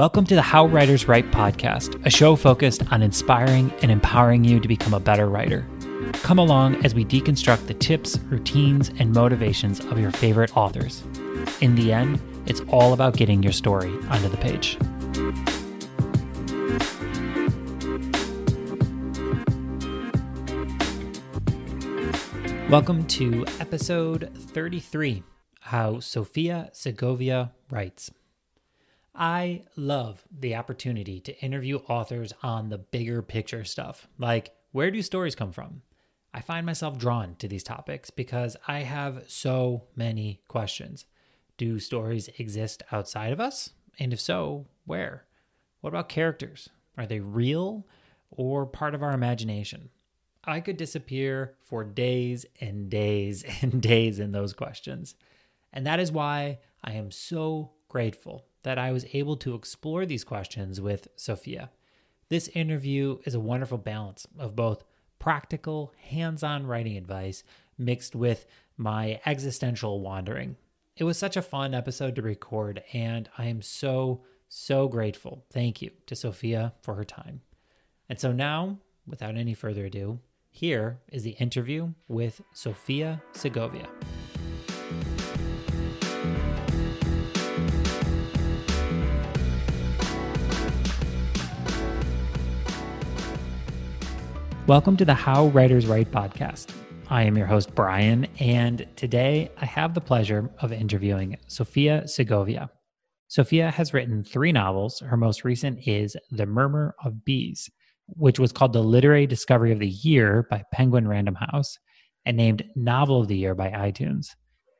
Welcome 0.00 0.24
to 0.28 0.34
the 0.34 0.40
How 0.40 0.64
Writers 0.64 1.08
Write 1.08 1.30
podcast, 1.30 2.06
a 2.06 2.10
show 2.10 2.34
focused 2.34 2.90
on 2.90 3.02
inspiring 3.02 3.70
and 3.82 3.90
empowering 3.90 4.44
you 4.44 4.58
to 4.58 4.66
become 4.66 4.94
a 4.94 4.98
better 4.98 5.28
writer. 5.28 5.66
Come 6.22 6.38
along 6.38 6.82
as 6.86 6.94
we 6.94 7.04
deconstruct 7.04 7.66
the 7.66 7.74
tips, 7.74 8.18
routines, 8.30 8.90
and 8.98 9.12
motivations 9.12 9.80
of 9.80 9.98
your 9.98 10.10
favorite 10.10 10.56
authors. 10.56 11.02
In 11.60 11.74
the 11.74 11.92
end, 11.92 12.18
it's 12.46 12.62
all 12.68 12.94
about 12.94 13.14
getting 13.14 13.42
your 13.42 13.52
story 13.52 13.90
onto 14.08 14.30
the 14.30 14.38
page. 14.38 14.78
Welcome 22.70 23.06
to 23.08 23.44
episode 23.60 24.30
33 24.34 25.22
How 25.60 26.00
Sofia 26.00 26.70
Segovia 26.72 27.52
Writes. 27.70 28.10
I 29.14 29.64
love 29.76 30.24
the 30.30 30.54
opportunity 30.54 31.20
to 31.20 31.38
interview 31.40 31.78
authors 31.88 32.32
on 32.42 32.68
the 32.68 32.78
bigger 32.78 33.22
picture 33.22 33.64
stuff, 33.64 34.06
like 34.18 34.54
where 34.72 34.90
do 34.90 35.02
stories 35.02 35.34
come 35.34 35.52
from? 35.52 35.82
I 36.32 36.40
find 36.40 36.64
myself 36.64 36.96
drawn 36.96 37.34
to 37.36 37.48
these 37.48 37.64
topics 37.64 38.10
because 38.10 38.56
I 38.68 38.80
have 38.80 39.24
so 39.26 39.84
many 39.96 40.42
questions. 40.46 41.06
Do 41.56 41.80
stories 41.80 42.28
exist 42.38 42.84
outside 42.92 43.32
of 43.32 43.40
us? 43.40 43.70
And 43.98 44.12
if 44.12 44.20
so, 44.20 44.66
where? 44.86 45.26
What 45.80 45.90
about 45.90 46.08
characters? 46.08 46.68
Are 46.96 47.06
they 47.06 47.20
real 47.20 47.86
or 48.30 48.64
part 48.64 48.94
of 48.94 49.02
our 49.02 49.12
imagination? 49.12 49.90
I 50.44 50.60
could 50.60 50.76
disappear 50.76 51.56
for 51.64 51.82
days 51.84 52.46
and 52.60 52.88
days 52.88 53.44
and 53.62 53.82
days 53.82 54.20
in 54.20 54.30
those 54.30 54.52
questions. 54.52 55.16
And 55.72 55.84
that 55.86 56.00
is 56.00 56.12
why 56.12 56.60
I 56.84 56.92
am 56.92 57.10
so 57.10 57.72
grateful 57.88 58.46
that 58.62 58.78
I 58.78 58.92
was 58.92 59.06
able 59.12 59.36
to 59.38 59.54
explore 59.54 60.06
these 60.06 60.24
questions 60.24 60.80
with 60.80 61.08
Sofia. 61.16 61.70
This 62.28 62.48
interview 62.48 63.18
is 63.24 63.34
a 63.34 63.40
wonderful 63.40 63.78
balance 63.78 64.26
of 64.38 64.54
both 64.54 64.84
practical, 65.18 65.92
hands 65.98 66.42
on 66.42 66.66
writing 66.66 66.96
advice 66.96 67.42
mixed 67.78 68.14
with 68.14 68.46
my 68.76 69.20
existential 69.26 70.00
wandering. 70.00 70.56
It 70.96 71.04
was 71.04 71.18
such 71.18 71.36
a 71.36 71.42
fun 71.42 71.74
episode 71.74 72.16
to 72.16 72.22
record, 72.22 72.82
and 72.92 73.28
I 73.38 73.46
am 73.46 73.62
so, 73.62 74.22
so 74.48 74.88
grateful. 74.88 75.44
Thank 75.50 75.80
you 75.80 75.90
to 76.06 76.14
Sofia 76.14 76.74
for 76.82 76.94
her 76.94 77.04
time. 77.04 77.40
And 78.08 78.18
so 78.18 78.32
now, 78.32 78.78
without 79.06 79.36
any 79.36 79.54
further 79.54 79.86
ado, 79.86 80.20
here 80.50 81.00
is 81.10 81.22
the 81.22 81.30
interview 81.30 81.92
with 82.08 82.42
Sofia 82.52 83.22
Segovia. 83.32 83.88
Welcome 94.66 94.96
to 94.98 95.04
the 95.04 95.14
How 95.14 95.46
Writers 95.48 95.86
Write 95.86 96.12
podcast. 96.12 96.72
I 97.08 97.24
am 97.24 97.36
your 97.36 97.46
host, 97.46 97.74
Brian, 97.74 98.26
and 98.38 98.86
today 98.94 99.50
I 99.60 99.64
have 99.64 99.94
the 99.94 100.00
pleasure 100.00 100.48
of 100.60 100.70
interviewing 100.70 101.38
Sofia 101.48 102.06
Segovia. 102.06 102.70
Sofia 103.26 103.70
has 103.70 103.92
written 103.92 104.22
three 104.22 104.52
novels. 104.52 105.00
Her 105.00 105.16
most 105.16 105.44
recent 105.44 105.88
is 105.88 106.16
The 106.30 106.46
Murmur 106.46 106.94
of 107.02 107.24
Bees, 107.24 107.68
which 108.06 108.38
was 108.38 108.52
called 108.52 108.72
the 108.72 108.82
Literary 108.82 109.26
Discovery 109.26 109.72
of 109.72 109.80
the 109.80 109.88
Year 109.88 110.46
by 110.50 110.62
Penguin 110.72 111.08
Random 111.08 111.34
House 111.34 111.78
and 112.24 112.36
named 112.36 112.62
Novel 112.76 113.22
of 113.22 113.28
the 113.28 113.36
Year 113.36 113.54
by 113.54 113.70
iTunes. 113.70 114.26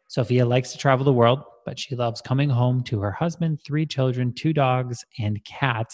Sofia 0.08 0.44
likes 0.46 0.72
to 0.72 0.78
travel 0.78 1.04
the 1.04 1.12
world, 1.12 1.40
but 1.64 1.78
she 1.78 1.96
loves 1.96 2.20
coming 2.20 2.50
home 2.50 2.84
to 2.84 3.00
her 3.00 3.12
husband, 3.12 3.60
three 3.66 3.86
children, 3.86 4.34
two 4.34 4.52
dogs, 4.52 5.04
and 5.18 5.44
cat 5.44 5.90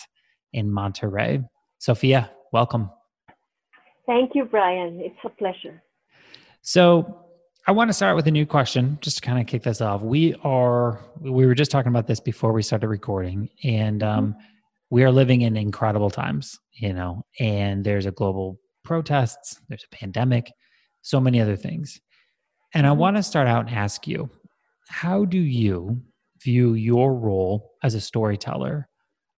in 0.53 0.71
Monterrey. 0.71 1.45
Sofia, 1.79 2.31
welcome. 2.53 2.91
Thank 4.07 4.35
you, 4.35 4.45
Brian. 4.45 5.01
It's 5.01 5.19
a 5.25 5.29
pleasure. 5.29 5.83
So, 6.63 7.23
I 7.69 7.73
want 7.73 7.89
to 7.89 7.95
start 7.95 8.15
with 8.15 8.29
a 8.29 8.31
new 8.31 8.47
question 8.47 8.97
just 9.01 9.17
to 9.17 9.23
kind 9.23 9.41
of 9.41 9.49
kick 9.49 9.65
this 9.65 9.81
off. 9.81 10.01
We 10.01 10.37
are, 10.45 11.01
we 11.21 11.47
were 11.47 11.55
just 11.55 11.73
talking 11.73 11.89
about 11.89 12.07
this 12.07 12.21
before 12.21 12.53
we 12.53 12.63
started 12.63 12.87
recording, 12.87 13.49
and 13.65 14.05
um, 14.05 14.29
mm-hmm. 14.29 14.41
we 14.91 15.03
are 15.03 15.11
living 15.11 15.41
in 15.41 15.57
incredible 15.57 16.09
times, 16.09 16.57
you 16.75 16.93
know, 16.93 17.25
and 17.41 17.85
there's 17.85 18.07
a 18.07 18.13
global 18.13 18.61
protests, 18.85 19.61
there's 19.69 19.85
a 19.85 19.97
pandemic, 19.97 20.53
so 21.03 21.19
many 21.21 21.41
other 21.41 21.57
things. 21.57 22.01
And 22.73 22.87
I 22.87 22.91
mm-hmm. 22.91 23.01
want 23.01 23.17
to 23.17 23.23
start 23.25 23.49
out 23.49 23.67
and 23.67 23.75
ask 23.75 24.07
you, 24.07 24.31
how 24.89 25.25
do 25.25 25.39
you 25.39 26.03
view 26.41 26.75
your 26.75 27.15
role 27.15 27.73
as 27.83 27.97
a 27.97 28.01
storyteller 28.01 28.89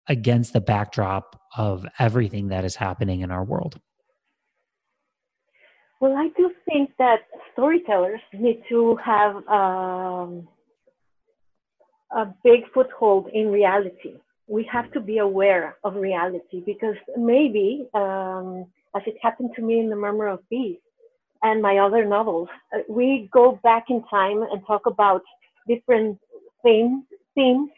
against 0.06 0.52
the 0.52 0.60
backdrop 0.60 1.40
of 1.56 1.86
everything 1.98 2.48
that 2.48 2.66
is 2.66 2.76
happening 2.76 3.22
in 3.22 3.30
our 3.30 3.44
world? 3.44 3.80
Well, 6.00 6.16
I 6.16 6.28
do 6.36 6.53
think 6.64 6.91
that 6.98 7.22
storytellers 7.53 8.20
need 8.32 8.62
to 8.69 8.97
have 9.04 9.36
um, 9.48 10.48
a 12.12 12.26
big 12.44 12.60
foothold 12.72 13.28
in 13.32 13.50
reality. 13.50 14.14
We 14.47 14.69
have 14.72 14.91
to 14.92 15.00
be 15.00 15.19
aware 15.19 15.76
of 15.84 15.97
reality 15.97 16.62
because 16.64 16.94
maybe, 17.16 17.88
um, 17.94 18.66
as 18.94 19.03
it 19.06 19.16
happened 19.20 19.50
to 19.56 19.62
me 19.62 19.81
in 19.81 19.91
The 19.91 19.97
Murmur 19.97 20.28
of 20.28 20.48
Bees 20.48 20.78
and 21.42 21.60
my 21.60 21.78
other 21.78 22.04
novels, 22.04 22.48
uh, 22.75 22.78
we 22.88 23.28
go 23.32 23.59
back 23.62 23.86
in 23.91 24.03
time 24.04 24.42
and 24.42 24.65
talk 24.66 24.86
about 24.86 25.22
different 25.66 26.19
themes, 26.62 27.04
themes 27.34 27.70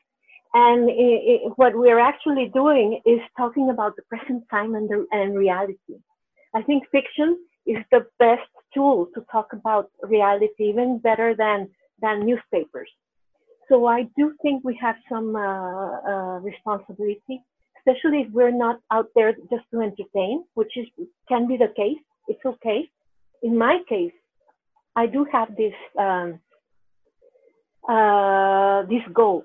and 0.53 0.91
it, 0.91 0.93
it, 1.33 1.53
what 1.57 1.77
we're 1.77 2.01
actually 2.01 2.51
doing 2.53 3.01
is 3.07 3.21
talking 3.37 3.71
about 3.71 3.97
the 3.97 4.03
present 4.03 4.45
time 4.51 4.75
and, 4.75 4.89
the, 4.89 5.07
and 5.13 5.37
reality. 5.39 5.97
I 6.55 6.63
think 6.63 6.85
fiction 6.91 7.39
is 7.73 7.83
the 7.91 8.03
best 8.19 8.51
tool 8.75 9.09
to 9.15 9.21
talk 9.33 9.49
about 9.53 9.91
reality, 10.03 10.65
even 10.73 10.99
better 10.99 11.35
than, 11.35 11.69
than 12.03 12.27
newspapers. 12.27 12.91
So 13.69 13.87
I 13.87 14.01
do 14.19 14.35
think 14.43 14.65
we 14.65 14.77
have 14.81 14.97
some 15.09 15.37
uh, 15.37 16.01
uh, 16.13 16.39
responsibility, 16.41 17.37
especially 17.79 18.23
if 18.23 18.33
we're 18.33 18.59
not 18.67 18.81
out 18.91 19.09
there 19.15 19.33
just 19.53 19.67
to 19.73 19.81
entertain, 19.81 20.45
which 20.55 20.73
is 20.77 20.87
can 21.29 21.47
be 21.47 21.57
the 21.57 21.73
case. 21.77 22.03
It's 22.27 22.45
okay. 22.45 22.81
In 23.43 23.57
my 23.57 23.79
case, 23.89 24.13
I 24.97 25.07
do 25.07 25.25
have 25.33 25.57
this 25.57 25.75
um, 25.97 26.41
uh, 27.89 28.83
this 28.93 29.05
goal, 29.13 29.45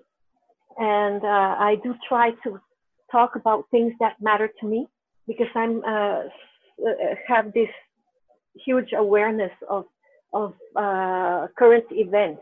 and 0.78 1.24
uh, 1.24 1.53
I 1.69 1.75
do 1.84 1.94
try 2.09 2.31
to 2.44 2.59
talk 3.12 3.36
about 3.36 3.66
things 3.69 3.94
that 4.00 4.16
matter 4.19 4.50
to 4.59 4.66
me 4.68 4.88
because 5.28 5.52
I'm 5.56 5.84
uh, 5.84 6.24
uh, 6.86 7.16
have 7.28 7.53
this 7.53 7.69
huge 8.66 8.94
awareness 8.94 9.52
of 9.70 9.86
of 10.34 10.54
uh, 10.76 11.48
current 11.58 11.86
events. 11.92 12.42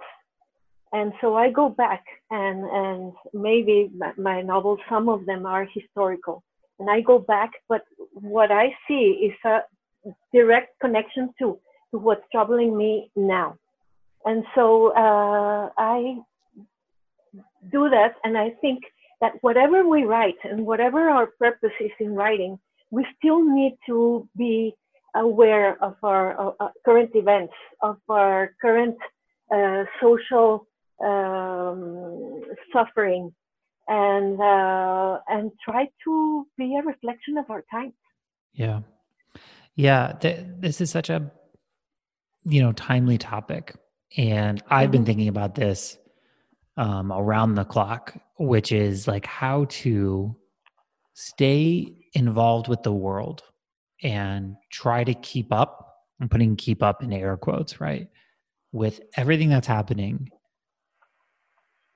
And 0.94 1.14
so 1.22 1.36
I 1.36 1.52
go 1.52 1.70
back 1.70 2.04
and, 2.30 2.64
and 2.66 3.14
maybe 3.34 3.92
my, 4.18 4.42
novels, 4.42 4.80
some 4.90 5.10
of 5.10 5.26
them 5.26 5.46
are 5.46 5.68
historical. 5.74 6.44
And 6.80 6.90
I 6.90 7.02
go 7.02 7.20
back, 7.20 7.52
but 7.70 7.82
what 8.14 8.52
I 8.52 8.76
see 8.88 9.30
is 9.30 9.34
a 9.46 9.60
direct 10.34 10.80
connection 10.82 11.34
to, 11.40 11.60
to 11.92 11.98
what's 11.98 12.24
troubling 12.32 12.76
me 12.78 13.12
now. 13.16 13.58
And 14.26 14.44
so 14.56 14.92
uh, 14.96 15.70
I 15.78 16.18
do 17.72 17.90
that, 17.90 18.16
and 18.24 18.38
I 18.38 18.52
think 18.62 18.84
that 19.22 19.34
whatever 19.42 19.88
we 19.88 20.04
write 20.04 20.38
and 20.44 20.66
whatever 20.66 21.10
our 21.10 21.28
purpose 21.40 21.72
is 21.80 21.92
in 22.00 22.14
writing, 22.14 22.60
we 22.92 23.06
still 23.18 23.44
need 23.44 23.78
to 23.88 24.28
be 24.38 24.76
aware 25.16 25.82
of 25.84 25.96
our 26.04 26.40
uh, 26.40 26.52
uh, 26.60 26.70
current 26.86 27.12
events, 27.16 27.54
of 27.82 27.98
our 28.10 28.56
current 28.62 28.98
uh, 29.54 29.84
social 30.02 30.68
um, 31.04 32.42
suffering, 32.72 33.34
and 33.88 34.40
uh, 34.42 35.20
and 35.28 35.52
try 35.64 35.88
to 36.04 36.48
be 36.58 36.76
a 36.76 36.86
reflection 36.86 37.38
of 37.38 37.50
our 37.50 37.64
times. 37.72 37.94
Yeah, 38.54 38.82
yeah. 39.76 40.14
Th- 40.20 40.46
this 40.60 40.82
is 40.82 40.90
such 40.90 41.10
a 41.10 41.32
you 42.44 42.62
know 42.62 42.72
timely 42.74 43.18
topic, 43.18 43.76
and 44.18 44.62
I've 44.68 44.86
mm-hmm. 44.86 44.92
been 44.92 45.06
thinking 45.06 45.28
about 45.28 45.56
this 45.56 45.98
um, 46.78 47.12
around 47.12 47.56
the 47.56 47.66
clock, 47.66 48.16
which 48.38 48.72
is 48.72 49.08
like 49.08 49.26
how 49.26 49.66
to 49.70 50.36
stay 51.14 52.08
involved 52.14 52.68
with 52.68 52.82
the 52.84 52.94
world 52.94 53.44
and 54.02 54.56
try 54.72 55.04
to 55.04 55.14
keep 55.14 55.52
up. 55.52 55.98
I'm 56.22 56.30
putting 56.30 56.56
keep 56.56 56.82
up 56.82 57.04
in 57.04 57.12
air 57.12 57.36
quotes, 57.38 57.80
right? 57.80 58.08
With 58.72 59.02
everything 59.18 59.50
that's 59.50 59.68
happening. 59.68 60.30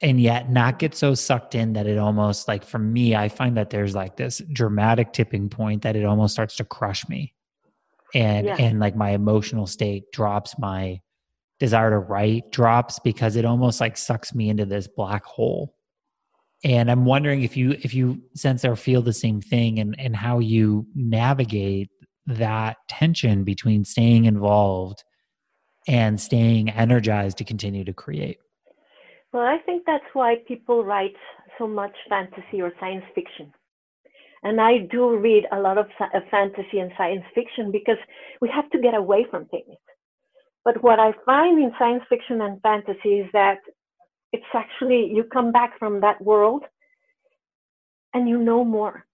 And 0.01 0.21
yet 0.21 0.51
not 0.51 0.77
get 0.77 0.93
so 0.93 1.15
sucked 1.15 1.55
in 1.55 1.73
that 1.73 1.87
it 1.87 1.97
almost 1.97 2.47
like 2.47 2.63
for 2.63 2.77
me, 2.77 3.15
I 3.15 3.29
find 3.29 3.57
that 3.57 3.71
there's 3.71 3.95
like 3.95 4.15
this 4.15 4.41
dramatic 4.53 5.11
tipping 5.11 5.49
point 5.49 5.81
that 5.81 5.95
it 5.95 6.05
almost 6.05 6.33
starts 6.33 6.55
to 6.57 6.63
crush 6.63 7.07
me. 7.09 7.33
And 8.13 8.45
yeah. 8.45 8.57
and 8.59 8.79
like 8.79 8.95
my 8.95 9.11
emotional 9.11 9.65
state 9.65 10.11
drops, 10.11 10.57
my 10.59 11.01
desire 11.59 11.89
to 11.89 11.99
write 11.99 12.51
drops 12.51 12.99
because 12.99 13.35
it 13.35 13.45
almost 13.45 13.81
like 13.81 13.97
sucks 13.97 14.35
me 14.35 14.49
into 14.49 14.65
this 14.65 14.87
black 14.87 15.25
hole. 15.25 15.76
And 16.63 16.89
I'm 16.89 17.05
wondering 17.05 17.43
if 17.43 17.55
you 17.55 17.71
if 17.71 17.93
you 17.93 18.21
sense 18.35 18.65
or 18.65 18.75
feel 18.75 19.01
the 19.01 19.13
same 19.13 19.41
thing 19.41 19.79
and 19.79 19.95
and 19.99 20.15
how 20.15 20.39
you 20.39 20.87
navigate 20.95 21.89
that 22.25 22.77
tension 22.89 23.43
between 23.43 23.85
staying 23.85 24.25
involved 24.25 25.03
and 25.87 26.19
staying 26.19 26.69
energized 26.69 27.37
to 27.37 27.45
continue 27.45 27.85
to 27.85 27.93
create. 27.93 28.37
Well, 29.31 29.43
I 29.43 29.57
think 29.65 29.83
that's 29.85 30.03
why 30.13 30.35
people 30.47 30.83
write 30.83 31.15
so 31.57 31.67
much 31.67 31.95
fantasy 32.09 32.61
or 32.61 32.73
science 32.79 33.05
fiction. 33.15 33.53
And 34.43 34.61
I 34.61 34.79
do 34.91 35.17
read 35.17 35.45
a 35.51 35.59
lot 35.59 35.77
of 35.77 35.87
fantasy 36.29 36.79
and 36.79 36.91
science 36.97 37.23
fiction 37.33 37.71
because 37.71 37.97
we 38.41 38.49
have 38.53 38.69
to 38.71 38.79
get 38.79 38.93
away 38.93 39.25
from 39.29 39.45
things. 39.45 39.75
But 40.63 40.83
what 40.83 40.99
I 40.99 41.13
find 41.25 41.61
in 41.61 41.71
science 41.79 42.03
fiction 42.09 42.41
and 42.41 42.61
fantasy 42.61 43.19
is 43.19 43.29
that 43.33 43.59
it's 44.33 44.51
actually, 44.53 45.11
you 45.13 45.23
come 45.23 45.51
back 45.51 45.77
from 45.79 46.01
that 46.01 46.21
world 46.21 46.63
and 48.13 48.27
you 48.27 48.37
know 48.37 48.63
more 48.63 49.05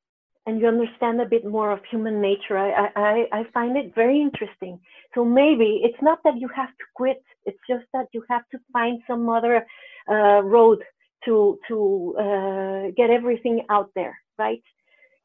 and 0.45 0.59
you 0.59 0.67
understand 0.67 1.21
a 1.21 1.25
bit 1.25 1.45
more 1.45 1.71
of 1.71 1.79
human 1.89 2.21
nature. 2.21 2.57
I, 2.57 2.89
I, 2.95 3.25
I 3.31 3.43
find 3.53 3.77
it 3.77 3.95
very 3.95 4.19
interesting. 4.19 4.79
So 5.15 5.23
maybe 5.23 5.81
it's 5.83 6.01
not 6.01 6.19
that 6.25 6.37
you 6.37 6.49
have 6.53 6.69
to 6.69 6.85
quit, 6.95 7.21
it's 7.45 7.59
just 7.69 7.85
that 7.93 8.07
you 8.13 8.23
have 8.29 8.43
to 8.51 8.59
find 8.73 9.01
some 9.07 9.29
other 9.29 9.65
uh, 10.09 10.41
road 10.43 10.83
to, 11.25 11.57
to 11.69 12.15
uh, 12.19 12.91
get 12.97 13.09
everything 13.09 13.65
out 13.69 13.89
there, 13.95 14.17
right? 14.37 14.61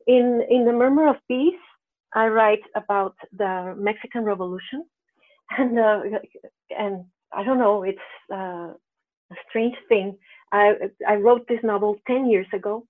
In, 0.07 0.43
in 0.49 0.65
The 0.65 0.73
Murmur 0.73 1.09
of 1.09 1.17
Bees, 1.29 1.59
I 2.15 2.29
write 2.29 2.63
about 2.77 3.17
the 3.37 3.75
Mexican 3.77 4.25
Revolution. 4.25 4.85
And, 5.57 5.79
uh, 5.79 6.01
and 6.79 7.07
I 7.33 7.43
don't 7.43 7.59
know, 7.59 7.83
it's 7.83 7.99
uh, 8.31 8.75
a 9.31 9.37
strange 9.49 9.77
thing. 9.89 10.17
I, 10.53 10.75
I 11.07 11.17
wrote 11.17 11.47
this 11.49 11.61
novel 11.63 11.97
10 12.07 12.31
years 12.31 12.47
ago 12.53 12.87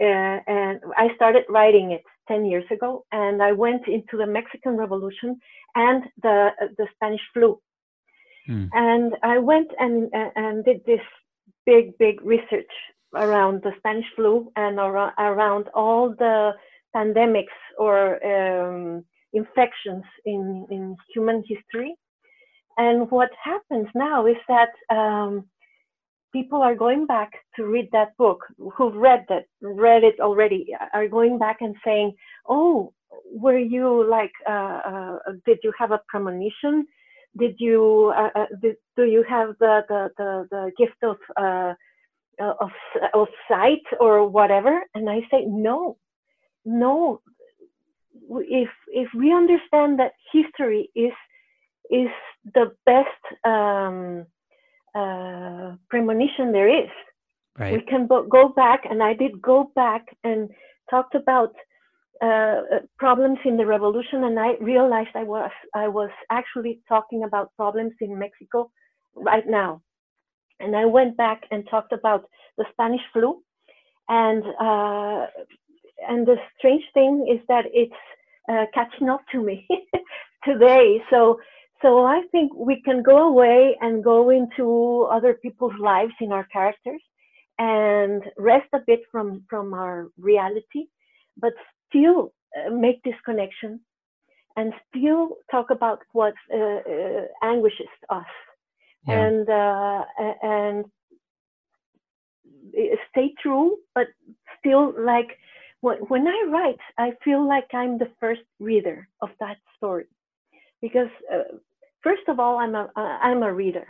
uh, 0.00 0.38
and 0.46 0.80
I 0.96 1.08
started 1.16 1.44
writing 1.48 1.90
it 1.92 2.04
10 2.28 2.44
years 2.44 2.64
ago, 2.70 3.04
and 3.10 3.42
I 3.42 3.52
went 3.52 3.88
into 3.88 4.16
the 4.16 4.26
Mexican 4.26 4.76
Revolution 4.76 5.40
and 5.74 6.04
the 6.22 6.50
the 6.76 6.86
Spanish 6.94 7.20
flu, 7.32 7.60
mm. 8.48 8.68
and 8.72 9.14
I 9.22 9.38
went 9.38 9.70
and 9.78 10.10
and 10.12 10.64
did 10.64 10.84
this 10.86 11.00
big 11.66 11.98
big 11.98 12.22
research 12.22 12.70
around 13.14 13.62
the 13.62 13.72
Spanish 13.78 14.06
flu 14.14 14.52
and 14.54 14.78
around, 14.78 15.14
around 15.18 15.68
all 15.74 16.10
the 16.10 16.52
pandemics 16.94 17.58
or 17.78 18.22
um, 18.24 19.04
infections 19.32 20.04
in 20.24 20.66
in 20.70 20.96
human 21.12 21.42
history. 21.48 21.94
And 22.78 23.10
what 23.10 23.30
happens 23.42 23.88
now 23.94 24.26
is 24.26 24.36
that 24.48 24.70
um, 24.88 25.44
people 26.32 26.62
are 26.62 26.74
going 26.74 27.06
back 27.06 27.32
to 27.56 27.66
read 27.66 27.88
that 27.92 28.16
book 28.16 28.44
who've 28.74 28.94
read 28.94 29.24
that 29.28 29.44
read 29.60 30.04
it 30.04 30.20
already 30.20 30.68
are 30.94 31.08
going 31.08 31.38
back 31.38 31.58
and 31.60 31.74
saying 31.84 32.12
oh 32.48 32.92
were 33.30 33.58
you 33.58 34.08
like 34.08 34.32
uh, 34.48 34.80
uh, 34.84 35.18
did 35.46 35.58
you 35.62 35.72
have 35.78 35.92
a 35.92 36.00
premonition? 36.08 36.86
Did 37.38 37.56
you 37.58 38.12
uh, 38.16 38.30
uh 38.34 38.46
did, 38.60 38.76
do 38.96 39.04
you 39.04 39.24
have 39.28 39.54
the 39.60 39.82
the 39.88 40.10
the, 40.16 40.48
the 40.50 40.72
gift 40.76 41.02
of 41.02 41.16
uh, 41.36 41.74
uh, 42.42 42.54
of 42.60 42.70
of 43.14 43.28
sight 43.48 43.82
or 44.00 44.28
whatever? 44.28 44.82
And 44.94 45.08
i 45.08 45.20
say 45.30 45.44
no 45.46 45.96
no. 46.64 47.20
If 48.30 48.68
if 48.88 49.08
we 49.14 49.32
understand 49.32 49.98
that 50.00 50.12
history 50.32 50.90
is 50.94 51.12
is 51.90 52.08
the 52.54 52.72
best 52.86 53.22
um, 53.44 54.26
uh, 54.94 55.76
premonition 55.88 56.52
there 56.52 56.68
is. 56.68 56.90
Right. 57.58 57.72
We 57.72 57.80
can 57.80 58.06
go 58.06 58.48
back, 58.48 58.84
and 58.88 59.02
I 59.02 59.14
did 59.14 59.42
go 59.42 59.72
back 59.74 60.06
and 60.22 60.48
talked 60.90 61.14
about 61.14 61.54
uh, 62.22 62.26
uh, 62.26 62.60
problems 62.98 63.38
in 63.44 63.56
the 63.56 63.66
revolution, 63.66 64.24
and 64.24 64.38
I 64.38 64.54
realized 64.60 65.10
I 65.14 65.24
was 65.24 65.50
I 65.74 65.88
was 65.88 66.10
actually 66.30 66.80
talking 66.88 67.22
about 67.24 67.54
problems 67.56 67.92
in 68.00 68.18
Mexico 68.18 68.70
right 69.14 69.46
now. 69.46 69.82
And 70.60 70.74
I 70.74 70.84
went 70.84 71.16
back 71.16 71.42
and 71.52 71.64
talked 71.70 71.92
about 71.92 72.28
the 72.56 72.64
Spanish 72.72 73.02
flu, 73.12 73.42
and 74.08 74.42
uh, 74.60 75.26
and 76.08 76.26
the 76.26 76.36
strange 76.58 76.84
thing 76.94 77.26
is 77.32 77.40
that 77.48 77.66
it's 77.72 77.92
uh, 78.48 78.66
catching 78.74 79.08
up 79.08 79.22
to 79.32 79.42
me 79.42 79.66
today. 80.44 81.00
So 81.10 81.38
so 81.82 82.04
I 82.04 82.22
think 82.32 82.52
we 82.54 82.82
can 82.82 83.02
go 83.02 83.28
away 83.28 83.76
and 83.80 84.02
go 84.02 84.30
into 84.30 85.06
other 85.10 85.34
people's 85.34 85.78
lives 85.78 86.12
in 86.20 86.32
our 86.32 86.44
characters 86.44 87.02
and 87.58 88.22
rest 88.36 88.68
a 88.72 88.80
bit 88.86 89.00
from 89.10 89.44
from 89.48 89.74
our 89.74 90.08
reality, 90.18 90.86
but 91.36 91.52
still 91.88 92.32
uh, 92.56 92.70
make 92.70 93.02
this 93.02 93.14
connection 93.24 93.80
and 94.56 94.72
still 94.88 95.36
talk 95.50 95.70
about 95.70 96.00
what 96.12 96.34
uh, 96.52 96.58
uh, 96.58 97.24
anguishes 97.42 97.94
us 98.10 98.26
yeah. 99.06 99.26
and 99.26 99.48
uh, 99.48 100.04
and 100.42 100.84
stay 103.10 103.34
true, 103.40 103.76
but 103.94 104.08
still 104.58 104.94
like 104.98 105.38
when 105.80 106.26
I 106.26 106.44
write, 106.48 106.80
I 106.98 107.12
feel 107.24 107.46
like 107.46 107.68
I'm 107.72 107.98
the 107.98 108.10
first 108.18 108.42
reader 108.58 109.08
of 109.20 109.30
that 109.38 109.58
story 109.76 110.06
because 110.82 111.10
uh, 111.32 111.56
first 112.02 112.22
of 112.28 112.38
all, 112.40 112.58
I'm 112.58 112.74
a 112.74 112.88
I'm 112.96 113.42
a 113.42 113.52
reader, 113.52 113.86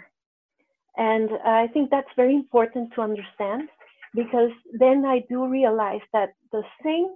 and 0.97 1.31
I 1.45 1.69
think 1.69 1.91
that's 1.91 2.09
very 2.17 2.35
important 2.35 2.93
to 2.95 3.03
understand 3.03 3.69
because 4.15 4.51
then 4.79 5.05
I 5.07 5.21
do 5.29 5.47
realize 5.47 6.01
that 6.13 6.31
the 6.53 6.63
same 6.85 7.09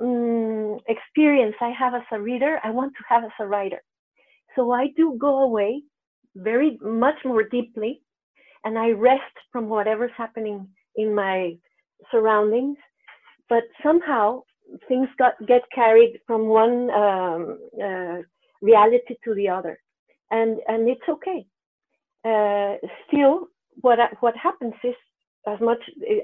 um, 0.00 0.78
experience 0.88 1.56
I 1.60 1.70
have 1.70 1.94
as 1.94 2.02
a 2.12 2.20
reader, 2.20 2.60
I 2.64 2.70
want 2.70 2.92
to 2.94 3.04
have 3.08 3.24
as 3.24 3.30
a 3.40 3.46
writer. 3.46 3.82
So 4.56 4.72
I 4.72 4.88
do 4.96 5.16
go 5.18 5.42
away 5.42 5.82
very 6.36 6.78
much 6.80 7.16
more 7.24 7.42
deeply, 7.42 8.02
and 8.64 8.78
I 8.78 8.90
rest 8.90 9.34
from 9.52 9.68
whatever's 9.68 10.12
happening 10.16 10.68
in 10.96 11.14
my 11.14 11.56
surroundings. 12.10 12.78
But 13.48 13.64
somehow 13.82 14.42
things 14.88 15.08
got 15.18 15.34
get 15.46 15.62
carried 15.74 16.20
from 16.26 16.46
one 16.48 16.90
um, 16.90 17.58
uh, 17.82 18.18
reality 18.62 19.16
to 19.24 19.34
the 19.34 19.48
other 19.48 19.78
and 20.30 20.58
and 20.68 20.88
it's 20.88 21.08
okay. 21.08 21.46
Uh, 22.24 22.76
still, 23.06 23.48
what 23.80 23.98
what 24.20 24.36
happens 24.36 24.74
is 24.82 24.94
as 25.46 25.60
much, 25.60 25.78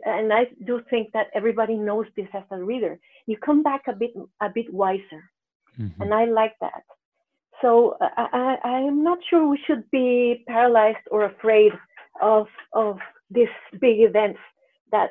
and 0.05 0.33
I 0.33 0.47
do 0.67 0.81
think 0.89 1.13
that 1.13 1.27
everybody 1.35 1.75
knows 1.75 2.07
this 2.17 2.29
as 2.35 2.45
a 2.51 2.63
reader. 2.63 2.99
You 3.27 3.37
come 3.37 3.63
back 3.63 3.83
a 3.87 3.93
bit 3.93 4.13
a 4.41 4.49
bit 4.49 4.73
wiser, 4.73 5.23
mm-hmm. 5.79 6.01
and 6.01 6.15
I 6.15 6.25
like 6.25 6.55
that. 6.61 6.85
So 7.61 7.97
I, 8.01 8.57
I 8.65 8.79
am 8.81 9.05
not 9.05 9.19
sure 9.29 9.47
we 9.47 9.61
should 9.67 9.91
be 9.91 10.45
paralyzed 10.49 11.07
or 11.11 11.25
afraid 11.25 11.73
of 12.23 12.47
of 12.73 12.99
these 13.31 13.55
big 13.73 14.01
events 14.01 14.41
that 14.91 15.11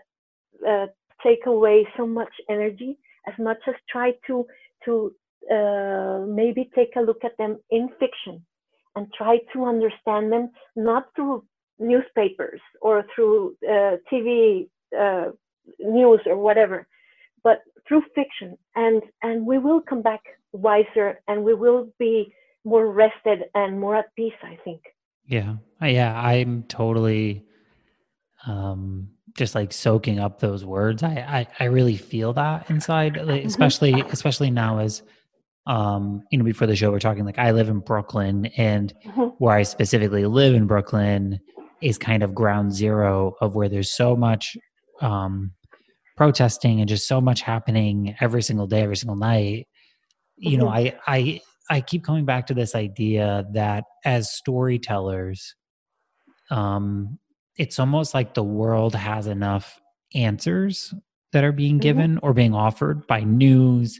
uh, 0.67 0.87
take 1.21 1.45
away 1.45 1.87
so 1.95 2.07
much 2.07 2.33
energy. 2.49 2.97
As 3.27 3.35
much 3.37 3.59
as 3.67 3.75
try 3.91 4.13
to 4.25 4.47
to 4.85 5.13
uh, 5.53 6.25
maybe 6.27 6.69
take 6.73 6.95
a 6.95 7.01
look 7.01 7.23
at 7.23 7.37
them 7.37 7.59
in 7.69 7.89
fiction 7.99 8.43
and 8.99 9.07
try 9.13 9.37
to 9.53 9.63
understand 9.63 10.29
them 10.29 10.49
not 10.75 11.05
through 11.15 11.41
newspapers 11.79 12.59
or 12.81 13.05
through 13.15 13.55
uh, 13.65 13.95
TV 14.11 14.67
uh, 14.97 15.27
news 15.79 16.19
or 16.25 16.35
whatever, 16.37 16.85
but 17.41 17.59
through 17.87 18.03
fiction. 18.13 18.57
And 18.75 19.01
and 19.23 19.45
we 19.45 19.57
will 19.57 19.79
come 19.79 20.01
back 20.01 20.19
wiser, 20.51 21.21
and 21.29 21.45
we 21.45 21.53
will 21.53 21.87
be 21.97 22.33
more 22.65 22.91
rested 22.91 23.39
and 23.55 23.79
more 23.79 23.95
at 23.95 24.13
peace. 24.17 24.41
I 24.43 24.57
think. 24.65 24.81
Yeah, 25.25 25.55
yeah, 25.81 26.19
I'm 26.19 26.63
totally 26.63 27.45
um 28.47 29.09
just 29.37 29.55
like 29.55 29.71
soaking 29.71 30.17
up 30.17 30.39
those 30.39 30.63
words 30.63 31.03
i 31.03 31.45
i, 31.59 31.63
I 31.63 31.65
really 31.65 31.97
feel 31.97 32.31
that 32.33 32.69
inside 32.69 33.17
like, 33.17 33.43
especially 33.51 33.93
especially 34.11 34.49
now 34.49 34.79
as 34.79 35.03
um, 35.67 36.23
you 36.31 36.37
know, 36.37 36.43
before 36.43 36.67
the 36.67 36.75
show, 36.75 36.91
we're 36.91 36.99
talking 36.99 37.25
like 37.25 37.39
I 37.39 37.51
live 37.51 37.69
in 37.69 37.79
Brooklyn, 37.79 38.47
and 38.57 38.93
mm-hmm. 39.05 39.21
where 39.37 39.55
I 39.55 39.63
specifically 39.63 40.25
live 40.25 40.55
in 40.55 40.67
Brooklyn 40.67 41.39
is 41.81 41.97
kind 41.97 42.23
of 42.23 42.35
ground 42.35 42.73
zero 42.73 43.35
of 43.41 43.55
where 43.55 43.69
there's 43.69 43.91
so 43.91 44.15
much 44.15 44.57
um, 45.01 45.51
protesting 46.17 46.79
and 46.79 46.89
just 46.89 47.07
so 47.07 47.21
much 47.21 47.41
happening 47.41 48.15
every 48.19 48.41
single 48.41 48.67
day, 48.67 48.81
every 48.81 48.97
single 48.97 49.15
night. 49.15 49.67
You 50.37 50.57
know, 50.57 50.67
mm-hmm. 50.67 50.99
I 51.07 51.15
I 51.15 51.41
I 51.69 51.81
keep 51.81 52.03
coming 52.03 52.25
back 52.25 52.47
to 52.47 52.53
this 52.53 52.73
idea 52.73 53.45
that 53.53 53.83
as 54.03 54.31
storytellers, 54.31 55.55
um, 56.49 57.19
it's 57.57 57.77
almost 57.77 58.13
like 58.13 58.33
the 58.33 58.43
world 58.43 58.95
has 58.95 59.27
enough 59.27 59.79
answers 60.15 60.93
that 61.31 61.43
are 61.43 61.51
being 61.51 61.75
mm-hmm. 61.75 61.81
given 61.81 62.15
mm-hmm. 62.15 62.25
or 62.25 62.33
being 62.33 62.55
offered 62.55 63.05
by 63.05 63.21
news 63.21 63.99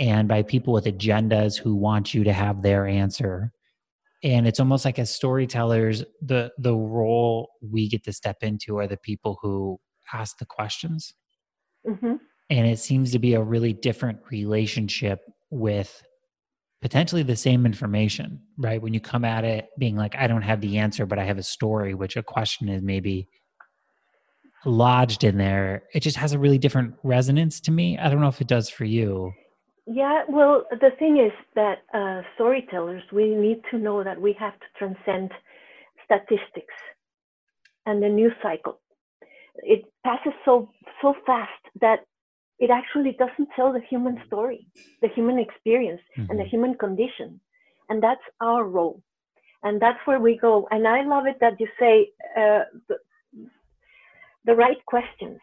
and 0.00 0.26
by 0.26 0.42
people 0.42 0.72
with 0.72 0.86
agendas 0.86 1.56
who 1.56 1.76
want 1.76 2.12
you 2.12 2.24
to 2.24 2.32
have 2.32 2.62
their 2.62 2.88
answer 2.88 3.52
and 4.22 4.46
it's 4.46 4.60
almost 4.60 4.84
like 4.84 4.98
as 4.98 5.10
storytellers 5.10 6.04
the 6.20 6.50
the 6.58 6.74
role 6.74 7.50
we 7.62 7.88
get 7.88 8.04
to 8.04 8.12
step 8.12 8.38
into 8.42 8.78
are 8.78 8.86
the 8.86 8.98
people 8.98 9.38
who 9.40 9.78
ask 10.12 10.38
the 10.38 10.46
questions. 10.46 11.14
hmm 11.86 12.16
And 12.50 12.66
it 12.66 12.78
seems 12.78 13.12
to 13.12 13.18
be 13.18 13.34
a 13.34 13.42
really 13.42 13.72
different 13.72 14.18
relationship 14.30 15.20
with 15.50 16.02
potentially 16.82 17.22
the 17.22 17.36
same 17.36 17.66
information, 17.66 18.40
right? 18.58 18.82
When 18.82 18.94
you 18.94 19.00
come 19.00 19.24
at 19.24 19.44
it 19.44 19.68
being 19.78 19.96
like, 19.96 20.16
I 20.16 20.26
don't 20.26 20.42
have 20.42 20.60
the 20.60 20.78
answer, 20.78 21.06
but 21.06 21.18
I 21.18 21.24
have 21.24 21.38
a 21.38 21.42
story, 21.42 21.94
which 21.94 22.16
a 22.16 22.22
question 22.22 22.68
is 22.68 22.82
maybe 22.82 23.28
lodged 24.64 25.24
in 25.24 25.38
there, 25.38 25.84
it 25.94 26.00
just 26.00 26.16
has 26.16 26.32
a 26.32 26.38
really 26.38 26.58
different 26.58 26.94
resonance 27.02 27.60
to 27.62 27.70
me. 27.70 27.98
I 27.98 28.10
don't 28.10 28.20
know 28.20 28.28
if 28.28 28.40
it 28.40 28.48
does 28.48 28.68
for 28.68 28.84
you. 28.84 29.32
Yeah, 29.92 30.22
well, 30.28 30.66
the 30.70 30.90
thing 31.00 31.18
is 31.18 31.32
that 31.56 31.78
uh, 31.92 32.22
storytellers, 32.36 33.02
we 33.12 33.34
need 33.34 33.60
to 33.72 33.78
know 33.78 34.04
that 34.04 34.20
we 34.20 34.32
have 34.38 34.52
to 34.52 34.66
transcend 34.78 35.32
statistics 36.04 36.74
and 37.86 38.00
the 38.00 38.08
news 38.08 38.32
cycle. 38.40 38.78
It 39.56 39.82
passes 40.04 40.32
so 40.44 40.72
so 41.02 41.14
fast 41.26 41.62
that 41.80 42.00
it 42.60 42.70
actually 42.70 43.16
doesn't 43.18 43.48
tell 43.56 43.72
the 43.72 43.80
human 43.90 44.22
story, 44.28 44.68
the 45.02 45.08
human 45.08 45.40
experience, 45.40 46.02
and 46.28 46.38
the 46.38 46.44
Mhm. 46.44 46.50
human 46.52 46.74
condition, 46.76 47.40
and 47.88 48.00
that's 48.00 48.26
our 48.40 48.64
role, 48.64 49.02
and 49.64 49.80
that's 49.82 50.06
where 50.06 50.20
we 50.20 50.36
go. 50.38 50.68
And 50.70 50.86
I 50.86 51.02
love 51.02 51.26
it 51.26 51.40
that 51.40 51.58
you 51.60 51.68
say 51.80 52.12
uh, 52.36 52.64
the, 52.88 52.96
the 54.44 54.54
right 54.54 54.80
questions 54.86 55.40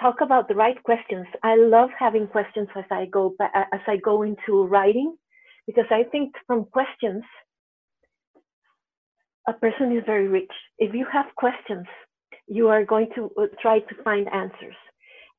talk 0.00 0.20
about 0.20 0.48
the 0.48 0.54
right 0.54 0.80
questions. 0.82 1.26
I 1.42 1.56
love 1.56 1.90
having 1.98 2.26
questions 2.26 2.68
as 2.76 2.84
I 2.90 3.06
go 3.06 3.34
as 3.54 3.80
I 3.86 3.96
go 3.96 4.22
into 4.22 4.64
writing, 4.66 5.16
because 5.66 5.86
I 5.90 6.04
think 6.04 6.34
from 6.46 6.64
questions, 6.66 7.24
a 9.48 9.52
person 9.52 9.96
is 9.96 10.02
very 10.06 10.28
rich. 10.28 10.52
If 10.78 10.94
you 10.94 11.06
have 11.12 11.26
questions, 11.36 11.86
you 12.46 12.68
are 12.68 12.84
going 12.84 13.08
to 13.16 13.30
uh, 13.38 13.46
try 13.60 13.80
to 13.80 14.02
find 14.02 14.28
answers, 14.32 14.76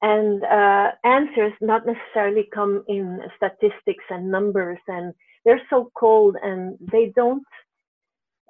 and 0.01 0.43
uh, 0.43 0.91
answers 1.03 1.53
not 1.61 1.83
necessarily 1.85 2.47
come 2.53 2.83
in 2.87 3.19
statistics 3.37 4.05
and 4.09 4.31
numbers, 4.31 4.79
and 4.87 5.13
they're 5.47 5.61
so 5.69 5.89
cold 5.97 6.35
and 6.43 6.77
they 6.91 7.13
don't 7.15 7.43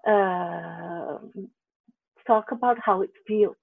uh, 0.08 1.20
talk 2.26 2.46
about 2.52 2.78
how 2.84 3.02
it 3.02 3.12
feels 3.28 3.56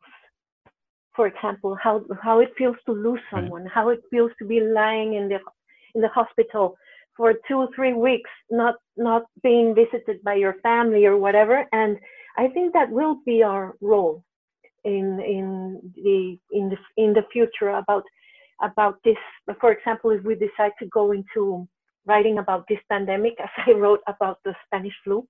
for 1.14 1.26
example, 1.26 1.76
how 1.80 2.04
how 2.22 2.40
it 2.40 2.50
feels 2.58 2.76
to 2.86 2.92
lose 2.92 3.20
someone, 3.30 3.66
how 3.66 3.88
it 3.90 4.00
feels 4.10 4.32
to 4.38 4.46
be 4.46 4.60
lying 4.60 5.14
in 5.14 5.28
the 5.28 5.38
in 5.94 6.00
the 6.00 6.08
hospital 6.08 6.76
for 7.16 7.34
two 7.46 7.58
or 7.58 7.68
three 7.74 7.92
weeks, 7.92 8.30
not 8.50 8.74
not 8.96 9.22
being 9.42 9.74
visited 9.74 10.22
by 10.24 10.34
your 10.34 10.54
family 10.62 11.06
or 11.06 11.16
whatever. 11.16 11.66
And 11.72 11.98
I 12.36 12.48
think 12.48 12.72
that 12.72 12.90
will 12.90 13.18
be 13.24 13.42
our 13.42 13.76
role 13.80 14.24
in 14.84 15.20
in 15.20 15.92
the 15.94 16.38
in 16.50 16.68
the 16.68 16.78
in 16.96 17.12
the 17.12 17.24
future 17.32 17.70
about 17.70 18.04
about 18.62 18.98
this. 19.04 19.18
For 19.60 19.72
example, 19.72 20.10
if 20.10 20.22
we 20.24 20.34
decide 20.34 20.72
to 20.80 20.86
go 20.86 21.12
into 21.12 21.68
writing 22.06 22.38
about 22.38 22.66
this 22.68 22.80
pandemic, 22.90 23.34
as 23.42 23.50
I 23.66 23.72
wrote 23.72 24.00
about 24.06 24.38
the 24.44 24.54
Spanish 24.66 24.94
flu, 25.04 25.26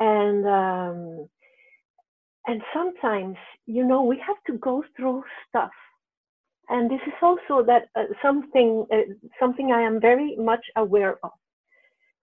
and 0.00 0.46
um, 0.46 1.28
and 2.46 2.60
sometimes 2.74 3.36
you 3.66 3.84
know 3.84 4.02
we 4.02 4.18
have 4.26 4.36
to 4.46 4.58
go 4.58 4.84
through 4.96 5.22
stuff. 5.48 5.70
And 6.68 6.90
this 6.90 7.00
is 7.06 7.12
also 7.22 7.64
that 7.66 7.88
uh, 7.96 8.04
something 8.22 8.86
uh, 8.92 9.12
something 9.40 9.72
i 9.72 9.80
am 9.82 10.00
very 10.00 10.36
much 10.36 10.64
aware 10.76 11.18
of. 11.22 11.32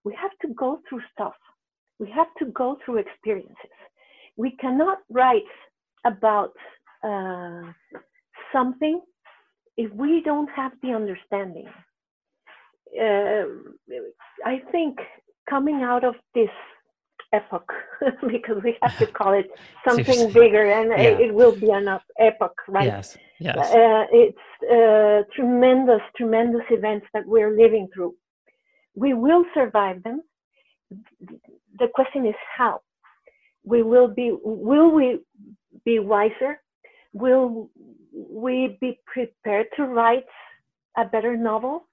We 0.03 0.13
have 0.21 0.31
to 0.41 0.53
go 0.53 0.79
through 0.87 1.01
stuff. 1.13 1.35
We 1.99 2.09
have 2.11 2.27
to 2.39 2.45
go 2.45 2.77
through 2.83 2.97
experiences. 2.99 3.77
We 4.37 4.51
cannot 4.51 4.99
write 5.09 5.51
about 6.05 6.53
uh, 7.03 7.63
something 8.53 9.01
if 9.77 9.91
we 9.93 10.21
don't 10.23 10.49
have 10.55 10.71
the 10.81 10.91
understanding. 10.93 11.67
Uh, 12.99 13.45
i 14.45 14.59
think 14.71 14.97
coming 15.47 15.83
out 15.83 16.03
of 16.03 16.15
this 16.33 16.49
epoch 17.33 17.71
because 18.31 18.57
we 18.63 18.75
have 18.81 18.97
to 18.97 19.07
call 19.07 19.33
it 19.33 19.47
something 19.87 20.05
Seriously. 20.05 20.33
bigger 20.33 20.65
and 20.71 20.89
Yeah. 20.91 21.09
it, 21.09 21.21
it 21.27 21.33
will 21.33 21.55
be 21.55 21.69
an 21.71 21.87
epoch 22.19 22.55
right 22.67 22.87
Yes. 22.87 23.17
Yes. 23.39 23.57
uh, 23.57 24.05
it's 24.11 24.47
uh, 24.77 25.23
tremendous 25.35 26.01
tremendous 26.17 26.65
events 26.69 27.05
that 27.13 27.25
we're 27.25 27.55
living 27.55 27.87
through 27.93 28.15
we 28.95 29.13
will 29.13 29.45
survive 29.53 30.03
them 30.03 30.21
the 31.79 31.87
question 31.93 32.25
is 32.25 32.35
how 32.57 32.81
we 33.63 33.83
will 33.83 34.07
be 34.07 34.35
will 34.43 34.91
we 34.91 35.19
be 35.85 35.99
wiser 35.99 36.61
will 37.13 37.69
we 38.13 38.77
be 38.81 38.99
prepared 39.05 39.67
to 39.75 39.83
write 39.85 40.25
a 40.97 41.05
better 41.05 41.35
novel 41.37 41.87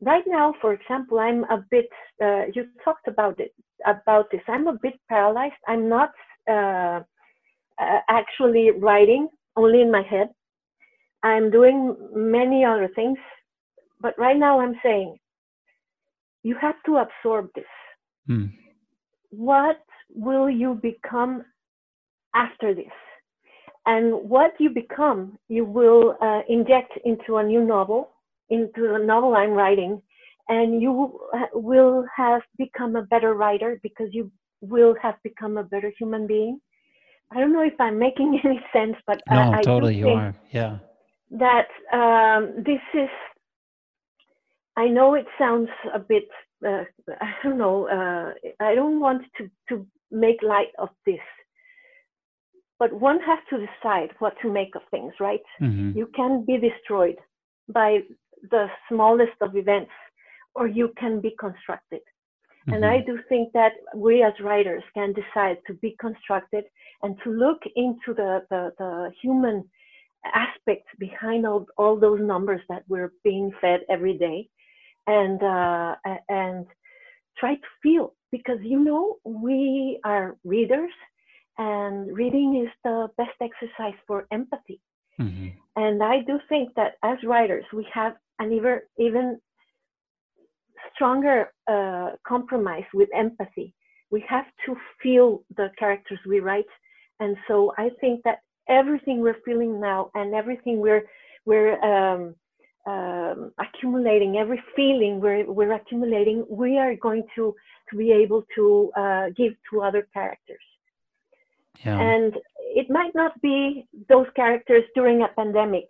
right 0.00 0.24
now 0.26 0.54
for 0.60 0.72
example 0.72 1.18
i'm 1.18 1.44
a 1.44 1.64
bit 1.70 1.88
uh, 2.22 2.42
you 2.54 2.66
talked 2.84 3.08
about 3.08 3.38
it 3.40 3.52
about 3.86 4.30
this. 4.30 4.40
I'm 4.48 4.66
a 4.66 4.78
bit 4.82 4.94
paralyzed. 5.08 5.54
I'm 5.68 5.88
not 5.88 6.10
uh, 6.48 7.00
uh, 7.80 7.98
actually 8.08 8.70
writing 8.70 9.28
only 9.56 9.82
in 9.82 9.90
my 9.90 10.02
head. 10.02 10.28
I'm 11.22 11.50
doing 11.50 11.96
many 12.14 12.64
other 12.64 12.88
things 12.94 13.18
but 14.02 14.18
right 14.18 14.36
now 14.36 14.60
i'm 14.60 14.74
saying 14.82 15.16
you 16.42 16.56
have 16.60 16.74
to 16.84 16.96
absorb 16.96 17.48
this. 17.54 17.64
Hmm. 18.26 18.46
what 19.30 19.78
will 20.14 20.50
you 20.50 20.74
become 20.74 21.44
after 22.34 22.74
this? 22.74 22.92
And 23.86 24.14
what 24.28 24.52
you 24.58 24.70
become 24.70 25.38
you 25.48 25.64
will 25.64 26.16
uh, 26.20 26.42
inject 26.48 26.92
into 27.04 27.36
a 27.36 27.42
new 27.42 27.64
novel 27.64 28.10
into 28.50 28.82
the 28.92 28.98
novel 28.98 29.34
i'm 29.34 29.52
writing 29.52 30.02
and 30.48 30.82
you 30.82 31.20
will 31.54 32.04
have 32.14 32.42
become 32.58 32.96
a 32.96 33.02
better 33.02 33.34
writer 33.34 33.78
because 33.82 34.08
you 34.12 34.30
will 34.60 34.94
have 35.02 35.14
become 35.22 35.56
a 35.56 35.64
better 35.64 35.92
human 35.98 36.26
being 36.26 36.60
i 37.32 37.38
don't 37.40 37.52
know 37.52 37.62
if 37.62 37.78
i'm 37.80 37.98
making 37.98 38.40
any 38.44 38.60
sense 38.72 38.96
but 39.06 39.20
No, 39.30 39.52
I, 39.52 39.58
I 39.58 39.62
totally 39.62 39.96
you 39.96 40.08
are. 40.08 40.34
Yeah. 40.50 40.78
that 41.30 41.68
um, 41.92 42.62
this 42.64 42.80
is 42.94 43.08
i 44.76 44.86
know 44.88 45.14
it 45.14 45.26
sounds 45.38 45.68
a 45.94 45.98
bit 45.98 46.28
uh, 46.66 46.84
i 47.20 47.32
don't 47.42 47.58
know 47.58 47.88
uh, 47.88 48.32
i 48.60 48.74
don't 48.74 49.00
want 49.00 49.22
to, 49.38 49.50
to 49.68 49.86
make 50.10 50.42
light 50.42 50.72
of 50.78 50.88
this 51.06 51.20
but 52.78 52.92
one 52.92 53.20
has 53.20 53.38
to 53.50 53.58
decide 53.66 54.10
what 54.18 54.34
to 54.42 54.52
make 54.52 54.74
of 54.74 54.82
things 54.90 55.12
right 55.20 55.42
hmm 55.58 55.90
you 55.94 56.06
can 56.16 56.44
be 56.46 56.56
destroyed 56.58 57.16
by 57.68 57.98
the 58.50 58.66
smallest 58.88 59.36
of 59.40 59.54
events 59.56 59.90
or 60.54 60.66
you 60.66 60.92
can 60.98 61.20
be 61.20 61.34
constructed. 61.38 62.00
And 62.68 62.84
Mm-hmm. 62.84 62.84
I 62.84 63.00
do 63.04 63.18
think 63.28 63.52
that 63.54 63.72
we 63.94 64.22
as 64.22 64.34
writers 64.40 64.84
can 64.94 65.12
decide 65.12 65.58
to 65.66 65.74
be 65.74 65.96
constructed 66.00 66.64
and 67.02 67.16
to 67.24 67.30
look 67.30 67.60
into 67.74 68.14
the, 68.14 68.44
the, 68.50 68.72
the 68.78 69.10
human 69.20 69.68
aspects 70.32 70.88
behind 70.96 71.44
all, 71.44 71.66
all 71.76 71.98
those 71.98 72.20
numbers 72.20 72.60
that 72.68 72.84
we're 72.88 73.12
being 73.24 73.50
fed 73.60 73.80
every 73.90 74.16
day 74.16 74.48
and, 75.08 75.42
uh, 75.42 75.96
and 76.28 76.66
try 77.36 77.56
to 77.56 77.68
feel 77.82 78.14
because 78.30 78.58
you 78.62 78.78
know 78.78 79.16
we 79.24 79.98
are 80.04 80.36
readers 80.44 80.92
and 81.58 82.16
reading 82.16 82.64
is 82.64 82.72
the 82.84 83.08
best 83.18 83.36
exercise 83.40 83.98
for 84.06 84.26
empathy. 84.30 84.80
Hmm 85.16 85.48
and 85.76 86.02
I 86.02 86.20
do 86.20 86.38
think 86.48 86.74
that 86.74 86.96
as 87.02 87.18
writers, 87.24 87.64
we 87.72 87.86
have 87.92 88.14
an 88.38 88.52
even, 88.52 88.80
even 88.98 89.40
stronger 90.94 91.52
uh, 91.68 92.10
compromise 92.26 92.84
with 92.94 93.08
empathy. 93.14 93.74
We 94.10 94.24
have 94.28 94.46
to 94.66 94.76
feel 95.02 95.42
the 95.56 95.70
characters 95.78 96.18
we 96.26 96.40
write. 96.40 96.66
And 97.20 97.36
so 97.48 97.72
I 97.78 97.90
think 98.00 98.22
that 98.24 98.38
everything 98.68 99.20
we're 99.20 99.40
feeling 99.44 99.80
now 99.80 100.10
and 100.14 100.34
everything 100.34 100.80
we're, 100.80 101.04
we're 101.46 101.80
um, 101.82 102.34
um, 102.86 103.52
accumulating, 103.58 104.36
every 104.36 104.62
feeling 104.74 105.20
we're, 105.20 105.50
we're 105.50 105.72
accumulating, 105.72 106.44
we 106.50 106.78
are 106.78 106.94
going 106.96 107.24
to, 107.36 107.54
to 107.90 107.96
be 107.96 108.12
able 108.12 108.44
to 108.56 108.90
uh, 108.96 109.26
give 109.36 109.52
to 109.70 109.82
other 109.82 110.06
characters. 110.12 110.60
Yeah. 111.84 111.98
And 112.00 112.34
it 112.58 112.88
might 112.90 113.14
not 113.14 113.40
be 113.40 113.86
those 114.08 114.26
characters 114.34 114.84
during 114.94 115.22
a 115.22 115.28
pandemic, 115.28 115.86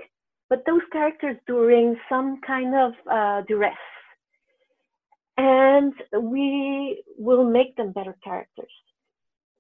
but 0.49 0.65
those 0.67 0.83
characters 0.91 1.37
during 1.47 1.97
some 2.09 2.41
kind 2.47 2.75
of 2.75 2.93
uh, 3.11 3.43
duress. 3.49 3.77
And 5.37 5.95
we 6.21 7.03
will 7.19 7.45
make 7.49 7.77
them 7.77 7.93
better 7.93 8.17
characters. 8.23 8.73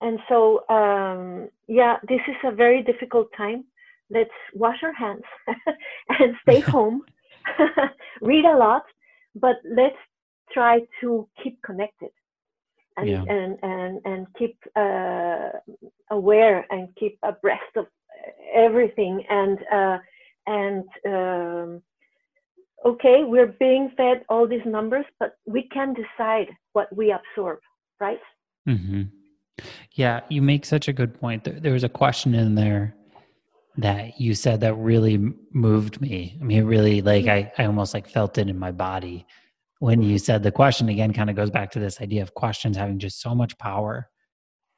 And 0.00 0.18
so, 0.28 0.68
um, 0.68 1.48
yeah, 1.68 1.96
this 2.08 2.20
is 2.28 2.36
a 2.44 2.52
very 2.54 2.82
difficult 2.82 3.28
time. 3.36 3.64
Let's 4.10 4.30
wash 4.54 4.82
our 4.82 4.92
hands 4.92 5.24
and 6.08 6.34
stay 6.42 6.60
home, 6.70 7.02
read 8.20 8.44
a 8.44 8.56
lot, 8.56 8.84
but 9.34 9.56
let's 9.64 9.96
try 10.52 10.80
to 11.00 11.28
keep 11.42 11.62
connected 11.62 12.10
and 12.96 13.08
Yeah. 13.08 13.24
and 13.26 13.58
and 13.62 14.00
and 14.04 14.26
keep 14.38 14.56
uh, 14.76 15.50
aware 16.10 16.66
and 16.70 16.88
keep 16.96 17.18
abreast 17.22 17.76
of 17.76 17.86
everything 18.54 19.24
and 19.28 19.58
uh, 19.72 19.98
and 20.46 20.84
um, 21.06 21.82
okay, 22.84 23.24
we're 23.24 23.54
being 23.58 23.90
fed 23.96 24.24
all 24.28 24.46
these 24.46 24.64
numbers, 24.66 25.04
but 25.18 25.34
we 25.46 25.68
can 25.68 25.94
decide 25.94 26.48
what 26.72 26.94
we 26.94 27.12
absorb, 27.12 27.58
right? 28.00 28.20
Mm-hmm. 28.68 29.02
Yeah, 29.92 30.20
you 30.28 30.42
make 30.42 30.64
such 30.64 30.88
a 30.88 30.92
good 30.92 31.18
point. 31.20 31.44
There 31.44 31.72
was 31.72 31.84
a 31.84 31.88
question 31.88 32.34
in 32.34 32.54
there 32.54 32.94
that 33.76 34.20
you 34.20 34.34
said 34.34 34.60
that 34.60 34.74
really 34.74 35.18
moved 35.52 36.00
me. 36.00 36.38
I 36.40 36.44
mean, 36.44 36.58
it 36.58 36.66
really 36.66 37.02
like. 37.02 37.26
I, 37.26 37.52
I 37.58 37.64
almost 37.64 37.94
like 37.94 38.08
felt 38.08 38.38
it 38.38 38.48
in 38.48 38.58
my 38.58 38.72
body 38.72 39.26
when 39.82 40.00
you 40.00 40.16
said 40.16 40.44
the 40.44 40.52
question 40.52 40.88
again 40.88 41.12
kind 41.12 41.28
of 41.28 41.34
goes 41.34 41.50
back 41.50 41.72
to 41.72 41.80
this 41.80 42.00
idea 42.00 42.22
of 42.22 42.34
questions 42.34 42.76
having 42.76 43.00
just 43.00 43.20
so 43.20 43.34
much 43.34 43.58
power. 43.58 44.08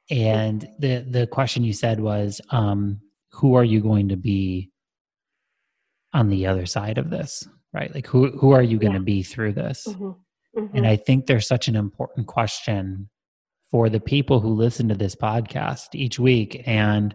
And 0.09 0.67
the 0.79 1.05
the 1.07 1.27
question 1.27 1.63
you 1.63 1.73
said 1.73 1.99
was, 1.99 2.41
um, 2.49 3.01
who 3.31 3.53
are 3.53 3.63
you 3.63 3.81
going 3.81 4.09
to 4.09 4.15
be 4.15 4.71
on 6.13 6.29
the 6.29 6.47
other 6.47 6.65
side 6.65 6.97
of 6.97 7.09
this? 7.09 7.47
Right? 7.75 7.93
Like 7.93 8.07
who 8.07 8.31
who 8.31 8.51
are 8.51 8.63
you 8.63 8.79
going 8.79 8.93
to 8.93 8.99
yeah. 8.99 9.03
be 9.03 9.21
through 9.21 9.51
this? 9.51 9.85
Mm-hmm. 9.85 10.11
Mm-hmm. 10.59 10.77
And 10.77 10.87
I 10.87 10.95
think 10.95 11.25
there's 11.25 11.45
such 11.45 11.67
an 11.67 11.75
important 11.75 12.27
question 12.27 13.09
for 13.69 13.89
the 13.89 13.99
people 13.99 14.39
who 14.39 14.53
listen 14.53 14.87
to 14.87 14.95
this 14.95 15.15
podcast 15.15 15.87
each 15.93 16.17
week 16.17 16.63
and 16.65 17.13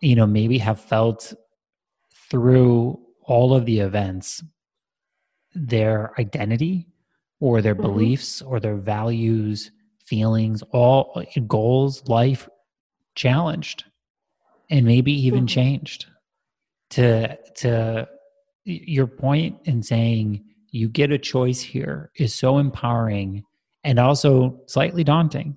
you 0.00 0.14
know 0.14 0.26
maybe 0.26 0.58
have 0.58 0.80
felt 0.80 1.34
through 2.30 2.96
all 3.22 3.54
of 3.54 3.66
the 3.66 3.80
events 3.80 4.44
their 5.54 6.12
identity 6.20 6.86
or 7.40 7.60
their 7.60 7.74
mm-hmm. 7.74 7.82
beliefs 7.82 8.40
or 8.42 8.60
their 8.60 8.76
values 8.76 9.72
feelings 10.06 10.62
all 10.70 11.24
goals 11.48 12.06
life 12.08 12.48
challenged 13.16 13.84
and 14.70 14.86
maybe 14.86 15.12
even 15.12 15.40
mm-hmm. 15.40 15.46
changed 15.46 16.06
to 16.90 17.36
to 17.54 18.08
your 18.64 19.06
point 19.06 19.58
in 19.64 19.82
saying 19.82 20.44
you 20.70 20.88
get 20.88 21.12
a 21.12 21.18
choice 21.18 21.60
here 21.60 22.10
is 22.16 22.34
so 22.34 22.58
empowering 22.58 23.42
and 23.84 23.98
also 23.98 24.60
slightly 24.66 25.04
daunting 25.04 25.56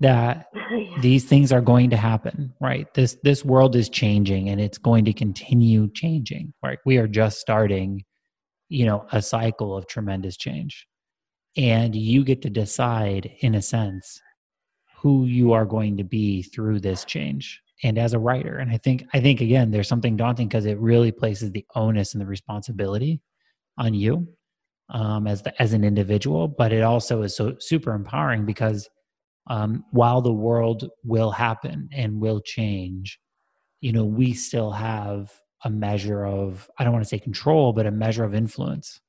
that 0.00 0.46
these 1.00 1.24
things 1.24 1.52
are 1.52 1.60
going 1.60 1.90
to 1.90 1.96
happen 1.96 2.52
right? 2.60 2.92
This 2.94 3.16
this 3.22 3.44
world 3.44 3.76
is 3.76 3.88
changing 3.88 4.48
and 4.48 4.60
it's 4.60 4.78
going 4.78 5.04
to 5.06 5.12
continue 5.12 5.90
changing 5.92 6.52
right? 6.62 6.78
We 6.84 6.98
are 6.98 7.08
just 7.08 7.40
starting 7.40 8.04
you 8.68 8.86
know 8.86 9.06
a 9.12 9.22
cycle 9.22 9.76
of 9.76 9.86
tremendous 9.86 10.36
change. 10.36 10.86
And 11.56 11.96
you 11.96 12.22
get 12.22 12.42
to 12.42 12.50
decide 12.50 13.32
in 13.40 13.54
a 13.54 13.62
sense 13.62 14.20
who 14.98 15.24
you 15.24 15.52
are 15.52 15.64
going 15.64 15.96
to 15.96 16.04
be 16.04 16.42
through 16.42 16.80
this 16.80 17.04
change 17.04 17.62
and 17.82 17.98
as 17.98 18.12
a 18.12 18.18
writer 18.18 18.58
and 18.58 18.70
i 18.70 18.76
think 18.76 19.04
i 19.14 19.20
think 19.20 19.40
again 19.40 19.70
there's 19.70 19.88
something 19.88 20.16
daunting 20.16 20.48
because 20.48 20.66
it 20.66 20.78
really 20.78 21.12
places 21.12 21.50
the 21.52 21.64
onus 21.74 22.14
and 22.14 22.20
the 22.20 22.26
responsibility 22.26 23.20
on 23.78 23.94
you 23.94 24.26
um, 24.88 25.26
as 25.26 25.42
the, 25.42 25.62
as 25.62 25.72
an 25.72 25.84
individual 25.84 26.48
but 26.48 26.72
it 26.72 26.82
also 26.82 27.22
is 27.22 27.36
so 27.36 27.54
super 27.58 27.92
empowering 27.92 28.46
because 28.46 28.88
um, 29.48 29.84
while 29.90 30.20
the 30.20 30.32
world 30.32 30.88
will 31.04 31.30
happen 31.30 31.88
and 31.92 32.20
will 32.20 32.40
change, 32.40 33.18
you 33.80 33.92
know, 33.92 34.04
we 34.04 34.32
still 34.32 34.72
have 34.72 35.32
a 35.64 35.70
measure 35.70 36.26
of, 36.26 36.68
I 36.78 36.84
don't 36.84 36.92
want 36.92 37.04
to 37.04 37.08
say 37.08 37.18
control, 37.18 37.72
but 37.72 37.86
a 37.86 37.90
measure 37.90 38.24
of 38.24 38.34
influence 38.34 39.00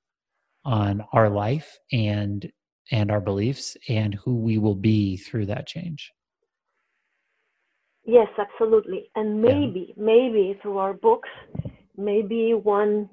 on 0.65 1.03
our 1.13 1.29
life 1.29 1.77
and 1.91 2.50
and 2.89 3.12
our 3.12 3.19
beliefs 3.19 3.75
and 3.89 4.13
who 4.13 4.38
we 4.38 4.57
will 4.57 4.75
be 4.75 5.17
through 5.17 5.45
that 5.45 5.67
change. 5.67 6.13
Yes, 8.08 8.30
absolutely. 8.40 9.12
And 9.16 9.42
maybe, 9.42 9.88
yeah. 9.90 10.04
maybe 10.12 10.58
through 10.62 10.78
our 10.78 10.94
books, 10.94 11.30
maybe 11.98 12.54
one 12.54 13.10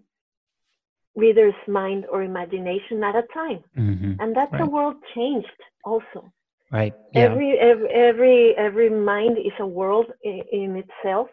reader's 1.17 1.61
mind 1.67 2.07
or 2.11 2.23
imagination 2.23 3.03
at 3.03 3.17
a 3.17 3.25
time. 3.35 3.63
Mm-hmm. 3.77 4.21
And 4.21 4.37
that's 4.37 4.53
right. 4.53 4.63
a 4.63 4.67
world 4.67 4.97
changed 5.15 5.61
also. 5.85 6.33
Right. 6.71 6.95
Yeah. 7.13 7.23
Every, 7.23 7.59
every 7.59 7.89
every 7.89 8.57
every 8.57 8.91
mind 8.91 9.37
is 9.39 9.53
a 9.61 9.67
world 9.67 10.07
in, 10.23 10.43
in 10.53 10.83
itself. 10.83 11.29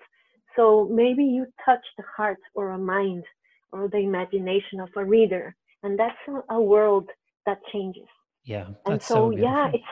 So 0.55 0.87
maybe 0.91 1.23
you 1.23 1.45
touch 1.63 1.85
the 1.97 2.03
heart 2.17 2.41
or 2.53 2.71
a 2.71 2.77
mind 2.77 3.23
or 3.71 3.87
the 3.87 3.97
imagination 3.97 4.79
of 4.79 4.89
a 4.97 5.05
reader, 5.05 5.55
and 5.83 5.97
that's 5.97 6.17
a, 6.27 6.55
a 6.55 6.61
world 6.61 7.07
that 7.45 7.59
changes. 7.71 8.09
Yeah. 8.43 8.67
And 8.85 9.01
so, 9.01 9.15
so 9.15 9.29
yeah, 9.31 9.69
it's 9.73 9.83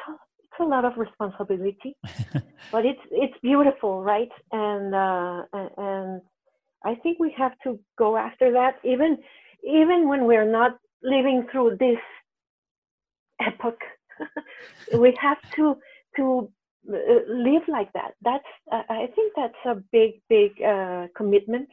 a, 0.59 0.63
lot 0.63 0.85
of 0.85 0.97
responsibility, 0.97 1.95
but 2.71 2.85
it's 2.85 3.01
it's 3.11 3.37
beautiful, 3.41 4.03
right? 4.03 4.31
And 4.51 4.93
uh, 4.93 5.43
and 5.77 6.21
I 6.83 6.95
think 6.95 7.19
we 7.19 7.33
have 7.37 7.53
to 7.63 7.79
go 7.97 8.17
after 8.17 8.51
that, 8.53 8.75
even 8.83 9.17
even 9.63 10.07
when 10.07 10.25
we're 10.25 10.49
not 10.49 10.77
living 11.03 11.47
through 11.51 11.77
this 11.79 11.99
epoch 13.41 13.79
we 14.97 15.17
have 15.19 15.37
to 15.55 15.77
to 16.15 16.51
uh, 16.91 16.95
live 17.27 17.63
like 17.67 17.91
that. 17.93 18.13
That's 18.21 18.51
uh, 18.71 18.83
I 18.89 19.07
think 19.15 19.33
that's 19.35 19.61
a 19.65 19.75
big 19.91 20.21
big 20.29 20.61
uh, 20.61 21.07
commitment. 21.15 21.69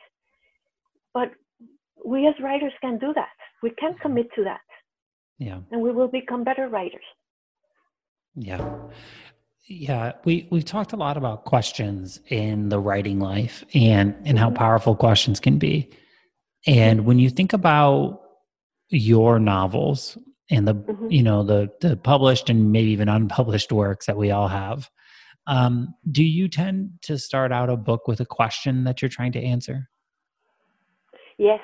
But 1.14 1.32
we 2.04 2.26
as 2.26 2.34
writers 2.42 2.72
can 2.80 2.98
do 2.98 3.12
that. 3.14 3.36
We 3.62 3.70
can 3.70 3.92
mm-hmm. 3.92 4.02
commit 4.02 4.28
to 4.34 4.44
that. 4.44 4.60
Yeah. 5.38 5.60
And 5.70 5.80
we 5.80 5.92
will 5.92 6.08
become 6.08 6.44
better 6.44 6.68
writers. 6.68 7.04
Yeah. 8.36 8.74
Yeah, 9.68 10.12
we 10.24 10.46
we've 10.50 10.64
talked 10.64 10.92
a 10.92 10.96
lot 10.96 11.16
about 11.16 11.44
questions 11.44 12.20
in 12.28 12.68
the 12.68 12.78
writing 12.78 13.18
life 13.18 13.64
and 13.74 14.14
and 14.24 14.38
how 14.38 14.46
mm-hmm. 14.46 14.56
powerful 14.56 14.94
questions 14.94 15.40
can 15.40 15.58
be. 15.58 15.90
And 16.68 17.04
when 17.04 17.18
you 17.18 17.30
think 17.30 17.52
about 17.52 18.20
your 18.88 19.40
novels 19.40 20.16
and 20.50 20.66
the 20.66 20.74
mm-hmm. 20.74 21.10
you 21.10 21.22
know 21.22 21.42
the 21.42 21.70
the 21.80 21.96
published 21.96 22.48
and 22.50 22.72
maybe 22.72 22.90
even 22.90 23.08
unpublished 23.08 23.72
works 23.72 24.06
that 24.06 24.16
we 24.16 24.30
all 24.30 24.48
have 24.48 24.88
um, 25.48 25.94
do 26.10 26.24
you 26.24 26.48
tend 26.48 26.90
to 27.02 27.18
start 27.18 27.52
out 27.52 27.70
a 27.70 27.76
book 27.76 28.08
with 28.08 28.20
a 28.20 28.26
question 28.26 28.84
that 28.84 29.00
you're 29.00 29.08
trying 29.08 29.32
to 29.32 29.42
answer 29.42 29.88
yes 31.38 31.60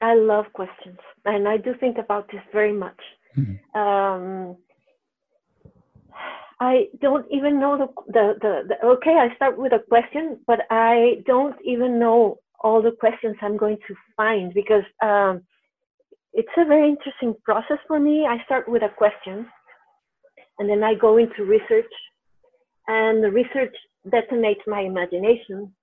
i 0.00 0.14
love 0.14 0.46
questions 0.52 0.98
and 1.24 1.48
i 1.48 1.56
do 1.56 1.74
think 1.78 1.98
about 1.98 2.28
this 2.32 2.42
very 2.52 2.72
much 2.72 2.98
mm-hmm. 3.36 3.80
um, 3.80 4.56
i 6.60 6.86
don't 7.00 7.26
even 7.30 7.60
know 7.60 7.76
the, 7.78 7.88
the, 8.12 8.34
the, 8.40 8.62
the 8.68 8.86
okay 8.86 9.16
i 9.18 9.34
start 9.36 9.58
with 9.58 9.72
a 9.72 9.82
question 9.88 10.38
but 10.46 10.60
i 10.70 11.22
don't 11.26 11.56
even 11.64 11.98
know 11.98 12.38
all 12.60 12.82
the 12.82 12.92
questions 12.92 13.36
i'm 13.42 13.56
going 13.56 13.78
to 13.86 13.94
find 14.16 14.52
because 14.54 14.84
um, 15.02 15.42
it's 16.38 16.56
a 16.56 16.64
very 16.64 16.88
interesting 16.88 17.34
process 17.44 17.78
for 17.86 17.98
me. 17.98 18.24
I 18.24 18.42
start 18.44 18.68
with 18.68 18.82
a 18.82 18.94
question 18.96 19.46
and 20.58 20.70
then 20.70 20.84
I 20.84 20.94
go 20.94 21.16
into 21.16 21.44
research 21.44 21.92
and 22.86 23.22
the 23.22 23.30
research 23.30 23.74
detonates 24.06 24.62
my 24.66 24.80
imagination. 24.80 25.74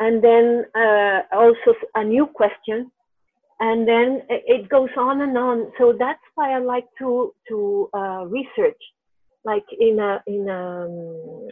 And 0.00 0.22
then 0.22 0.64
uh, 0.74 1.20
also 1.32 1.74
a 1.94 2.04
new 2.04 2.26
question 2.26 2.90
and 3.60 3.88
then 3.88 4.22
it 4.28 4.68
goes 4.68 4.90
on 4.98 5.22
and 5.22 5.38
on. 5.38 5.72
So 5.78 5.94
that's 5.98 6.26
why 6.34 6.52
i 6.54 6.58
like 6.58 6.86
to 6.98 7.32
to 7.48 7.88
uh, 7.94 8.24
research 8.26 8.82
like 9.44 9.64
in 9.78 9.98
a 9.98 10.22
in 10.26 10.48
a 10.48 10.86
um, 10.86 11.48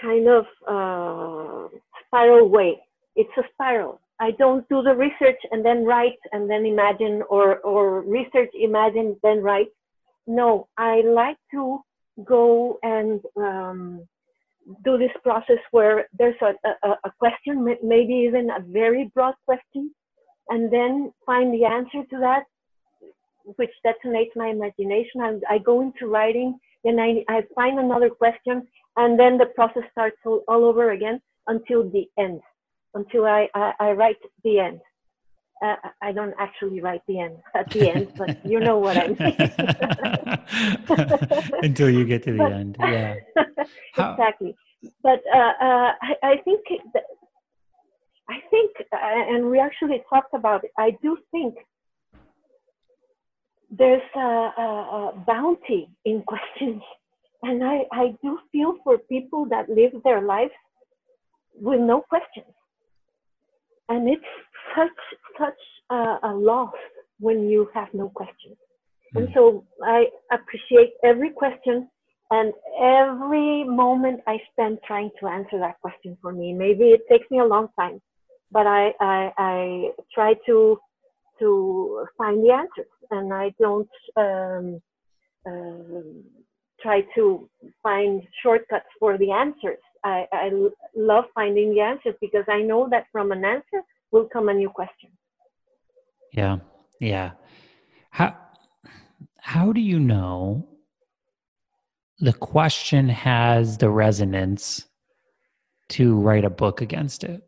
kind 0.00 0.28
of 0.28 0.44
uh, 0.68 1.68
spiral 2.06 2.48
way 2.48 2.78
it's 3.14 3.30
a 3.38 3.42
spiral 3.52 4.00
I 4.18 4.30
don't 4.32 4.66
do 4.68 4.82
the 4.82 4.94
research 4.94 5.40
and 5.50 5.64
then 5.64 5.84
write 5.84 6.18
and 6.32 6.48
then 6.48 6.64
imagine 6.64 7.22
or, 7.28 7.58
or 7.58 8.00
research, 8.02 8.50
imagine, 8.54 9.16
then 9.22 9.42
write. 9.42 9.68
No, 10.26 10.68
I 10.78 11.02
like 11.02 11.36
to 11.52 11.80
go 12.24 12.78
and 12.82 13.20
um, 13.36 14.06
do 14.84 14.96
this 14.96 15.10
process 15.22 15.58
where 15.70 16.08
there's 16.18 16.40
a, 16.40 16.54
a, 16.86 16.90
a, 17.04 17.12
question, 17.18 17.64
maybe 17.82 18.14
even 18.14 18.50
a 18.50 18.60
very 18.60 19.10
broad 19.14 19.34
question, 19.44 19.94
and 20.48 20.72
then 20.72 21.12
find 21.26 21.52
the 21.52 21.64
answer 21.66 22.02
to 22.10 22.18
that, 22.18 22.44
which 23.56 23.70
detonates 23.84 24.34
my 24.34 24.48
imagination. 24.48 25.22
And 25.22 25.42
I 25.48 25.58
go 25.58 25.80
into 25.80 26.06
writing, 26.06 26.58
then 26.84 26.98
I, 26.98 27.24
I 27.28 27.42
find 27.54 27.78
another 27.78 28.10
question, 28.10 28.66
and 28.96 29.18
then 29.18 29.38
the 29.38 29.46
process 29.46 29.84
starts 29.92 30.16
all, 30.26 30.42
all 30.48 30.64
over 30.64 30.90
again 30.90 31.20
until 31.46 31.88
the 31.88 32.06
end 32.18 32.40
until 32.96 33.26
I, 33.26 33.48
I, 33.54 33.72
I 33.78 33.90
write 33.92 34.16
the 34.42 34.58
end. 34.58 34.80
Uh, 35.62 35.76
I 36.02 36.12
don't 36.12 36.34
actually 36.38 36.80
write 36.80 37.02
the 37.06 37.20
end 37.20 37.38
at 37.54 37.70
the 37.70 37.90
end, 37.90 38.12
but 38.16 38.44
you 38.44 38.60
know 38.60 38.78
what 38.78 38.96
I 38.96 39.06
mean. 39.08 39.36
Until 41.62 41.88
you 41.88 42.04
get 42.04 42.24
to 42.24 42.32
the 42.32 42.38
but, 42.38 42.52
end, 42.52 42.76
yeah. 42.80 43.14
exactly. 43.96 44.54
But 45.02 45.22
uh, 45.34 45.52
uh, 45.60 45.92
I, 46.02 46.14
I, 46.22 46.36
think 46.44 46.60
that, 46.92 47.04
I 48.28 48.38
think, 48.50 48.70
uh, 48.92 48.96
and 49.00 49.48
we 49.50 49.58
actually 49.58 50.02
talked 50.10 50.34
about 50.34 50.64
it. 50.64 50.72
I 50.78 50.90
do 51.02 51.16
think 51.30 51.54
there's 53.70 54.02
a, 54.14 54.18
a, 54.18 55.12
a 55.14 55.24
bounty 55.26 55.88
in 56.04 56.22
questions, 56.22 56.82
and 57.42 57.64
I, 57.64 57.84
I 57.92 58.14
do 58.22 58.38
feel 58.52 58.76
for 58.84 58.98
people 58.98 59.46
that 59.46 59.68
live 59.68 59.92
their 60.04 60.22
lives 60.22 60.52
with 61.60 61.80
no 61.80 62.02
questions 62.02 62.46
and 63.88 64.08
it's 64.08 64.24
such 64.76 64.90
such 65.38 65.60
a, 65.90 66.18
a 66.24 66.32
loss 66.34 66.74
when 67.18 67.48
you 67.48 67.68
have 67.74 67.88
no 67.92 68.08
questions. 68.08 68.56
Mm. 69.14 69.24
And 69.24 69.28
so 69.34 69.64
I 69.82 70.06
appreciate 70.32 70.94
every 71.04 71.30
question 71.30 71.88
and 72.30 72.52
every 72.80 73.64
moment 73.64 74.20
I 74.26 74.38
spend 74.52 74.78
trying 74.86 75.10
to 75.20 75.28
answer 75.28 75.58
that 75.58 75.80
question 75.80 76.16
for 76.20 76.32
me. 76.32 76.52
Maybe 76.52 76.90
it 76.90 77.02
takes 77.10 77.30
me 77.30 77.38
a 77.38 77.44
long 77.44 77.68
time, 77.78 78.00
but 78.50 78.66
I 78.66 78.92
I, 79.00 79.32
I 79.38 79.90
try 80.12 80.34
to 80.46 80.78
to 81.38 82.06
find 82.16 82.44
the 82.44 82.52
answers, 82.52 82.92
and 83.10 83.32
I 83.32 83.52
don't 83.58 83.88
um, 84.16 84.80
um, 85.46 86.24
try 86.80 87.02
to 87.14 87.48
find 87.82 88.22
shortcuts 88.42 88.86
for 88.98 89.18
the 89.18 89.30
answers. 89.30 89.78
I, 90.04 90.26
I 90.32 90.50
love 90.94 91.24
finding 91.34 91.74
the 91.74 91.80
answers 91.80 92.14
because 92.20 92.44
I 92.48 92.62
know 92.62 92.88
that 92.90 93.06
from 93.10 93.32
an 93.32 93.44
answer 93.44 93.82
will 94.12 94.28
come 94.32 94.48
a 94.48 94.54
new 94.54 94.70
question. 94.70 95.10
Yeah, 96.32 96.58
yeah. 97.00 97.32
How 98.10 98.36
how 99.38 99.72
do 99.72 99.80
you 99.80 99.98
know 99.98 100.68
the 102.18 102.32
question 102.32 103.08
has 103.08 103.78
the 103.78 103.90
resonance 103.90 104.86
to 105.90 106.16
write 106.16 106.44
a 106.44 106.50
book 106.50 106.80
against 106.80 107.24
it? 107.24 107.42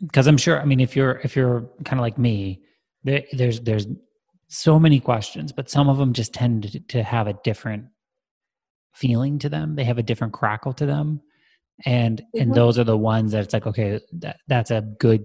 Because 0.00 0.26
I'm 0.26 0.38
sure. 0.38 0.60
I 0.60 0.64
mean, 0.64 0.80
if 0.80 0.96
you're 0.96 1.20
if 1.24 1.36
you're 1.36 1.68
kind 1.84 2.00
of 2.00 2.02
like 2.02 2.18
me, 2.18 2.62
there, 3.04 3.22
there's 3.32 3.60
there's 3.60 3.86
so 4.48 4.78
many 4.78 5.00
questions, 5.00 5.52
but 5.52 5.70
some 5.70 5.88
of 5.88 5.96
them 5.98 6.12
just 6.12 6.32
tend 6.34 6.70
to, 6.70 6.80
to 6.80 7.02
have 7.02 7.26
a 7.26 7.38
different 7.44 7.86
feeling 8.92 9.38
to 9.38 9.48
them. 9.48 9.76
They 9.76 9.84
have 9.84 9.98
a 9.98 10.02
different 10.02 10.32
crackle 10.32 10.72
to 10.74 10.86
them, 10.86 11.20
and 11.84 12.18
mm-hmm. 12.18 12.42
and 12.42 12.54
those 12.54 12.78
are 12.78 12.84
the 12.84 12.96
ones 12.98 13.32
that 13.32 13.44
it's 13.44 13.54
like, 13.54 13.66
okay, 13.66 14.00
that, 14.12 14.36
that's 14.46 14.70
a 14.70 14.82
good 14.98 15.24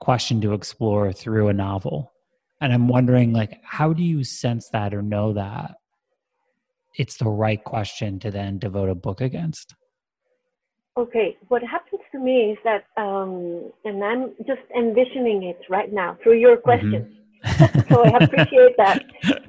question 0.00 0.40
to 0.42 0.52
explore 0.52 1.12
through 1.12 1.48
a 1.48 1.52
novel. 1.52 2.12
And 2.60 2.72
I'm 2.72 2.88
wondering, 2.88 3.32
like, 3.32 3.60
how 3.62 3.92
do 3.92 4.02
you 4.02 4.24
sense 4.24 4.68
that 4.70 4.94
or 4.94 5.02
know 5.02 5.34
that 5.34 5.74
it's 6.96 7.16
the 7.16 7.28
right 7.28 7.62
question 7.62 8.18
to 8.20 8.30
then 8.30 8.58
devote 8.58 8.88
a 8.88 8.94
book 8.94 9.20
against? 9.20 9.74
Okay, 10.98 11.36
what 11.48 11.62
happens 11.62 11.85
to 12.16 12.24
me 12.24 12.52
is 12.52 12.58
that, 12.64 12.84
um, 12.96 13.70
and 13.84 14.02
I'm 14.02 14.34
just 14.46 14.62
envisioning 14.76 15.44
it 15.44 15.60
right 15.68 15.92
now 15.92 16.16
through 16.22 16.38
your 16.38 16.56
questions. 16.56 17.06
Mm-hmm. 17.44 17.94
so 17.94 18.02
I 18.04 18.24
appreciate 18.24 18.76
that. 18.76 19.04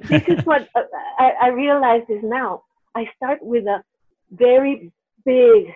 This 0.08 0.22
is 0.28 0.44
what 0.44 0.68
uh, 0.74 0.82
I, 1.18 1.32
I 1.42 1.48
realize 1.48 2.02
is 2.08 2.22
now. 2.22 2.62
I 2.94 3.06
start 3.16 3.38
with 3.42 3.64
a 3.66 3.82
very 4.30 4.92
big 5.24 5.74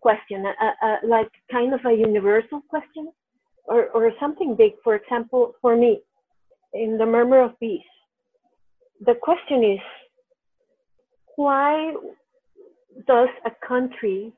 question, 0.00 0.44
a, 0.46 0.86
a, 0.86 0.98
like 1.04 1.30
kind 1.50 1.74
of 1.74 1.80
a 1.84 1.92
universal 1.92 2.60
question, 2.68 3.10
or, 3.64 3.88
or 3.88 4.12
something 4.20 4.54
big. 4.56 4.72
For 4.84 4.94
example, 4.94 5.54
for 5.60 5.76
me, 5.76 6.00
in 6.74 6.98
the 6.98 7.06
Murmur 7.06 7.42
of 7.42 7.58
Bees, 7.58 7.80
the 9.00 9.14
question 9.14 9.64
is, 9.64 9.80
why 11.36 11.92
does 13.06 13.28
a 13.44 13.66
country 13.66 14.32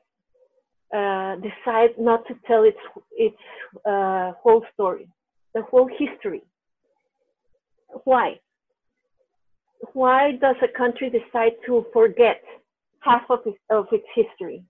uh, 0.95 1.35
decide 1.35 1.91
not 1.97 2.25
to 2.27 2.33
tell 2.47 2.63
its 2.63 2.77
its 3.11 3.37
uh, 3.85 4.31
whole 4.41 4.63
story, 4.73 5.07
the 5.53 5.61
whole 5.63 5.87
history. 5.87 6.41
Why? 8.03 8.39
Why 9.93 10.31
does 10.41 10.55
a 10.61 10.77
country 10.77 11.09
decide 11.09 11.53
to 11.65 11.85
forget 11.93 12.41
half 13.01 13.23
of 13.29 13.39
its, 13.45 13.57
of 13.69 13.87
its 13.91 14.05
history? 14.15 14.63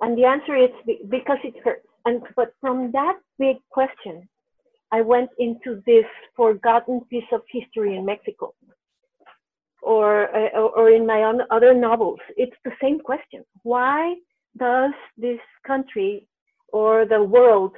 And 0.00 0.18
the 0.18 0.24
answer 0.24 0.56
is 0.56 0.70
because 1.08 1.38
it 1.44 1.54
hurts. 1.64 1.86
And 2.04 2.22
but 2.34 2.52
from 2.60 2.90
that 2.92 3.18
big 3.38 3.56
question, 3.70 4.28
I 4.90 5.00
went 5.00 5.30
into 5.38 5.80
this 5.86 6.04
forgotten 6.36 7.02
piece 7.08 7.30
of 7.32 7.42
history 7.48 7.96
in 7.96 8.04
Mexico, 8.04 8.52
or 9.80 10.28
uh, 10.36 10.58
or 10.58 10.90
in 10.90 11.06
my 11.06 11.22
own 11.22 11.42
other 11.50 11.72
novels. 11.72 12.18
It's 12.36 12.56
the 12.64 12.72
same 12.82 12.98
question. 12.98 13.44
Why 13.62 14.16
does 14.58 14.92
this 15.16 15.40
country 15.66 16.26
or 16.72 17.04
the 17.06 17.22
world 17.22 17.72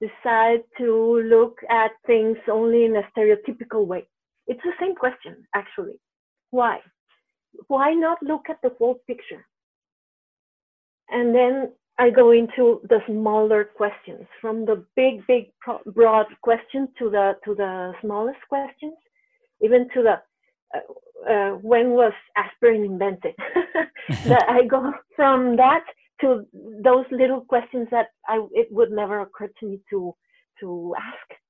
decide 0.00 0.62
to 0.78 1.22
look 1.24 1.58
at 1.70 1.90
things 2.06 2.36
only 2.50 2.84
in 2.84 2.96
a 2.96 3.02
stereotypical 3.16 3.86
way? 3.86 4.06
It's 4.46 4.62
the 4.62 4.72
same 4.80 4.94
question, 4.94 5.44
actually. 5.54 6.00
Why? 6.50 6.80
Why 7.66 7.92
not 7.92 8.22
look 8.22 8.46
at 8.48 8.60
the 8.62 8.70
whole 8.78 9.00
picture? 9.06 9.44
And 11.10 11.34
then 11.34 11.72
I 11.98 12.10
go 12.10 12.30
into 12.30 12.80
the 12.88 13.00
smaller 13.06 13.64
questions, 13.64 14.26
from 14.40 14.64
the 14.64 14.84
big, 14.94 15.26
big, 15.26 15.50
broad 15.94 16.26
question 16.42 16.88
to 16.98 17.10
the 17.10 17.32
to 17.44 17.54
the 17.54 17.92
smallest 18.02 18.38
questions, 18.48 18.94
even 19.60 19.88
to 19.94 20.02
the 20.02 20.20
uh, 20.74 21.32
uh, 21.32 21.50
when 21.56 21.90
was 21.90 22.12
aspirin 22.36 22.84
invented? 22.84 23.34
I 24.08 24.62
go 24.68 24.92
from 25.16 25.56
that 25.56 25.84
to 26.20 26.44
those 26.82 27.06
little 27.10 27.42
questions 27.42 27.88
that 27.90 28.08
I 28.26 28.44
it 28.52 28.68
would 28.70 28.90
never 28.90 29.20
occur 29.20 29.48
to 29.60 29.66
me 29.66 29.80
to 29.90 30.14
to 30.60 30.94
ask, 30.98 31.40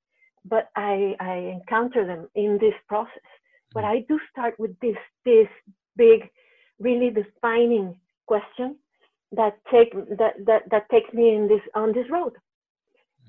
but 0.45 0.69
I 0.77 1.15
I 1.21 1.35
encounter 1.61 2.07
them 2.07 2.29
in 2.35 2.59
this 2.61 2.75
process. 2.89 3.29
But 3.75 3.85
I 3.85 4.05
do 4.09 4.19
start 4.31 4.55
with 4.59 4.79
this 4.81 4.97
this 5.25 5.49
big, 5.97 6.21
really 6.79 7.11
defining 7.11 7.99
question 8.27 8.77
that 9.33 9.59
take 9.71 9.93
that 9.93 10.35
that 10.47 10.63
that 10.71 10.89
takes 10.91 11.13
me 11.13 11.35
in 11.35 11.49
this 11.49 11.63
on 11.75 11.93
this 11.93 12.09
road. 12.11 12.33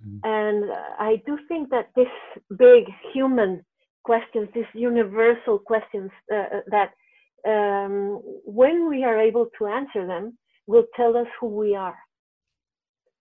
Mm-hmm. 0.05 0.19
And 0.23 0.71
I 0.97 1.21
do 1.25 1.37
think 1.47 1.69
that 1.71 1.89
this 1.95 2.07
big 2.57 2.85
human 3.13 3.65
questions, 4.03 4.47
these 4.55 4.73
universal 4.73 5.59
questions 5.59 6.09
uh, 6.33 6.61
that 6.67 6.91
um, 7.45 8.21
when 8.45 8.87
we 8.89 9.03
are 9.03 9.19
able 9.19 9.47
to 9.57 9.67
answer 9.67 10.07
them, 10.07 10.37
will 10.69 10.85
tell 10.95 11.17
us 11.17 11.27
who 11.39 11.47
we 11.47 11.75
are. 11.75 11.97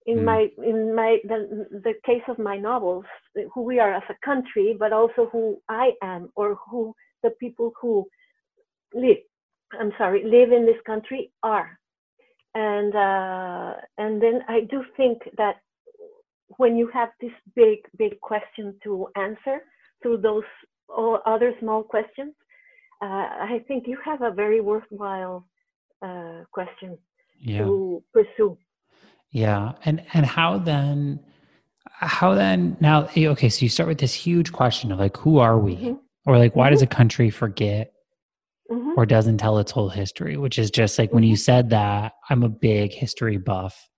In 0.07 0.19
mm. 0.19 0.25
my 0.31 0.41
in 0.73 0.95
my 0.95 1.11
the, 1.31 1.39
the 1.87 1.95
case 2.05 2.27
of 2.29 2.39
my 2.39 2.57
novels, 2.71 3.07
who 3.53 3.63
we 3.63 3.81
are 3.85 3.93
as 4.01 4.07
a 4.11 4.27
country, 4.31 4.77
but 4.79 4.93
also 4.93 5.23
who 5.33 5.45
I 5.69 5.87
am 6.03 6.23
or 6.37 6.59
who 6.69 6.95
the 7.23 7.33
people 7.43 7.73
who 7.81 8.07
live 8.95 9.23
I'm 9.81 9.93
sorry 9.99 10.21
live 10.25 10.51
in 10.59 10.65
this 10.67 10.83
country 10.87 11.23
are. 11.43 11.71
And 12.55 12.93
uh, 12.95 13.73
and 14.03 14.23
then 14.25 14.37
I 14.57 14.59
do 14.73 14.79
think 14.99 15.19
that 15.37 15.57
when 16.61 16.77
you 16.77 16.87
have 16.99 17.11
this 17.23 17.37
big 17.57 17.79
big 18.03 18.21
question 18.21 18.67
to 18.85 19.09
answer 19.17 19.57
through 20.01 20.19
those 20.19 20.51
all 20.89 21.19
other 21.27 21.51
small 21.61 21.83
questions, 21.83 22.35
uh, 23.03 23.27
I 23.55 23.65
think 23.67 23.87
you 23.87 23.99
have 24.05 24.21
a 24.23 24.37
very 24.43 24.61
worthwhile 24.61 25.47
uh, 26.07 26.41
question 26.53 26.99
yeah. 27.41 27.65
to 27.65 28.03
pursue. 28.13 28.59
Yeah, 29.31 29.73
and 29.85 30.03
and 30.15 30.25
how 30.25 30.59
then? 30.59 31.21
How 31.91 32.35
then? 32.35 32.77
Now, 32.81 33.09
eh, 33.17 33.27
okay, 33.29 33.49
so 33.49 33.63
you 33.63 33.69
start 33.69 33.89
with 33.89 33.99
this 33.99 34.15
huge 34.15 34.53
question 34.53 34.93
of 34.93 34.99
like, 34.99 35.17
who 35.17 35.39
are 35.39 35.59
we, 35.59 35.77
mm-hmm. 35.77 35.95
or 36.27 36.39
like, 36.39 36.55
why 36.55 36.67
mm-hmm. 36.67 36.75
does 36.75 36.83
a 36.83 36.87
country 36.87 37.29
forget 37.31 37.93
mm-hmm. 38.71 38.93
or 38.97 39.05
doesn't 39.05 39.39
tell 39.39 39.59
its 39.59 39.73
whole 39.73 39.89
history? 39.89 40.37
Which 40.37 40.59
is 40.59 40.71
just 40.71 40.99
like 40.99 41.13
when 41.13 41.25
you 41.25 41.35
mm-hmm. 41.35 41.41
said 41.41 41.71
that, 41.71 42.13
I'm 42.31 42.43
a 42.43 42.49
big 42.49 42.93
history 42.93 43.37
buff. 43.37 43.89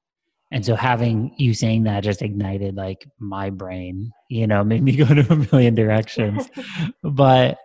And 0.50 0.64
so 0.66 0.74
having 0.74 1.32
you 1.38 1.54
saying 1.54 1.84
that 1.84 2.02
just 2.02 2.22
ignited 2.22 2.74
like 2.74 3.06
my 3.20 3.50
brain, 3.50 4.10
you 4.28 4.46
know, 4.46 4.64
made 4.64 4.82
me 4.82 4.96
go 4.96 5.06
to 5.06 5.32
a 5.32 5.36
million 5.52 5.74
directions. 5.74 6.48
but 7.02 7.58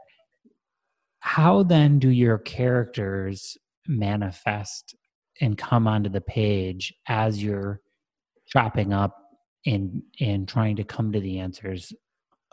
how 1.20 1.64
then 1.64 1.98
do 1.98 2.10
your 2.10 2.38
characters 2.38 3.58
manifest 3.88 4.96
and 5.42 5.58
come 5.58 5.88
onto 5.88 6.10
the 6.10 6.22
page 6.22 6.94
as 7.08 7.42
you're 7.42 7.82
chopping 8.48 8.94
up 8.94 9.18
and 9.66 10.02
and 10.20 10.48
trying 10.48 10.76
to 10.76 10.84
come 10.84 11.12
to 11.12 11.20
the 11.20 11.40
answers 11.40 11.94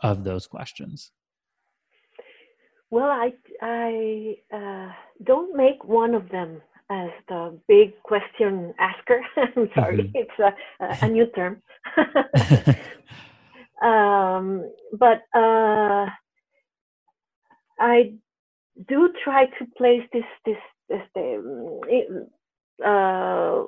of 0.01 0.23
those 0.23 0.47
questions? 0.47 1.11
Well 2.89 3.09
i 3.09 3.33
i 3.61 4.35
uh, 4.55 4.91
don't 5.23 5.55
make 5.55 5.83
one 5.85 6.15
of 6.15 6.29
them 6.29 6.61
as 6.89 7.09
the 7.27 7.57
big 7.67 7.93
question 8.03 8.73
asker. 8.77 9.21
I'm 9.37 9.69
sorry. 9.73 9.97
Mm-hmm. 9.97 10.15
it's 10.15 10.39
a, 10.39 11.05
a, 11.05 11.09
new 11.09 11.25
term. 11.27 11.61
Um, 13.83 14.71
but 14.97 15.23
uh, 15.35 16.07
i 17.79 18.13
do 18.87 19.09
try 19.23 19.45
to 19.45 19.65
place 19.77 20.03
this 20.13 20.23
this 20.45 20.57
this 20.87 21.01
um, 21.17 21.81
uh, 22.85 23.63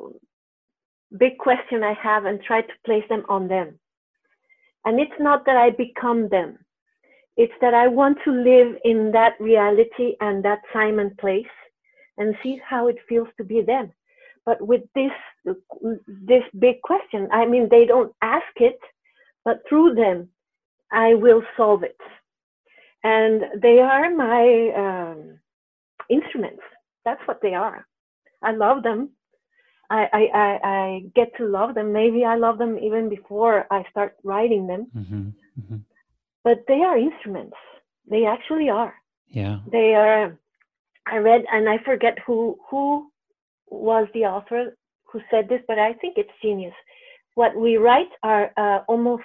big 1.18 1.38
question 1.38 1.84
I 1.84 1.94
have 1.94 2.26
and 2.26 2.42
try 2.42 2.62
to 2.62 2.74
place 2.86 3.04
them 3.10 3.24
on 3.30 3.48
them. 3.48 3.80
And 4.86 5.00
it's 5.00 5.20
not 5.20 5.46
that 5.46 5.58
I 5.58 5.72
become 5.72 6.30
them. 6.30 6.60
It's 7.38 7.54
that 7.62 7.74
I 7.74 7.88
want 7.88 8.18
to 8.24 8.32
live 8.32 8.78
in 8.84 9.12
that 9.12 9.34
reality 9.40 10.16
and 10.22 10.44
that 10.46 10.60
time 10.72 11.00
and 11.00 11.18
place 11.18 11.46
and 12.18 12.36
see 12.42 12.62
how 12.68 12.88
it 12.88 12.98
feels 13.10 13.28
to 13.38 13.44
be 13.44 13.62
them. 13.62 13.92
But 14.46 14.62
with 14.62 14.84
this 14.94 15.12
this 16.08 16.44
big 16.60 16.82
question, 16.82 17.28
I 17.32 17.46
mean, 17.46 17.68
they 17.70 17.86
don't 17.86 18.14
ask 18.22 18.46
it, 18.58 18.80
but 19.44 19.62
through 19.68 19.96
them, 19.96 20.30
I 20.92 21.16
will 21.16 21.44
solve 21.58 21.84
it. 21.84 21.98
And 23.04 23.44
they 23.62 23.80
are 23.80 24.10
my 24.10 24.70
um, 24.84 25.40
instruments. 26.10 26.62
That's 27.04 27.22
what 27.28 27.40
they 27.42 27.54
are. 27.54 27.86
I 28.42 28.52
love 28.52 28.84
them. 28.84 29.10
I, 29.90 30.08
I, 30.12 30.22
I, 30.34 30.68
I, 30.68 31.02
get 31.14 31.36
to 31.38 31.46
love 31.46 31.76
them. 31.76 31.94
Maybe 31.94 32.26
I 32.26 32.36
love 32.38 32.58
them 32.58 32.80
even 32.80 33.08
before 33.08 33.68
I 33.70 33.84
start 33.92 34.16
writing 34.24 34.66
them. 34.66 34.88
Mm-hmm. 34.98 35.28
Mm-hmm. 35.60 35.78
But 36.44 36.64
they 36.68 36.82
are 36.82 36.98
instruments. 36.98 37.58
They 38.10 38.26
actually 38.26 38.70
are. 38.70 38.96
Yeah. 39.30 39.60
They 39.72 39.94
are. 39.94 40.38
I 41.08 41.18
read, 41.18 41.44
and 41.52 41.70
I 41.70 41.78
forget 41.84 42.18
who 42.26 42.58
who 42.70 43.12
was 43.68 44.08
the 44.14 44.26
author 44.26 44.76
who 45.04 45.22
said 45.30 45.50
this, 45.50 45.62
but 45.68 45.78
I 45.78 45.94
think 45.94 46.18
it's 46.18 46.32
genius. 46.42 46.74
What 47.36 47.56
we 47.56 47.78
write 47.78 48.10
are 48.24 48.52
uh, 48.58 48.80
homo 48.88 49.20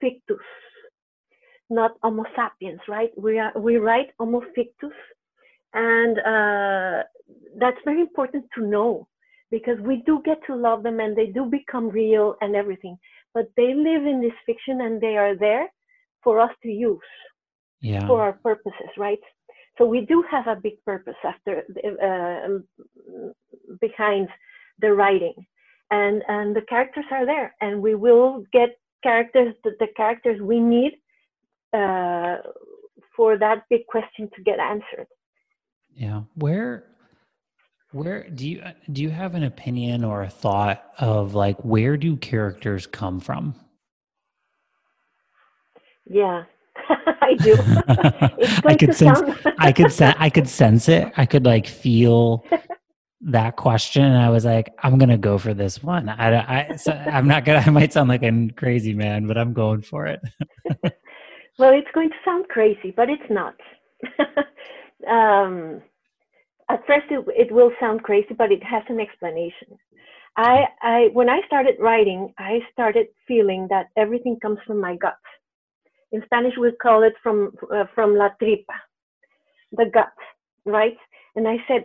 fictus, 0.00 0.44
not 1.70 1.92
Homo 2.02 2.24
sapiens, 2.34 2.80
right? 2.88 3.10
We 3.16 3.38
are 3.38 3.52
we 3.56 3.76
write 3.76 4.10
Homo 4.18 4.42
fictus, 4.54 4.92
and 5.76 6.18
uh, 6.18 7.02
that's 7.58 7.76
very 7.84 8.00
important 8.00 8.44
to 8.56 8.66
know 8.66 9.06
because 9.50 9.78
we 9.80 10.02
do 10.06 10.20
get 10.24 10.38
to 10.46 10.56
love 10.56 10.82
them 10.82 11.00
and 11.00 11.14
they 11.14 11.26
do 11.26 11.44
become 11.44 11.88
real 11.88 12.34
and 12.40 12.56
everything, 12.56 12.96
but 13.34 13.46
they 13.56 13.74
live 13.74 14.04
in 14.06 14.20
this 14.20 14.32
fiction 14.44 14.80
and 14.80 15.00
they 15.00 15.16
are 15.16 15.36
there 15.36 15.68
for 16.24 16.40
us 16.40 16.50
to 16.62 16.68
use 16.68 16.98
yeah. 17.80 18.06
for 18.06 18.22
our 18.22 18.32
purposes, 18.32 18.90
right? 18.96 19.20
So 19.78 19.84
we 19.84 20.00
do 20.00 20.24
have 20.30 20.46
a 20.46 20.56
big 20.56 20.82
purpose 20.84 21.20
after 21.22 21.62
uh, 22.02 22.58
behind 23.78 24.28
the 24.80 24.92
writing, 24.94 25.34
and 25.90 26.22
and 26.28 26.56
the 26.56 26.62
characters 26.62 27.04
are 27.10 27.26
there, 27.26 27.54
and 27.60 27.82
we 27.82 27.94
will 27.94 28.44
get 28.52 28.70
characters 29.02 29.54
the, 29.64 29.72
the 29.78 29.88
characters 29.94 30.40
we 30.40 30.58
need 30.60 30.92
uh, 31.74 32.36
for 33.14 33.36
that 33.36 33.64
big 33.68 33.86
question 33.86 34.30
to 34.34 34.42
get 34.42 34.58
answered. 34.58 35.08
Yeah, 35.96 36.22
where 36.34 36.84
where 37.92 38.28
do 38.28 38.46
you 38.46 38.62
do 38.92 39.02
you 39.02 39.08
have 39.08 39.34
an 39.34 39.44
opinion 39.44 40.04
or 40.04 40.22
a 40.22 40.28
thought 40.28 40.84
of 40.98 41.34
like 41.34 41.56
where 41.64 41.96
do 41.96 42.16
characters 42.16 42.86
come 42.86 43.18
from? 43.18 43.54
Yeah, 46.04 46.44
I 46.88 47.34
do. 47.40 47.56
I 48.66 48.76
could 48.76 48.94
sense. 48.94 49.20
I 49.58 49.72
could 49.72 49.90
sense. 49.90 50.16
I 50.18 50.28
could 50.28 50.48
sense 50.48 50.88
it. 50.90 51.10
I 51.16 51.24
could 51.24 51.46
like 51.46 51.66
feel 51.66 52.44
that 53.22 53.56
question, 53.56 54.04
and 54.04 54.18
I 54.18 54.28
was 54.28 54.44
like, 54.44 54.74
I'm 54.82 54.98
gonna 54.98 55.16
go 55.16 55.38
for 55.38 55.54
this 55.54 55.82
one. 55.82 56.10
I, 56.10 56.68
I 56.68 56.76
so 56.76 56.92
I'm 56.92 57.26
not 57.26 57.46
gonna. 57.46 57.64
I 57.66 57.70
might 57.70 57.94
sound 57.94 58.10
like 58.10 58.22
a 58.22 58.48
crazy 58.54 58.92
man, 58.92 59.26
but 59.26 59.38
I'm 59.38 59.54
going 59.54 59.80
for 59.80 60.06
it. 60.06 60.20
well, 61.58 61.72
it's 61.72 61.88
going 61.94 62.10
to 62.10 62.16
sound 62.22 62.48
crazy, 62.48 62.92
but 62.94 63.08
it's 63.08 63.30
not. 63.30 63.54
Um, 65.08 65.82
at 66.68 66.86
first, 66.86 67.06
it, 67.10 67.24
it 67.28 67.52
will 67.52 67.70
sound 67.78 68.02
crazy, 68.02 68.34
but 68.36 68.50
it 68.52 68.62
has 68.62 68.82
an 68.88 69.00
explanation. 69.00 69.78
I, 70.36 70.64
I, 70.82 71.08
when 71.12 71.30
I 71.30 71.40
started 71.46 71.76
writing, 71.78 72.34
I 72.38 72.60
started 72.72 73.06
feeling 73.26 73.68
that 73.70 73.86
everything 73.96 74.38
comes 74.40 74.58
from 74.66 74.80
my 74.80 74.96
gut 74.96 75.16
in 76.12 76.22
Spanish, 76.24 76.54
we 76.58 76.72
call 76.72 77.02
it 77.02 77.14
from 77.22 77.52
uh, 77.72 77.84
from 77.94 78.16
la 78.16 78.28
tripa, 78.38 78.74
the 79.72 79.86
gut, 79.92 80.12
right? 80.64 80.96
And 81.34 81.46
I 81.48 81.56
said, 81.68 81.84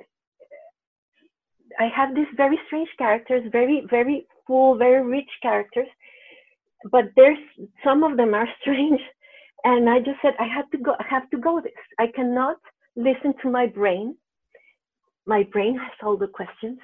I 1.79 1.87
have 1.95 2.15
these 2.15 2.31
very 2.37 2.59
strange 2.67 2.89
characters, 2.97 3.43
very 3.51 3.83
very 3.89 4.27
full, 4.45 4.77
very 4.77 5.05
rich 5.05 5.29
characters, 5.41 5.87
but 6.91 7.05
there's 7.15 7.39
some 7.83 8.03
of 8.03 8.17
them 8.17 8.33
are 8.33 8.47
strange, 8.61 9.01
and 9.63 9.89
I 9.89 9.99
just 9.99 10.21
said 10.21 10.33
I 10.39 10.47
have 10.47 10.69
to 10.71 10.77
go. 10.77 10.93
I 10.99 11.05
have 11.09 11.29
to 11.31 11.37
go 11.37 11.59
this. 11.61 11.81
I 11.99 12.07
cannot 12.15 12.57
listen 12.95 13.33
to 13.41 13.49
my 13.49 13.67
brain. 13.67 14.15
My 15.25 15.43
brain 15.43 15.77
has 15.77 15.91
all 16.03 16.17
the 16.17 16.27
questions. 16.27 16.79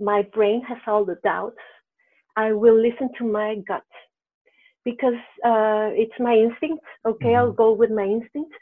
My 0.00 0.22
brain 0.22 0.62
has 0.68 0.78
all 0.86 1.04
the 1.04 1.18
doubts. 1.24 1.58
I 2.36 2.52
will 2.52 2.80
listen 2.80 3.10
to 3.18 3.24
my 3.24 3.56
gut 3.66 3.82
because 4.84 5.20
uh, 5.44 5.90
it's 5.92 6.18
my 6.18 6.34
instinct. 6.34 6.84
Okay, 7.06 7.26
mm-hmm. 7.26 7.36
I'll 7.36 7.52
go 7.52 7.72
with 7.72 7.90
my 7.90 8.04
instinct. 8.04 8.52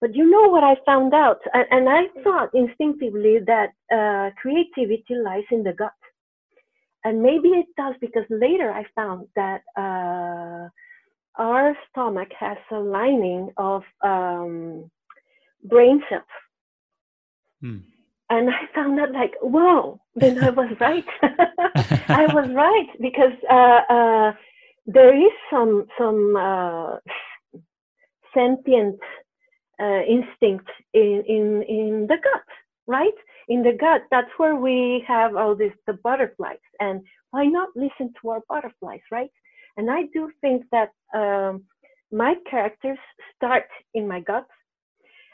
But 0.00 0.14
you 0.14 0.28
know 0.30 0.48
what 0.48 0.64
I 0.64 0.76
found 0.86 1.12
out, 1.12 1.40
and, 1.52 1.66
and 1.70 1.88
I 1.88 2.04
thought 2.24 2.48
instinctively 2.54 3.38
that 3.46 3.70
uh, 3.92 4.30
creativity 4.40 5.14
lies 5.14 5.44
in 5.50 5.62
the 5.62 5.74
gut, 5.74 5.92
and 7.04 7.22
maybe 7.22 7.48
it 7.48 7.66
does 7.76 7.94
because 8.00 8.24
later 8.30 8.72
I 8.72 8.84
found 8.94 9.26
that 9.36 9.60
uh, 9.76 10.68
our 11.40 11.76
stomach 11.90 12.28
has 12.38 12.56
a 12.72 12.78
lining 12.78 13.50
of 13.58 13.82
um, 14.02 14.90
brain 15.64 16.02
cells. 16.08 16.22
Hmm. 17.60 17.78
And 18.30 18.48
I 18.48 18.72
found 18.74 18.98
that 18.98 19.12
like, 19.12 19.34
whoa, 19.42 20.00
then 20.14 20.42
I 20.42 20.50
was 20.50 20.70
right. 20.80 21.04
I 22.08 22.26
was 22.32 22.48
right 22.54 22.88
because 23.00 23.32
uh, 23.50 23.92
uh, 23.92 24.32
there 24.86 25.14
is 25.14 25.32
some 25.50 25.86
some 25.98 26.36
uh, 26.36 26.96
sentient 28.32 28.98
uh, 29.82 30.02
instinct 30.02 30.68
in, 30.94 31.24
in 31.26 31.62
in 31.68 32.06
the 32.08 32.16
gut, 32.22 32.44
right? 32.86 33.18
In 33.48 33.62
the 33.62 33.72
gut, 33.72 34.02
that's 34.12 34.30
where 34.36 34.54
we 34.54 35.04
have 35.08 35.34
all 35.34 35.56
this 35.56 35.72
the 35.88 35.94
butterflies, 35.94 36.58
and 36.78 37.02
why 37.32 37.46
not 37.46 37.68
listen 37.74 38.12
to 38.20 38.30
our 38.30 38.42
butterflies, 38.48 39.00
right? 39.10 39.30
And 39.76 39.90
I 39.90 40.02
do 40.12 40.30
think 40.40 40.64
that 40.70 40.90
um, 41.14 41.64
my 42.12 42.34
characters 42.48 42.98
start 43.36 43.64
in 43.94 44.06
my 44.06 44.20
gut, 44.20 44.46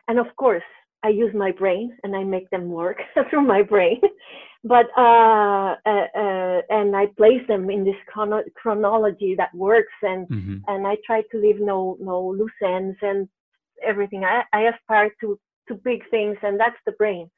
and 0.08 0.18
of 0.18 0.26
course, 0.36 0.62
I 1.02 1.08
use 1.08 1.32
my 1.34 1.52
brain 1.52 1.96
and 2.02 2.16
I 2.16 2.24
make 2.24 2.50
them 2.50 2.68
work 2.68 2.98
through 3.30 3.42
my 3.42 3.62
brain. 3.62 4.00
but 4.64 4.86
uh, 4.96 5.76
uh, 5.86 6.06
uh, 6.22 6.60
and 6.70 6.96
I 6.96 7.06
place 7.16 7.42
them 7.46 7.70
in 7.70 7.84
this 7.84 8.00
chrono- 8.08 8.50
chronology 8.60 9.34
that 9.36 9.54
works, 9.54 9.92
and 10.02 10.26
mm-hmm. 10.28 10.56
and 10.66 10.86
I 10.86 10.96
try 11.06 11.22
to 11.30 11.38
leave 11.38 11.60
no 11.60 11.96
no 12.00 12.30
loose 12.30 12.60
ends 12.64 12.98
and 13.02 13.28
everything. 13.84 14.24
I, 14.24 14.42
I 14.52 14.62
aspire 14.62 15.10
to 15.20 15.38
to 15.68 15.74
big 15.74 16.02
things, 16.10 16.36
and 16.42 16.58
that's 16.58 16.82
the 16.84 16.92
brain. 16.92 17.30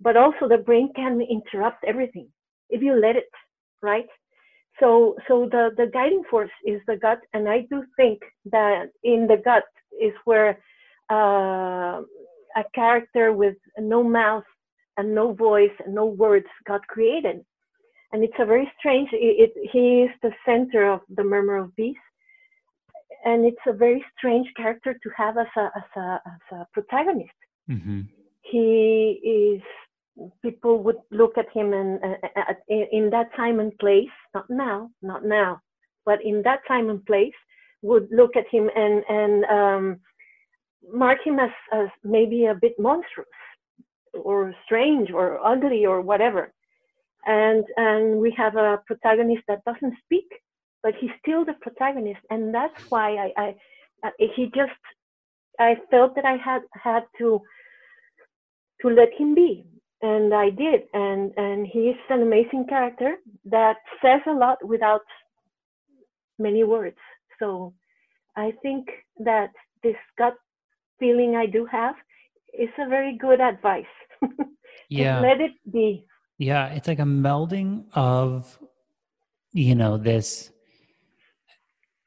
But 0.00 0.16
also 0.16 0.48
the 0.48 0.58
brain 0.58 0.92
can 0.94 1.20
interrupt 1.20 1.84
everything 1.84 2.28
if 2.70 2.80
you 2.82 2.94
let 2.94 3.16
it, 3.16 3.30
right? 3.82 4.06
So 4.78 5.16
so 5.26 5.48
the 5.50 5.70
the 5.76 5.90
guiding 5.92 6.22
force 6.30 6.56
is 6.64 6.80
the 6.86 6.96
gut, 6.96 7.20
and 7.32 7.48
I 7.48 7.66
do 7.70 7.82
think 7.96 8.20
that 8.52 8.90
in 9.02 9.26
the 9.26 9.38
gut 9.44 9.64
is 10.00 10.14
where 10.24 10.58
a 11.14 12.64
character 12.74 13.32
with 13.32 13.56
no 13.78 14.02
mouth 14.02 14.44
and 14.96 15.14
no 15.14 15.32
voice 15.32 15.70
and 15.84 15.94
no 15.94 16.06
words 16.06 16.46
got 16.66 16.86
created. 16.86 17.44
And 18.12 18.22
it's 18.22 18.34
a 18.38 18.44
very 18.44 18.70
strange, 18.78 19.08
it, 19.12 19.16
it, 19.56 19.70
he 19.72 20.02
is 20.02 20.10
the 20.22 20.32
center 20.44 20.90
of 20.90 21.00
the 21.08 21.24
Murmur 21.24 21.56
of 21.56 21.74
Bees. 21.76 21.96
And 23.24 23.44
it's 23.46 23.66
a 23.66 23.72
very 23.72 24.04
strange 24.18 24.48
character 24.56 24.92
to 24.94 25.10
have 25.16 25.38
as 25.38 25.46
a, 25.56 25.70
as 25.76 25.88
a, 25.96 26.20
as 26.26 26.58
a 26.58 26.66
protagonist. 26.74 27.30
Mm-hmm. 27.70 28.00
He 28.42 29.56
is, 29.56 29.62
people 30.42 30.82
would 30.82 30.98
look 31.10 31.38
at 31.38 31.46
him 31.54 31.72
and 31.72 31.98
uh, 32.04 32.54
in, 32.68 32.86
in 32.92 33.10
that 33.10 33.34
time 33.34 33.60
and 33.60 33.76
place, 33.78 34.10
not 34.34 34.50
now, 34.50 34.90
not 35.00 35.24
now, 35.24 35.60
but 36.04 36.18
in 36.22 36.42
that 36.42 36.60
time 36.68 36.90
and 36.90 37.04
place, 37.06 37.32
would 37.80 38.08
look 38.10 38.36
at 38.36 38.44
him 38.50 38.68
and, 38.76 39.04
and 39.08 39.44
um, 39.46 40.00
mark 40.92 41.18
him 41.24 41.38
as, 41.38 41.50
as 41.72 41.88
maybe 42.04 42.46
a 42.46 42.54
bit 42.54 42.74
monstrous 42.78 43.28
or 44.14 44.54
strange 44.64 45.10
or 45.12 45.44
ugly 45.46 45.86
or 45.86 46.00
whatever. 46.00 46.52
And 47.26 47.64
and 47.76 48.20
we 48.20 48.32
have 48.36 48.56
a 48.56 48.80
protagonist 48.86 49.44
that 49.48 49.64
doesn't 49.64 49.94
speak, 50.04 50.28
but 50.82 50.94
he's 51.00 51.10
still 51.20 51.44
the 51.44 51.54
protagonist, 51.60 52.20
and 52.30 52.54
that's 52.54 52.74
why 52.88 53.30
I, 53.36 53.54
I, 54.04 54.12
he 54.36 54.46
just 54.54 54.80
I 55.60 55.76
felt 55.90 56.14
that 56.16 56.24
I 56.24 56.36
had 56.36 56.62
had 56.82 57.04
to 57.18 57.40
to 58.82 58.88
let 58.88 59.10
him 59.18 59.34
be, 59.34 59.64
and 60.02 60.34
I 60.34 60.50
did, 60.50 60.82
and 60.94 61.32
and 61.36 61.66
he's 61.66 61.96
an 62.10 62.22
amazing 62.22 62.66
character 62.68 63.16
that 63.46 63.76
says 64.02 64.20
a 64.26 64.32
lot 64.32 64.58
without 64.66 65.02
many 66.38 66.64
words. 66.64 66.98
So 67.38 67.74
I 68.36 68.52
think 68.62 68.88
that 69.20 69.50
this 69.82 69.96
gut 70.18 70.34
feeling 71.02 71.34
I 71.34 71.46
do 71.46 71.66
have 71.66 71.96
is 72.56 72.68
a 72.78 72.88
very 72.88 73.18
good 73.18 73.40
advice. 73.40 73.94
yeah. 74.88 75.18
let 75.20 75.40
it 75.40 75.50
be. 75.72 76.06
Yeah, 76.38 76.68
it's 76.68 76.86
like 76.86 77.00
a 77.00 77.02
melding 77.02 77.86
of, 77.94 78.56
you 79.52 79.74
know, 79.74 79.98
this. 79.98 80.50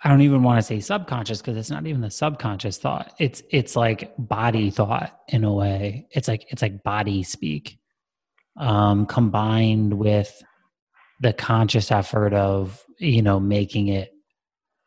I 0.01 0.09
don't 0.09 0.21
even 0.21 0.43
want 0.43 0.59
to 0.59 0.63
say 0.63 0.79
subconscious 0.79 1.39
because 1.39 1.57
it's 1.57 1.69
not 1.69 1.85
even 1.87 1.99
the 1.99 2.09
subconscious 2.09 2.77
thought. 2.77 3.13
It's 3.19 3.43
it's 3.49 3.75
like 3.75 4.13
body 4.17 4.69
thought 4.69 5.19
in 5.27 5.43
a 5.43 5.53
way. 5.53 6.07
It's 6.11 6.27
like 6.27 6.45
it's 6.51 6.61
like 6.61 6.83
body 6.83 7.23
speak, 7.23 7.77
um, 8.57 9.07
combined 9.07 9.93
with 9.93 10.31
the 11.21 11.33
conscious 11.33 11.91
effort 11.91 12.33
of 12.33 12.85
you 12.99 13.21
know 13.21 13.39
making 13.39 13.87
it 13.87 14.14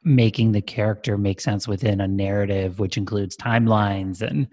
making 0.04 0.52
the 0.52 0.62
character 0.62 1.18
make 1.18 1.40
sense 1.40 1.66
within 1.66 2.00
a 2.00 2.08
narrative 2.08 2.78
which 2.78 2.96
includes 2.96 3.36
timelines 3.36 4.22
and 4.22 4.48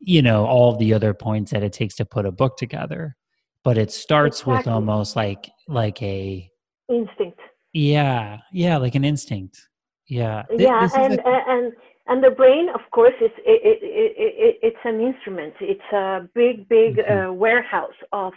you 0.00 0.22
know 0.22 0.44
all 0.46 0.76
the 0.76 0.92
other 0.92 1.14
points 1.14 1.50
that 1.50 1.62
it 1.62 1.72
takes 1.72 1.94
to 1.96 2.04
put 2.04 2.26
a 2.26 2.32
book 2.32 2.56
together. 2.56 3.16
But 3.64 3.76
it 3.76 3.90
starts 3.90 4.40
exactly. 4.40 4.56
with 4.56 4.66
almost 4.68 5.16
like 5.16 5.50
like 5.66 6.00
a 6.02 6.48
instinct. 6.88 7.40
Yeah 7.72 8.38
yeah 8.52 8.76
like 8.76 8.94
an 8.94 9.04
instinct. 9.04 9.60
Yeah 10.06 10.44
yeah 10.50 10.88
and, 10.94 11.18
a- 11.18 11.44
and 11.48 11.72
and 12.06 12.24
the 12.24 12.30
brain 12.30 12.68
of 12.74 12.80
course 12.92 13.14
is 13.20 13.30
it, 13.44 13.60
it, 13.64 13.78
it, 13.82 14.58
it's 14.62 14.84
an 14.84 15.00
instrument. 15.00 15.54
It's 15.60 15.92
a 15.92 16.28
big 16.34 16.68
big 16.68 16.96
mm-hmm. 16.96 17.30
uh, 17.30 17.32
warehouse 17.32 17.98
of 18.12 18.32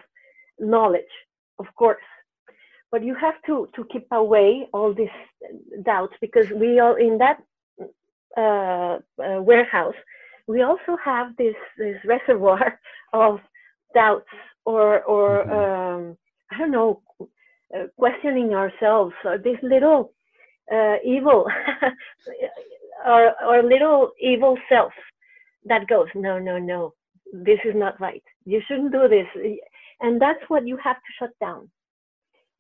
knowledge 0.60 1.04
of 1.60 1.66
course 1.76 2.04
but 2.92 3.04
you 3.04 3.16
have 3.16 3.36
to 3.46 3.68
to 3.76 3.86
keep 3.92 4.08
away 4.12 4.68
all 4.74 4.94
these 4.94 5.18
doubts 5.84 6.14
because 6.22 6.50
we 6.52 6.80
are 6.80 7.00
in 7.00 7.18
that 7.18 7.38
uh, 8.38 9.00
uh, 9.24 9.42
warehouse 9.42 10.00
we 10.48 10.62
also 10.62 10.98
have 11.04 11.36
this 11.38 11.56
this 11.78 11.98
reservoir 12.06 12.80
of 13.14 13.40
doubts 13.94 14.34
or 14.66 15.02
or 15.04 15.44
mm-hmm. 15.44 16.10
um, 16.10 16.18
i 16.52 16.58
don't 16.58 16.72
know 16.72 17.02
uh, 17.74 17.88
questioning 17.98 18.54
ourselves. 18.54 19.14
Or 19.24 19.38
this 19.38 19.58
little 19.64 20.14
uh, 20.72 20.96
evil 21.06 21.46
our, 23.06 23.34
our 23.42 23.64
little 23.64 24.12
evil 24.20 24.58
self 24.70 24.92
that 25.66 25.88
goes 25.88 26.08
no 26.16 26.40
no 26.40 26.58
no 26.58 26.94
this 27.34 27.60
is 27.64 27.74
not 27.76 28.00
right. 28.02 28.24
You 28.46 28.62
shouldn't 28.68 28.92
do 28.92 29.08
this. 29.08 29.28
And 30.02 30.22
that's 30.22 30.44
what 30.50 30.68
you 30.68 30.78
have 30.84 30.98
to 30.98 31.12
shut 31.18 31.32
down 31.40 31.70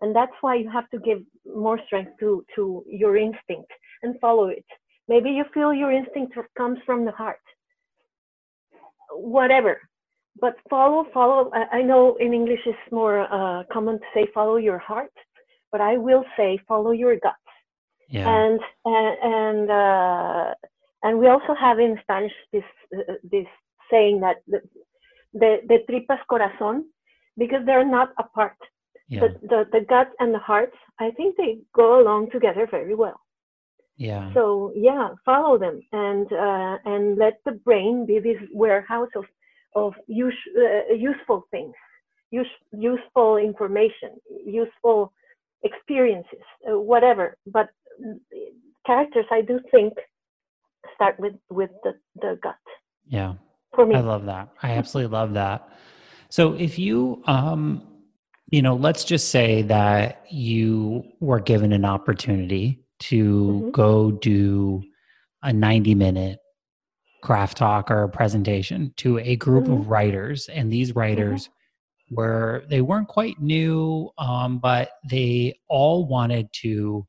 and 0.02 0.16
that's 0.16 0.34
why 0.42 0.56
you 0.56 0.70
have 0.70 0.90
to 0.90 1.00
give 1.00 1.22
more 1.46 1.80
strength 1.86 2.12
to 2.20 2.44
to 2.56 2.84
your 2.88 3.18
instinct 3.18 3.72
and 4.04 4.20
follow 4.20 4.48
it. 4.48 4.66
Maybe 5.08 5.30
you 5.32 5.46
feel 5.54 5.74
your 5.74 5.92
instinct 5.92 6.38
comes 6.58 6.80
from 6.86 7.06
the 7.06 7.12
heart. 7.12 7.46
Whatever. 9.12 9.80
But 10.40 10.56
follow 10.70 11.06
follow. 11.14 11.52
I 11.54 11.82
know 11.82 12.16
in 12.20 12.34
english 12.34 12.64
it's 12.66 12.92
more 12.92 13.18
uh, 13.38 13.64
common 13.72 14.00
to 14.00 14.06
say 14.14 14.28
follow 14.34 14.58
your 14.58 14.80
heart 14.80 15.14
but 15.72 15.82
i 15.82 15.98
will 15.98 16.24
say 16.38 16.60
follow 16.68 16.92
your 16.92 17.16
gut. 17.18 17.36
Yeah. 18.10 18.28
and 18.28 18.60
and 18.86 19.18
and, 19.38 19.72
uh, 19.72 20.54
and 21.04 21.18
we 21.18 21.28
also 21.28 21.54
have 21.66 21.80
in 21.80 21.98
spanish 22.04 22.34
this 22.52 22.70
uh, 22.98 23.14
this 23.24 23.48
saying 23.90 24.20
that 24.20 24.38
the, 24.48 24.60
the, 25.34 25.52
the 25.70 25.78
tripas 25.88 26.20
corazon 26.30 26.86
because 27.38 27.62
they're 27.66 27.92
not 28.00 28.10
apart 28.18 28.58
yeah. 29.12 29.20
the, 29.22 29.48
the 29.48 29.60
the 29.74 29.86
gut 29.94 30.10
and 30.20 30.34
the 30.34 30.40
heart 30.40 30.72
i 31.00 31.12
think 31.12 31.36
they 31.36 31.60
go 31.76 32.02
along 32.02 32.32
together 32.32 32.66
very 32.70 32.96
well. 32.96 33.20
Yeah. 33.98 34.34
So 34.34 34.72
yeah 34.74 35.10
follow 35.26 35.58
them 35.60 35.82
and 35.92 36.28
uh, 36.32 36.76
and 36.86 37.18
let 37.18 37.36
the 37.46 37.52
brain 37.68 38.06
be 38.06 38.20
this 38.20 38.42
warehouse 38.54 39.14
of 39.16 39.26
of 39.76 39.94
use, 40.08 40.42
uh, 40.58 40.94
useful 40.94 41.46
things 41.52 41.76
use, 42.32 42.54
useful 42.72 43.38
information 43.38 44.12
useful 44.46 45.14
experiences 45.64 46.46
uh, 46.70 46.80
whatever. 46.80 47.38
But 47.46 47.68
characters 48.88 49.28
i 49.32 49.42
do 49.42 49.60
think 49.70 49.94
start 50.96 51.20
with 51.20 51.36
with 51.50 51.72
the 51.84 51.94
the 52.16 52.40
gut. 52.42 52.66
Yeah. 53.08 53.34
For 53.76 53.86
me. 53.86 53.96
I 53.96 54.00
love 54.00 54.26
that. 54.26 54.50
I 54.64 54.72
absolutely 54.72 55.12
love 55.20 55.34
that. 55.34 55.70
So 56.30 56.54
if 56.54 56.80
you 56.80 57.22
um 57.28 57.91
you 58.52 58.62
know 58.62 58.76
let's 58.76 59.04
just 59.04 59.30
say 59.30 59.64
that 59.64 60.26
you 60.30 61.04
were 61.20 61.40
given 61.40 61.74
an 61.74 61.86
opportunity 61.86 62.84
to 63.00 63.26
mm-hmm. 63.26 63.72
go 63.72 64.12
do 64.12 64.84
a 65.42 65.52
90 65.52 65.96
minute 65.96 66.40
craft 67.24 67.58
talk 67.58 67.90
or 67.90 68.04
a 68.04 68.10
presentation 68.10 68.94
to 68.98 69.18
a 69.20 69.36
group 69.38 69.66
mm-hmm. 69.66 69.74
of 69.74 69.88
writers 69.88 70.50
and 70.50 70.72
these 70.72 70.90
mm-hmm. 70.90 71.00
writers 71.00 71.48
mm-hmm. 71.48 72.16
were 72.16 72.64
they 72.70 72.82
weren't 72.82 73.08
quite 73.08 73.40
new 73.42 74.10
um, 74.18 74.60
but 74.60 74.92
they 75.10 75.58
all 75.68 76.06
wanted 76.06 76.48
to 76.52 77.08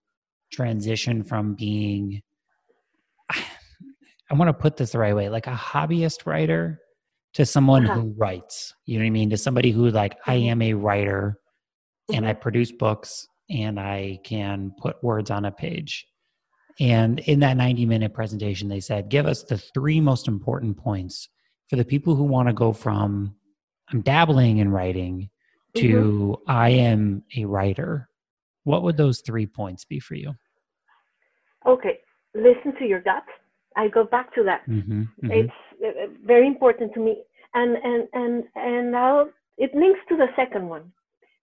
transition 0.53 1.25
from 1.25 1.55
being 1.55 2.23
i 3.31 4.35
want 4.35 4.49
to 4.49 4.55
put 4.55 4.77
this 4.77 4.93
the 4.93 4.99
right 4.99 5.17
way 5.17 5.29
like 5.29 5.47
a 5.49 5.55
hobbyist 5.55 6.25
writer 6.25 6.82
to 7.35 7.47
someone 7.47 7.87
uh-huh. 7.87 8.01
who 8.01 8.15
writes 8.17 8.75
you 8.87 8.99
know 8.99 9.05
what 9.05 9.09
i 9.09 9.11
mean 9.11 9.31
to 9.31 9.37
somebody 9.37 9.71
who 9.71 9.91
like 9.91 10.17
i 10.27 10.37
mm-hmm. 10.37 10.51
am 10.51 10.63
a 10.63 10.75
writer 10.75 11.39
and 12.13 12.27
i 12.27 12.33
mm-hmm. 12.33 12.41
produce 12.41 12.73
books 12.73 13.27
and 13.51 13.79
i 13.79 14.19
can 14.25 14.73
put 14.81 15.03
words 15.03 15.31
on 15.31 15.45
a 15.45 15.53
page 15.53 16.07
and 16.81 17.21
in 17.21 17.41
that 17.41 17.57
90 17.57 17.87
minute 17.87 18.15
presentation 18.15 18.69
they 18.69 18.81
said 18.81 19.09
give 19.09 19.27
us 19.27 19.43
the 19.45 19.59
three 19.59 20.01
most 20.01 20.29
important 20.29 20.77
points 20.77 21.29
for 21.69 21.77
the 21.77 21.85
people 21.85 22.15
who 22.15 22.25
want 22.25 22.49
to 22.49 22.55
go 22.55 22.73
from 22.73 23.35
i'm 23.91 24.01
dabbling 24.03 24.59
in 24.59 24.71
writing 24.71 25.29
to 25.77 26.37
mm-hmm. 26.39 26.51
i 26.51 26.69
am 26.69 27.23
a 27.37 27.45
writer 27.45 28.09
what 28.65 28.83
would 28.83 28.97
those 28.97 29.21
three 29.21 29.47
points 29.47 29.85
be 29.85 29.99
for 29.99 30.15
you 30.15 30.33
okay 31.67 31.99
listen 32.35 32.75
to 32.79 32.87
your 32.87 33.01
gut 33.01 33.25
i 33.77 33.89
go 33.89 34.05
back 34.05 34.35
to 34.35 34.43
that. 34.45 34.63
Mm-hmm, 34.69 35.03
mm-hmm. 35.03 35.31
it's 35.31 35.61
uh, 35.85 36.07
very 36.25 36.47
important 36.47 36.93
to 36.95 37.01
me. 37.01 37.23
And 37.55 37.77
and 37.77 38.09
and 38.13 38.45
and 38.55 38.93
now 38.93 39.27
it 39.59 39.75
links 39.75 40.01
to 40.09 40.17
the 40.17 40.29
second 40.37 40.69
one 40.69 40.93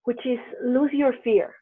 which 0.05 0.25
is 0.25 0.39
lose 0.63 0.91
your 0.93 1.13
fear. 1.23 1.53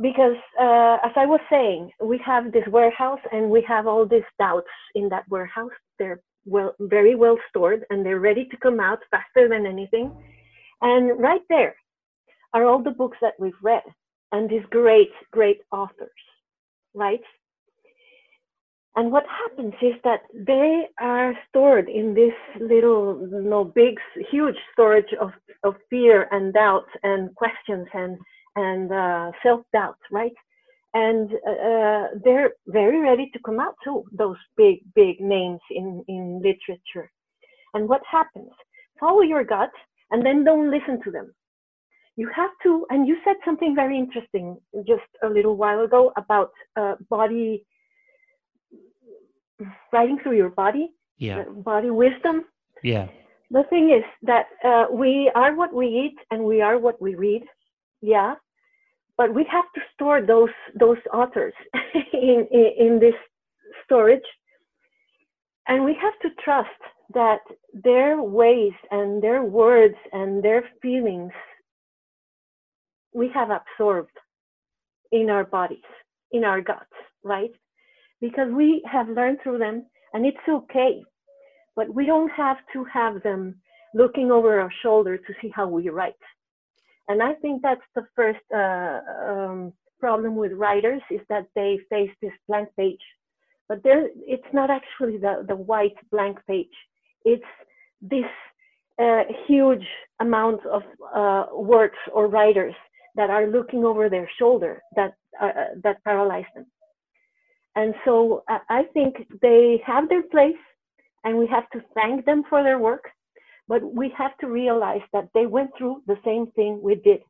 Because 0.00 0.38
uh, 0.60 0.96
as 1.08 1.12
i 1.16 1.26
was 1.26 1.40
saying 1.50 1.90
we 2.02 2.18
have 2.24 2.52
this 2.52 2.66
warehouse 2.68 3.24
and 3.32 3.50
we 3.50 3.62
have 3.62 3.86
all 3.86 4.06
these 4.06 4.30
doubts 4.38 4.74
in 4.94 5.08
that 5.08 5.24
warehouse. 5.28 5.76
They're 5.98 6.20
well 6.46 6.74
very 6.80 7.14
well 7.14 7.38
stored 7.48 7.84
and 7.90 8.04
they're 8.04 8.20
ready 8.20 8.44
to 8.50 8.56
come 8.58 8.78
out 8.80 9.00
faster 9.10 9.48
than 9.48 9.66
anything. 9.66 10.12
And 10.80 11.18
right 11.18 11.46
there 11.48 11.74
are 12.52 12.64
all 12.64 12.82
the 12.82 12.98
books 13.02 13.18
that 13.22 13.34
we've 13.38 13.62
read 13.62 13.82
and 14.32 14.48
these 14.50 14.66
great 14.70 15.12
great 15.32 15.60
authors 15.72 16.24
right? 16.94 17.20
And 18.96 19.10
what 19.10 19.24
happens 19.26 19.74
is 19.82 19.94
that 20.04 20.20
they 20.32 20.84
are 21.00 21.34
stored 21.48 21.88
in 21.88 22.14
this 22.14 22.34
little, 22.60 23.28
you 23.28 23.42
know, 23.42 23.64
big, 23.64 23.96
huge 24.30 24.56
storage 24.72 25.12
of, 25.20 25.32
of 25.64 25.74
fear 25.90 26.28
and 26.30 26.54
doubt 26.54 26.86
and 27.02 27.34
questions 27.34 27.88
and 27.92 28.18
and 28.56 28.92
uh, 28.92 29.32
self 29.42 29.62
doubt, 29.72 29.98
right? 30.12 30.32
And 30.94 31.28
uh, 31.32 32.06
they're 32.24 32.52
very 32.68 33.00
ready 33.00 33.28
to 33.32 33.40
come 33.44 33.58
out 33.58 33.74
too. 33.82 34.04
Those 34.12 34.36
big, 34.56 34.78
big 34.94 35.20
names 35.20 35.60
in 35.70 36.04
in 36.06 36.40
literature. 36.40 37.10
And 37.74 37.88
what 37.88 38.02
happens? 38.08 38.52
Follow 39.00 39.22
your 39.22 39.42
gut, 39.42 39.72
and 40.12 40.24
then 40.24 40.44
don't 40.44 40.70
listen 40.70 41.02
to 41.02 41.10
them 41.10 41.34
you 42.16 42.30
have 42.34 42.50
to, 42.62 42.86
and 42.90 43.06
you 43.06 43.16
said 43.24 43.36
something 43.44 43.74
very 43.74 43.98
interesting 43.98 44.56
just 44.86 45.02
a 45.22 45.28
little 45.28 45.56
while 45.56 45.80
ago 45.80 46.12
about 46.16 46.52
uh, 46.76 46.94
body, 47.10 47.64
writing 49.92 50.18
through 50.22 50.36
your 50.36 50.50
body, 50.50 50.90
yeah, 51.18 51.44
body 51.44 51.90
wisdom. 51.90 52.44
Yeah. 52.82 53.08
The 53.50 53.64
thing 53.70 53.90
is 53.90 54.04
that 54.22 54.46
uh, 54.64 54.86
we 54.92 55.30
are 55.34 55.54
what 55.54 55.72
we 55.72 55.86
eat 55.86 56.16
and 56.30 56.44
we 56.44 56.60
are 56.60 56.78
what 56.78 57.00
we 57.00 57.14
read. 57.14 57.42
Yeah. 58.00 58.34
But 59.16 59.32
we 59.32 59.46
have 59.50 59.64
to 59.74 59.80
store 59.94 60.20
those 60.22 60.54
those 60.74 60.98
authors 61.12 61.54
in, 62.12 62.48
in, 62.50 62.70
in 62.78 62.98
this 63.00 63.14
storage. 63.84 64.28
And 65.68 65.84
we 65.84 65.96
have 66.00 66.18
to 66.22 66.42
trust 66.42 66.68
that 67.12 67.40
their 67.72 68.20
ways 68.20 68.72
and 68.90 69.22
their 69.22 69.42
words 69.42 69.96
and 70.12 70.42
their 70.42 70.64
feelings 70.82 71.32
we 73.14 73.30
have 73.32 73.50
absorbed 73.50 74.18
in 75.12 75.30
our 75.30 75.44
bodies, 75.44 75.90
in 76.32 76.44
our 76.44 76.60
guts, 76.60 76.92
right? 77.22 77.52
Because 78.20 78.50
we 78.52 78.82
have 78.90 79.08
learned 79.08 79.38
through 79.42 79.58
them 79.58 79.86
and 80.12 80.24
it's 80.24 80.36
okay. 80.48 81.02
But 81.76 81.92
we 81.92 82.06
don't 82.06 82.30
have 82.30 82.58
to 82.72 82.84
have 82.84 83.22
them 83.22 83.56
looking 83.94 84.30
over 84.30 84.60
our 84.60 84.72
shoulder 84.82 85.16
to 85.16 85.34
see 85.40 85.50
how 85.54 85.68
we 85.68 85.88
write. 85.88 86.14
And 87.08 87.22
I 87.22 87.34
think 87.34 87.62
that's 87.62 87.88
the 87.94 88.06
first 88.16 88.40
uh, 88.54 89.00
um, 89.30 89.72
problem 90.00 90.36
with 90.36 90.52
writers 90.52 91.02
is 91.10 91.20
that 91.28 91.46
they 91.54 91.78
face 91.90 92.10
this 92.22 92.32
blank 92.48 92.68
page. 92.76 93.00
But 93.68 93.82
there, 93.82 94.08
it's 94.16 94.52
not 94.52 94.70
actually 94.70 95.18
the, 95.18 95.44
the 95.46 95.56
white 95.56 95.96
blank 96.10 96.38
page. 96.46 96.76
It's 97.24 97.52
this 98.00 98.30
uh, 98.98 99.22
huge 99.46 99.86
amount 100.20 100.60
of 100.66 100.82
uh, 101.14 101.46
works 101.52 101.98
or 102.12 102.28
writers 102.28 102.74
that 103.16 103.30
are 103.30 103.46
looking 103.46 103.84
over 103.84 104.08
their 104.08 104.28
shoulder 104.38 104.82
that 104.96 105.14
uh, 105.40 105.50
that 105.82 106.02
paralyze 106.04 106.44
them. 106.54 106.66
And 107.76 107.94
so 108.04 108.44
uh, 108.50 108.58
I 108.70 108.84
think 108.94 109.16
they 109.42 109.82
have 109.86 110.08
their 110.08 110.22
place, 110.24 110.62
and 111.24 111.38
we 111.38 111.46
have 111.48 111.68
to 111.70 111.82
thank 111.94 112.26
them 112.26 112.44
for 112.50 112.62
their 112.62 112.78
work. 112.78 113.04
But 113.68 113.82
we 113.94 114.12
have 114.18 114.36
to 114.38 114.48
realize 114.48 115.02
that 115.12 115.28
they 115.34 115.46
went 115.46 115.70
through 115.78 116.02
the 116.06 116.18
same 116.24 116.48
thing 116.56 116.80
we 116.82 116.96
did. 116.96 117.20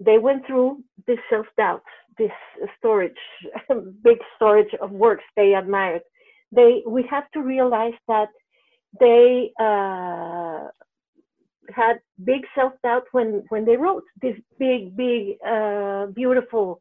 they 0.00 0.18
went 0.18 0.46
through 0.46 0.82
this 1.06 1.18
self 1.30 1.46
doubt, 1.56 1.82
this 2.18 2.32
storage, 2.78 3.12
big 4.04 4.18
storage 4.36 4.74
of 4.82 4.90
works 4.90 5.24
they 5.36 5.54
admired. 5.54 6.02
They, 6.52 6.82
we 6.86 7.04
have 7.10 7.30
to 7.32 7.42
realize 7.42 7.94
that 8.08 8.28
they 9.00 9.52
uh, 9.60 10.68
had 11.74 12.00
big 12.24 12.42
self 12.54 12.74
doubt 12.82 13.04
when 13.12 13.44
when 13.50 13.64
they 13.64 13.76
wrote 13.76 14.04
this 14.22 14.36
big, 14.58 14.96
big, 14.96 15.36
uh, 15.46 16.06
beautiful 16.08 16.80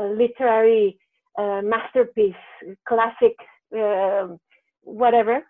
uh, 0.00 0.06
literary 0.06 0.98
uh, 1.38 1.60
masterpiece, 1.62 2.34
classic, 2.86 3.36
um, 3.74 4.38
whatever. 4.82 5.42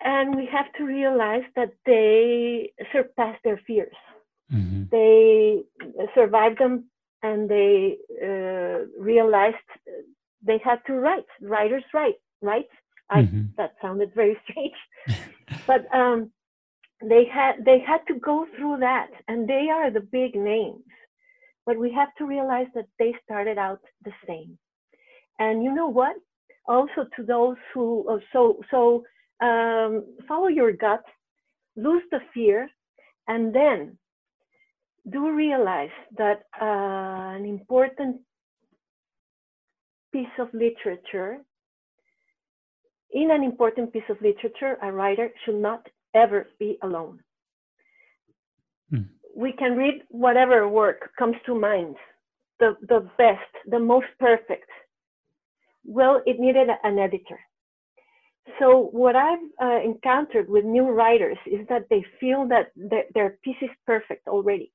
And 0.00 0.36
we 0.36 0.46
have 0.52 0.72
to 0.78 0.84
realize 0.84 1.44
that 1.56 1.72
they 1.84 2.72
surpassed 2.92 3.42
their 3.44 3.60
fears. 3.66 3.96
Mm-hmm. 4.52 4.84
They 4.90 5.62
survived 6.14 6.58
them 6.58 6.84
and 7.22 7.48
they 7.48 7.96
uh, 8.22 8.86
realized 8.98 9.56
they 10.42 10.60
had 10.64 10.80
to 10.86 10.94
write. 10.94 11.24
Writers 11.40 11.84
write, 11.92 12.20
right? 12.42 12.68
Mm-hmm. 13.12 13.42
That 13.56 13.74
sounded 13.80 14.12
very 14.14 14.36
strange, 14.50 15.20
but 15.66 15.86
um, 15.94 16.30
they 17.02 17.24
had 17.32 17.64
they 17.64 17.78
had 17.78 18.00
to 18.08 18.14
go 18.14 18.46
through 18.56 18.78
that, 18.78 19.10
and 19.28 19.48
they 19.48 19.68
are 19.70 19.90
the 19.90 20.00
big 20.00 20.34
names. 20.34 20.82
But 21.66 21.78
we 21.78 21.92
have 21.92 22.14
to 22.18 22.24
realize 22.26 22.68
that 22.74 22.86
they 22.98 23.12
started 23.24 23.58
out 23.58 23.80
the 24.04 24.12
same. 24.26 24.56
And 25.38 25.62
you 25.62 25.74
know 25.74 25.88
what? 25.88 26.16
Also, 26.66 27.06
to 27.16 27.22
those 27.22 27.56
who 27.74 28.08
uh, 28.08 28.18
so 28.32 28.60
so 28.70 29.04
um, 29.40 30.04
follow 30.26 30.48
your 30.48 30.72
gut, 30.72 31.04
lose 31.76 32.02
the 32.10 32.20
fear, 32.32 32.68
and 33.28 33.54
then 33.54 33.98
do 35.10 35.30
realize 35.30 35.90
that 36.16 36.42
uh, 36.60 37.36
an 37.36 37.44
important 37.44 38.20
piece 40.12 40.36
of 40.38 40.48
literature, 40.52 41.38
in 43.12 43.30
an 43.30 43.42
important 43.42 43.92
piece 43.92 44.08
of 44.08 44.20
literature, 44.20 44.78
a 44.82 44.90
writer 44.90 45.30
should 45.44 45.60
not 45.60 45.86
ever 46.14 46.48
be 46.58 46.78
alone. 46.82 47.20
Hmm. 48.90 49.02
We 49.36 49.52
can 49.52 49.76
read 49.76 50.02
whatever 50.08 50.66
work 50.66 51.10
comes 51.18 51.36
to 51.44 51.54
mind, 51.54 51.96
the, 52.58 52.76
the 52.88 53.00
best, 53.18 53.52
the 53.66 53.78
most 53.78 54.06
perfect. 54.18 54.70
Well, 55.84 56.22
it 56.26 56.40
needed 56.40 56.68
an 56.82 56.98
editor. 56.98 57.38
So 58.58 58.88
what 58.92 59.14
I've 59.14 59.46
uh, 59.62 59.80
encountered 59.84 60.48
with 60.48 60.64
new 60.64 60.88
writers 60.88 61.36
is 61.46 61.66
that 61.68 61.86
they 61.90 62.02
feel 62.18 62.48
that 62.48 62.72
th- 62.90 63.12
their 63.12 63.38
piece 63.44 63.60
is 63.60 63.70
perfect 63.84 64.26
already. 64.26 64.72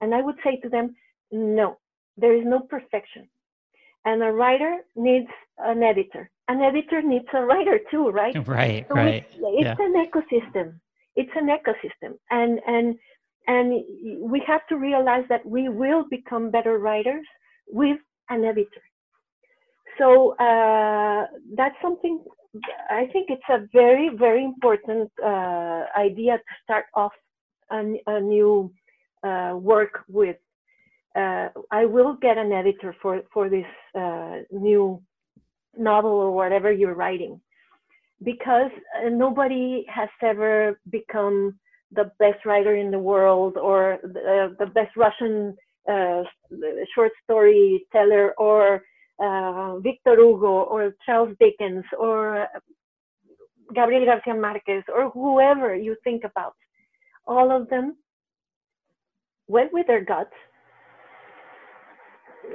And 0.00 0.14
I 0.14 0.22
would 0.22 0.36
say 0.42 0.58
to 0.62 0.68
them, 0.68 0.94
no, 1.30 1.78
there 2.16 2.34
is 2.34 2.44
no 2.46 2.60
perfection. 2.60 3.28
And 4.04 4.22
a 4.22 4.32
writer 4.32 4.78
needs 4.96 5.28
an 5.58 5.82
editor. 5.82 6.30
An 6.48 6.62
editor 6.62 7.02
needs 7.02 7.26
a 7.34 7.42
writer 7.42 7.78
too, 7.90 8.08
right? 8.08 8.34
Right, 8.48 8.86
so 8.88 8.94
right. 8.94 9.14
It's, 9.14 9.34
it's 9.34 9.64
yeah. 9.64 9.76
an 9.78 10.06
ecosystem. 10.06 10.80
It's 11.16 11.30
an 11.34 11.48
ecosystem. 11.48 12.12
And 12.30 12.60
and 12.66 12.96
and 13.46 13.84
we 14.20 14.42
have 14.46 14.66
to 14.68 14.76
realize 14.76 15.24
that 15.28 15.44
we 15.46 15.68
will 15.68 16.04
become 16.10 16.50
better 16.50 16.78
writers 16.78 17.26
with 17.68 17.98
an 18.28 18.44
editor. 18.44 18.82
So 19.98 20.36
uh, 20.36 21.26
that's 21.54 21.74
something 21.82 22.22
I 22.90 23.06
think 23.12 23.28
it's 23.30 23.42
a 23.50 23.66
very, 23.72 24.10
very 24.16 24.44
important 24.44 25.10
uh, 25.22 25.84
idea 25.96 26.38
to 26.38 26.54
start 26.64 26.86
off 26.94 27.12
a, 27.70 28.00
a 28.06 28.20
new 28.20 28.72
uh, 29.22 29.54
work 29.56 30.04
with. 30.08 30.36
Uh, 31.14 31.48
I 31.70 31.84
will 31.84 32.14
get 32.14 32.38
an 32.38 32.52
editor 32.52 32.94
for 33.02 33.22
for 33.32 33.48
this 33.48 33.66
uh, 33.94 34.38
new 34.50 35.02
novel 35.76 36.10
or 36.10 36.30
whatever 36.32 36.70
you're 36.72 36.94
writing, 36.94 37.40
because 38.22 38.70
uh, 39.04 39.08
nobody 39.08 39.84
has 39.88 40.08
ever 40.22 40.80
become 40.90 41.58
the 41.92 42.10
best 42.18 42.44
writer 42.44 42.74
in 42.76 42.90
the 42.90 42.98
world 42.98 43.56
or 43.56 43.98
the, 44.02 44.54
the 44.58 44.66
best 44.66 44.96
Russian 44.96 45.56
uh, 45.90 46.22
short 46.94 47.12
story 47.24 47.86
teller 47.92 48.34
or 48.38 48.82
uh, 49.20 49.78
Victor 49.78 50.14
Hugo 50.16 50.64
or 50.72 50.94
Charles 51.04 51.34
Dickens 51.40 51.84
or 51.98 52.46
Gabriel 53.74 54.04
Garcia 54.04 54.34
Marquez 54.34 54.84
or 54.94 55.10
whoever 55.10 55.74
you 55.74 55.96
think 56.04 56.24
about. 56.24 56.54
All 57.26 57.50
of 57.50 57.68
them 57.68 57.96
went 59.48 59.72
with 59.72 59.86
their 59.86 60.04
guts, 60.04 60.32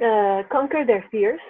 uh, 0.02 0.42
conquered 0.50 0.88
their 0.88 1.04
fears, 1.10 1.40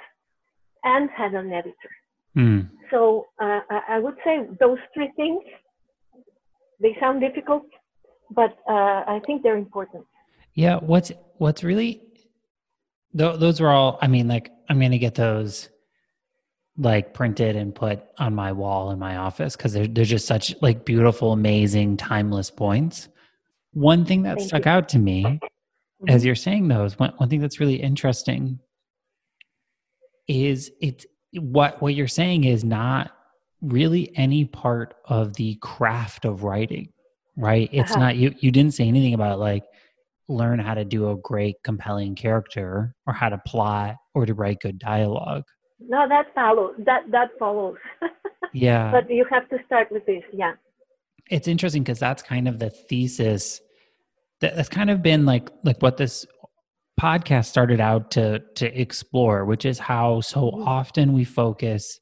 and 0.84 1.08
had 1.10 1.34
an 1.34 1.52
editor. 1.52 1.92
Mm. 2.36 2.68
So 2.90 3.26
uh, 3.40 3.60
I 3.88 3.98
would 3.98 4.16
say 4.24 4.46
those 4.60 4.78
three 4.92 5.12
things, 5.16 5.42
they 6.84 6.94
sound 7.00 7.22
difficult, 7.22 7.64
but 8.30 8.58
uh, 8.68 9.02
I 9.06 9.20
think 9.26 9.42
they're 9.42 9.56
important. 9.56 10.04
Yeah, 10.54 10.76
what's 10.76 11.10
what's 11.38 11.64
really 11.64 12.02
th- 13.16 13.40
those 13.40 13.60
are 13.60 13.68
all. 13.68 13.98
I 14.02 14.06
mean, 14.06 14.28
like 14.28 14.52
I'm 14.68 14.78
gonna 14.78 14.98
get 14.98 15.14
those 15.14 15.70
like 16.76 17.14
printed 17.14 17.56
and 17.56 17.74
put 17.74 18.02
on 18.18 18.34
my 18.34 18.52
wall 18.52 18.90
in 18.90 18.98
my 18.98 19.16
office 19.16 19.56
because 19.56 19.72
they're 19.72 19.86
they're 19.86 20.04
just 20.04 20.26
such 20.26 20.54
like 20.60 20.84
beautiful, 20.84 21.32
amazing, 21.32 21.96
timeless 21.96 22.50
points. 22.50 23.08
One 23.72 24.04
thing 24.04 24.22
that 24.24 24.36
Thank 24.36 24.48
stuck 24.48 24.64
you. 24.66 24.70
out 24.70 24.88
to 24.90 24.98
me 24.98 25.24
mm-hmm. 25.24 26.08
as 26.08 26.22
you're 26.24 26.34
saying 26.34 26.68
those, 26.68 26.98
one, 26.98 27.14
one 27.16 27.30
thing 27.30 27.40
that's 27.40 27.60
really 27.60 27.76
interesting 27.76 28.60
is 30.28 30.70
it's 30.82 31.06
what 31.32 31.80
what 31.80 31.94
you're 31.94 32.08
saying 32.08 32.44
is 32.44 32.62
not 32.62 33.10
really 33.64 34.10
any 34.16 34.44
part 34.44 34.94
of 35.06 35.34
the 35.34 35.56
craft 35.56 36.24
of 36.24 36.44
writing, 36.44 36.90
right? 37.36 37.68
It's 37.72 37.92
uh-huh. 37.92 38.00
not 38.00 38.16
you 38.16 38.34
you 38.38 38.50
didn't 38.50 38.74
say 38.74 38.86
anything 38.86 39.14
about 39.14 39.38
like 39.38 39.64
learn 40.28 40.58
how 40.58 40.74
to 40.74 40.84
do 40.84 41.10
a 41.10 41.16
great 41.16 41.56
compelling 41.62 42.14
character 42.14 42.94
or 43.06 43.12
how 43.12 43.28
to 43.28 43.38
plot 43.46 43.96
or 44.14 44.26
to 44.26 44.34
write 44.34 44.60
good 44.60 44.78
dialogue. 44.78 45.44
No, 45.80 46.08
that 46.08 46.34
follows. 46.34 46.74
That 46.78 47.02
that 47.10 47.30
follows. 47.38 47.76
yeah. 48.52 48.90
But 48.90 49.10
you 49.10 49.26
have 49.30 49.48
to 49.50 49.58
start 49.66 49.90
with 49.90 50.06
this. 50.06 50.22
Yeah. 50.32 50.52
It's 51.30 51.48
interesting 51.48 51.82
because 51.82 51.98
that's 51.98 52.22
kind 52.22 52.48
of 52.48 52.58
the 52.58 52.70
thesis 52.70 53.60
that, 54.40 54.56
that's 54.56 54.68
kind 54.68 54.90
of 54.90 55.02
been 55.02 55.24
like 55.24 55.50
like 55.62 55.80
what 55.80 55.96
this 55.96 56.26
podcast 57.00 57.46
started 57.46 57.80
out 57.80 58.10
to 58.12 58.40
to 58.56 58.80
explore, 58.80 59.44
which 59.44 59.64
is 59.64 59.78
how 59.78 60.20
so 60.20 60.50
mm-hmm. 60.50 60.62
often 60.62 61.12
we 61.12 61.24
focus 61.24 62.00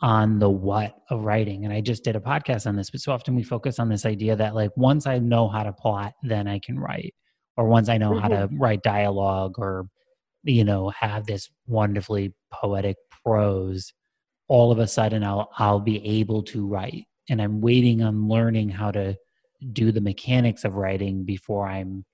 on 0.00 0.38
the 0.38 0.50
what 0.50 0.94
of 1.10 1.24
writing. 1.24 1.64
And 1.64 1.72
I 1.72 1.80
just 1.80 2.04
did 2.04 2.16
a 2.16 2.20
podcast 2.20 2.66
on 2.66 2.76
this, 2.76 2.90
but 2.90 3.00
so 3.00 3.12
often 3.12 3.34
we 3.34 3.42
focus 3.42 3.78
on 3.78 3.88
this 3.88 4.04
idea 4.04 4.36
that 4.36 4.54
like 4.54 4.70
once 4.76 5.06
I 5.06 5.18
know 5.18 5.48
how 5.48 5.62
to 5.62 5.72
plot, 5.72 6.12
then 6.22 6.46
I 6.46 6.58
can 6.58 6.78
write, 6.78 7.14
or 7.56 7.66
once 7.66 7.88
I 7.88 7.98
know 7.98 8.10
mm-hmm. 8.10 8.20
how 8.20 8.28
to 8.28 8.46
mm-hmm. 8.46 8.58
write 8.58 8.82
dialogue, 8.82 9.54
or 9.58 9.86
you 10.44 10.64
know 10.64 10.90
have 10.90 11.26
this 11.26 11.48
wonderfully 11.66 12.34
poetic 12.52 12.96
prose, 13.24 13.92
all 14.48 14.70
of 14.70 14.78
a 14.78 14.86
sudden 14.86 15.24
I'll 15.24 15.50
I'll 15.56 15.80
be 15.80 16.04
able 16.06 16.42
to 16.44 16.66
write. 16.66 17.04
And 17.28 17.40
I'm 17.42 17.60
waiting 17.60 18.02
on 18.02 18.28
learning 18.28 18.68
how 18.68 18.90
to 18.92 19.16
do 19.72 19.92
the 19.92 20.00
mechanics 20.00 20.64
of 20.64 20.76
writing 20.76 21.24
before 21.24 21.66
I'm 21.66 22.04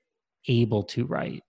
able 0.48 0.82
to 0.84 1.04
write. 1.04 1.42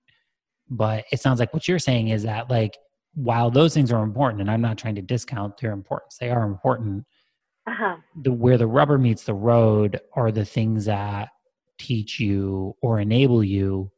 But 0.69 1.05
it 1.11 1.21
sounds 1.21 1.39
like 1.39 1.53
what 1.53 1.67
you're 1.67 1.79
saying 1.79 2.07
is 2.09 2.23
that, 2.23 2.49
like, 2.49 2.77
while 3.13 3.51
those 3.51 3.73
things 3.73 3.91
are 3.91 4.03
important, 4.03 4.41
and 4.41 4.49
I'm 4.49 4.61
not 4.61 4.77
trying 4.77 4.95
to 4.95 5.01
discount 5.01 5.57
their 5.57 5.71
importance, 5.71 6.17
they 6.19 6.29
are 6.29 6.43
important. 6.43 7.05
Uh-huh. 7.65 7.95
The 8.21 8.31
where 8.31 8.57
the 8.57 8.67
rubber 8.67 8.97
meets 8.97 9.23
the 9.23 9.33
road 9.33 9.99
are 10.13 10.31
the 10.31 10.45
things 10.45 10.85
that 10.85 11.29
teach 11.79 12.19
you 12.19 12.75
or 12.81 12.99
enable 12.99 13.43
you 13.43 13.91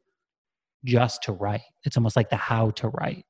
just 0.84 1.24
to 1.24 1.32
write. 1.32 1.62
It's 1.84 1.98
almost 1.98 2.16
like 2.16 2.30
the 2.30 2.36
how 2.36 2.72
to 2.72 2.90
write. 2.90 3.26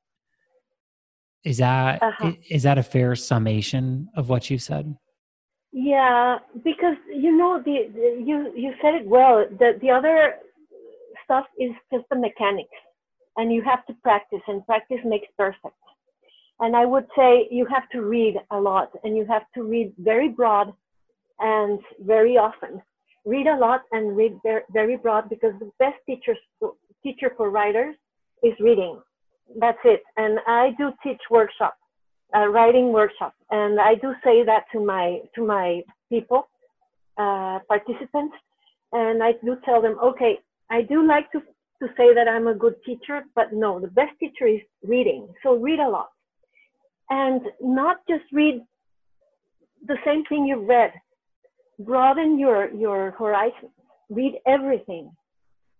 Is 1.43 1.59
that 1.59 2.01
uh-huh. 2.01 2.33
is 2.49 2.63
that 2.63 2.77
a 2.77 2.83
fair 2.83 3.15
summation 3.15 4.09
of 4.15 4.29
what 4.29 4.49
you 4.49 4.57
said? 4.57 4.95
Yeah, 5.71 6.39
because 6.63 6.95
you 7.13 7.37
know 7.37 7.61
the, 7.63 7.91
the, 7.93 8.23
you 8.25 8.51
you 8.55 8.73
said 8.81 8.95
it 8.95 9.05
well. 9.05 9.45
The 9.59 9.77
the 9.81 9.91
other 9.91 10.35
stuff 11.23 11.45
is 11.59 11.71
just 11.93 12.05
the 12.09 12.15
mechanics, 12.17 12.69
and 13.37 13.51
you 13.53 13.61
have 13.63 13.85
to 13.87 13.93
practice, 14.01 14.41
and 14.47 14.65
practice 14.65 14.99
makes 15.05 15.27
perfect. 15.37 15.75
And 16.59 16.75
I 16.75 16.85
would 16.85 17.07
say 17.17 17.47
you 17.51 17.65
have 17.65 17.89
to 17.89 18.01
read 18.01 18.35
a 18.51 18.59
lot, 18.59 18.91
and 19.03 19.15
you 19.17 19.25
have 19.25 19.43
to 19.55 19.63
read 19.63 19.93
very 19.97 20.29
broad 20.29 20.73
and 21.39 21.79
very 22.01 22.37
often. 22.37 22.81
Read 23.25 23.47
a 23.47 23.57
lot 23.57 23.81
and 23.91 24.15
read 24.15 24.39
very, 24.71 24.97
broad 24.97 25.29
because 25.29 25.53
the 25.59 25.71
best 25.79 25.97
teachers 26.05 26.37
teacher 27.03 27.31
for 27.35 27.49
writers 27.49 27.95
is 28.43 28.53
reading. 28.59 29.01
That's 29.59 29.79
it. 29.83 30.01
And 30.17 30.39
I 30.47 30.71
do 30.77 30.91
teach 31.03 31.21
workshops 31.29 31.77
uh, 32.35 32.47
writing 32.47 32.91
workshop, 32.91 33.33
and 33.51 33.79
I 33.79 33.95
do 33.95 34.13
say 34.23 34.43
that 34.43 34.65
to 34.73 34.79
my 34.83 35.21
to 35.35 35.45
my 35.45 35.81
people, 36.09 36.47
uh, 37.17 37.59
participants, 37.67 38.35
and 38.91 39.23
I 39.23 39.33
do 39.43 39.57
tell 39.63 39.81
them, 39.81 39.97
okay, 40.03 40.39
I 40.69 40.81
do 40.81 41.05
like 41.07 41.31
to 41.31 41.41
to 41.81 41.87
say 41.97 42.13
that 42.13 42.27
I'm 42.27 42.47
a 42.47 42.55
good 42.55 42.75
teacher, 42.85 43.23
but 43.35 43.53
no, 43.53 43.79
the 43.79 43.87
best 43.87 44.13
teacher 44.19 44.47
is 44.47 44.61
reading. 44.83 45.27
So 45.43 45.55
read 45.55 45.79
a 45.79 45.89
lot. 45.89 46.09
And 47.09 47.41
not 47.61 47.97
just 48.09 48.23
read 48.31 48.61
the 49.85 49.97
same 50.05 50.23
thing 50.25 50.45
you've 50.45 50.67
read. 50.67 50.91
Broaden 51.79 52.39
your, 52.39 52.71
your 52.73 53.11
horizons. 53.11 53.71
Read 54.09 54.39
everything. 54.47 55.11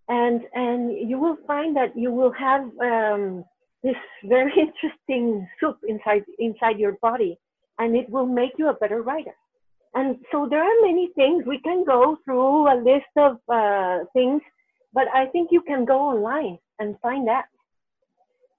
And, 0.08 0.42
and 0.54 1.08
you 1.08 1.18
will 1.18 1.38
find 1.46 1.74
that 1.76 1.96
you 1.96 2.12
will 2.12 2.32
have 2.32 2.62
um, 2.80 3.44
this 3.82 3.96
very 4.24 4.52
interesting 4.56 5.48
soup 5.58 5.78
inside, 5.88 6.24
inside 6.38 6.78
your 6.78 6.96
body, 7.02 7.38
and 7.78 7.96
it 7.96 8.08
will 8.10 8.26
make 8.26 8.52
you 8.58 8.68
a 8.68 8.74
better 8.74 9.02
writer. 9.02 9.34
And 9.94 10.18
so 10.30 10.46
there 10.48 10.62
are 10.62 10.82
many 10.82 11.08
things. 11.16 11.44
We 11.46 11.58
can 11.58 11.84
go 11.84 12.18
through 12.24 12.68
a 12.68 12.76
list 12.76 13.12
of 13.16 13.38
uh, 13.48 14.04
things 14.12 14.42
but 14.96 15.08
I 15.14 15.26
think 15.26 15.50
you 15.52 15.60
can 15.60 15.84
go 15.84 15.98
online 16.12 16.58
and 16.80 16.98
find 17.00 17.28
that. 17.28 17.46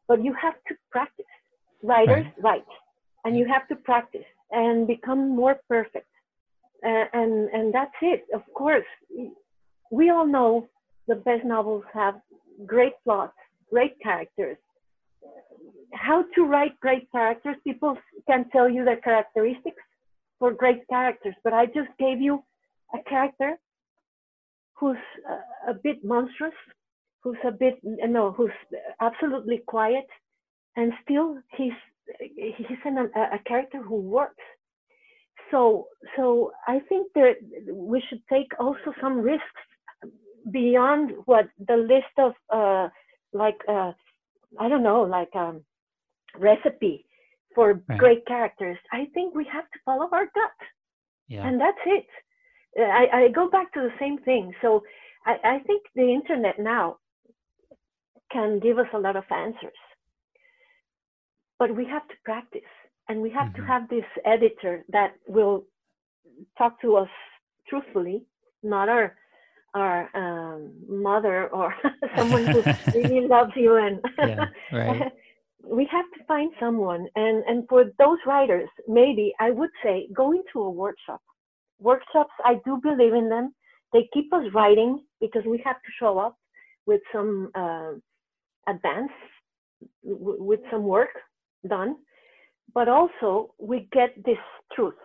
But 0.08 0.24
you 0.24 0.34
have 0.46 0.54
to 0.68 0.76
practice. 0.92 1.26
Writers 1.84 2.26
right. 2.26 2.44
write, 2.44 2.72
and 3.24 3.38
you 3.38 3.46
have 3.54 3.68
to 3.68 3.76
practice 3.76 4.30
and 4.52 4.88
become 4.88 5.36
more 5.42 5.56
perfect. 5.70 6.12
Uh, 6.86 7.06
and 7.22 7.50
and 7.56 7.74
that's 7.74 8.00
it. 8.02 8.22
Of 8.34 8.44
course, 8.54 8.90
we 9.92 10.10
all 10.10 10.26
know 10.26 10.68
the 11.08 11.16
best 11.28 11.44
novels 11.44 11.84
have 11.94 12.16
great 12.66 12.94
plots, 13.04 13.38
great 13.72 13.96
characters. 14.02 14.58
How 15.94 16.18
to 16.36 16.42
write 16.52 16.80
great 16.80 17.06
characters? 17.12 17.58
People 17.64 17.98
can 18.30 18.50
tell 18.54 18.70
you 18.76 18.84
the 18.86 18.98
characteristics 19.04 19.84
for 20.40 20.52
great 20.54 20.82
characters, 20.88 21.36
but 21.44 21.54
I 21.54 21.66
just 21.68 21.92
gave 22.00 22.20
you 22.28 22.44
a 22.98 23.00
character 23.10 23.52
who's 24.80 24.97
a, 25.30 25.71
a 25.71 25.73
bit 25.73 26.03
monstrous, 26.03 26.53
who's 27.21 27.38
a 27.45 27.51
bit 27.51 27.80
no, 27.84 28.32
who's 28.32 28.51
absolutely 29.01 29.61
quiet, 29.67 30.07
and 30.75 30.93
still 31.03 31.38
he's 31.57 31.73
he's 32.36 32.78
an, 32.86 32.97
a, 32.97 33.21
a 33.36 33.39
character 33.45 33.82
who 33.82 33.95
works. 33.95 34.43
So 35.51 35.88
so 36.15 36.51
I 36.67 36.80
think 36.89 37.11
that 37.15 37.36
we 37.71 38.01
should 38.07 38.21
take 38.32 38.51
also 38.59 38.93
some 39.01 39.19
risks 39.19 39.63
beyond 40.51 41.11
what 41.25 41.49
the 41.67 41.78
list 41.78 42.15
of 42.17 42.34
uh, 42.53 42.89
like 43.34 43.59
uh, 43.67 43.91
I 44.59 44.69
don't 44.69 44.84
know 44.84 45.01
like 45.01 45.36
um, 45.36 45.61
recipe 46.38 47.05
for 47.55 47.82
right. 47.88 47.97
great 47.97 48.25
characters. 48.28 48.78
I 48.91 49.07
think 49.13 49.36
we 49.36 49.45
have 49.51 49.65
to 49.65 49.80
follow 49.84 50.07
our 50.11 50.25
gut, 50.25 50.59
yeah. 51.28 51.47
and 51.47 51.59
that's 51.59 51.84
it. 51.86 52.07
I, 52.78 53.07
I 53.13 53.28
go 53.30 53.49
back 53.49 53.73
to 53.73 53.82
the 53.82 53.93
same 53.99 54.17
thing. 54.19 54.53
So 54.61 54.84
I, 55.25 55.36
I 55.43 55.59
think 55.59 55.84
the 55.95 56.13
internet 56.13 56.59
now 56.59 56.97
can 58.32 58.59
give 58.59 58.78
us 58.78 58.88
a 58.93 58.99
lot 58.99 59.15
of 59.15 59.23
answers, 59.32 59.82
but 61.59 61.75
we 61.75 61.86
have 61.86 62.07
to 62.07 62.15
practice 62.23 62.61
and 63.09 63.21
we 63.21 63.30
have 63.32 63.47
mm-hmm. 63.47 63.61
to 63.61 63.67
have 63.67 63.89
this 63.89 64.05
editor 64.25 64.84
that 64.89 65.13
will 65.28 65.65
talk 66.57 66.80
to 66.82 66.97
us 66.97 67.09
truthfully, 67.67 68.25
not 68.63 68.89
our 68.89 69.15
our 69.73 70.09
um, 70.15 70.71
mother 70.88 71.47
or 71.49 71.73
someone 72.15 72.45
who 72.45 72.61
really 72.95 73.28
loves 73.28 73.51
you 73.55 73.75
and 73.75 73.99
yeah, 74.17 74.45
right. 74.71 75.11
we 75.63 75.88
have 75.91 76.05
to 76.17 76.23
find 76.25 76.51
someone 76.59 77.05
and 77.15 77.43
and 77.45 77.67
for 77.67 77.86
those 77.99 78.17
writers 78.25 78.69
maybe 78.88 79.34
i 79.39 79.51
would 79.51 79.69
say 79.84 80.07
go 80.13 80.32
into 80.32 80.61
a 80.61 80.69
workshop 80.69 81.21
workshops, 81.80 82.34
I 82.43 82.55
do 82.65 82.80
believe 82.82 83.13
in 83.13 83.30
them. 83.30 83.53
They 83.93 84.09
keep 84.13 84.34
us 84.34 84.43
writing 84.53 85.03
because 85.21 85.43
we 85.45 85.61
have 85.65 85.78
to 85.78 85.91
show 85.99 86.17
up 86.19 86.38
with 86.86 87.01
some 87.13 87.51
uh, 87.55 87.93
advance, 88.67 89.11
w- 90.03 90.43
with 90.43 90.59
some 90.71 90.84
work 90.84 91.09
done, 91.67 91.95
but 92.73 92.88
also 92.88 93.53
we 93.59 93.88
get 93.91 94.13
this 94.25 94.38
truth. 94.73 94.95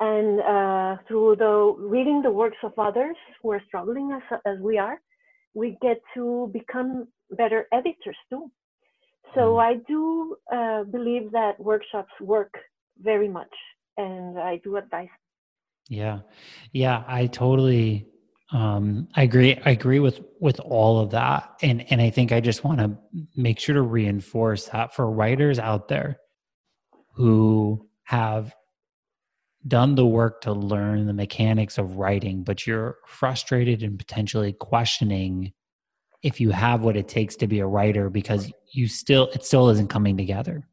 And 0.00 0.40
uh, 0.40 0.96
through 1.06 1.36
the 1.36 1.74
reading 1.78 2.20
the 2.22 2.30
works 2.30 2.56
of 2.64 2.72
others 2.78 3.16
who 3.40 3.52
are 3.52 3.62
struggling 3.68 4.10
as, 4.12 4.40
as 4.44 4.58
we 4.60 4.76
are, 4.78 5.00
we 5.54 5.78
get 5.80 6.00
to 6.14 6.50
become 6.52 7.06
better 7.30 7.68
editors 7.72 8.16
too. 8.28 8.50
So 9.34 9.40
mm. 9.40 9.62
I 9.62 9.74
do 9.86 10.36
uh, 10.52 10.84
believe 10.84 11.30
that 11.32 11.58
workshops 11.60 12.12
work 12.20 12.52
very 13.00 13.28
much, 13.28 13.54
and 13.96 14.38
I 14.38 14.60
do 14.64 14.76
advise 14.76 15.08
yeah. 15.88 16.20
Yeah, 16.72 17.04
I 17.06 17.26
totally 17.26 18.06
um 18.52 19.08
I 19.14 19.22
agree 19.22 19.58
I 19.64 19.70
agree 19.70 20.00
with 20.00 20.20
with 20.38 20.60
all 20.60 21.00
of 21.00 21.10
that 21.10 21.54
and 21.62 21.90
and 21.90 22.00
I 22.00 22.10
think 22.10 22.30
I 22.30 22.40
just 22.40 22.62
want 22.62 22.78
to 22.78 22.96
make 23.34 23.58
sure 23.58 23.74
to 23.74 23.82
reinforce 23.82 24.66
that 24.66 24.94
for 24.94 25.10
writers 25.10 25.58
out 25.58 25.88
there 25.88 26.18
who 27.14 27.88
have 28.04 28.54
done 29.66 29.94
the 29.94 30.04
work 30.04 30.42
to 30.42 30.52
learn 30.52 31.06
the 31.06 31.14
mechanics 31.14 31.78
of 31.78 31.96
writing 31.96 32.44
but 32.44 32.66
you're 32.66 32.98
frustrated 33.06 33.82
and 33.82 33.98
potentially 33.98 34.52
questioning 34.52 35.52
if 36.22 36.38
you 36.38 36.50
have 36.50 36.82
what 36.82 36.98
it 36.98 37.08
takes 37.08 37.36
to 37.36 37.46
be 37.46 37.60
a 37.60 37.66
writer 37.66 38.10
because 38.10 38.52
you 38.72 38.86
still 38.86 39.30
it 39.32 39.42
still 39.42 39.70
isn't 39.70 39.88
coming 39.88 40.18
together 40.18 40.68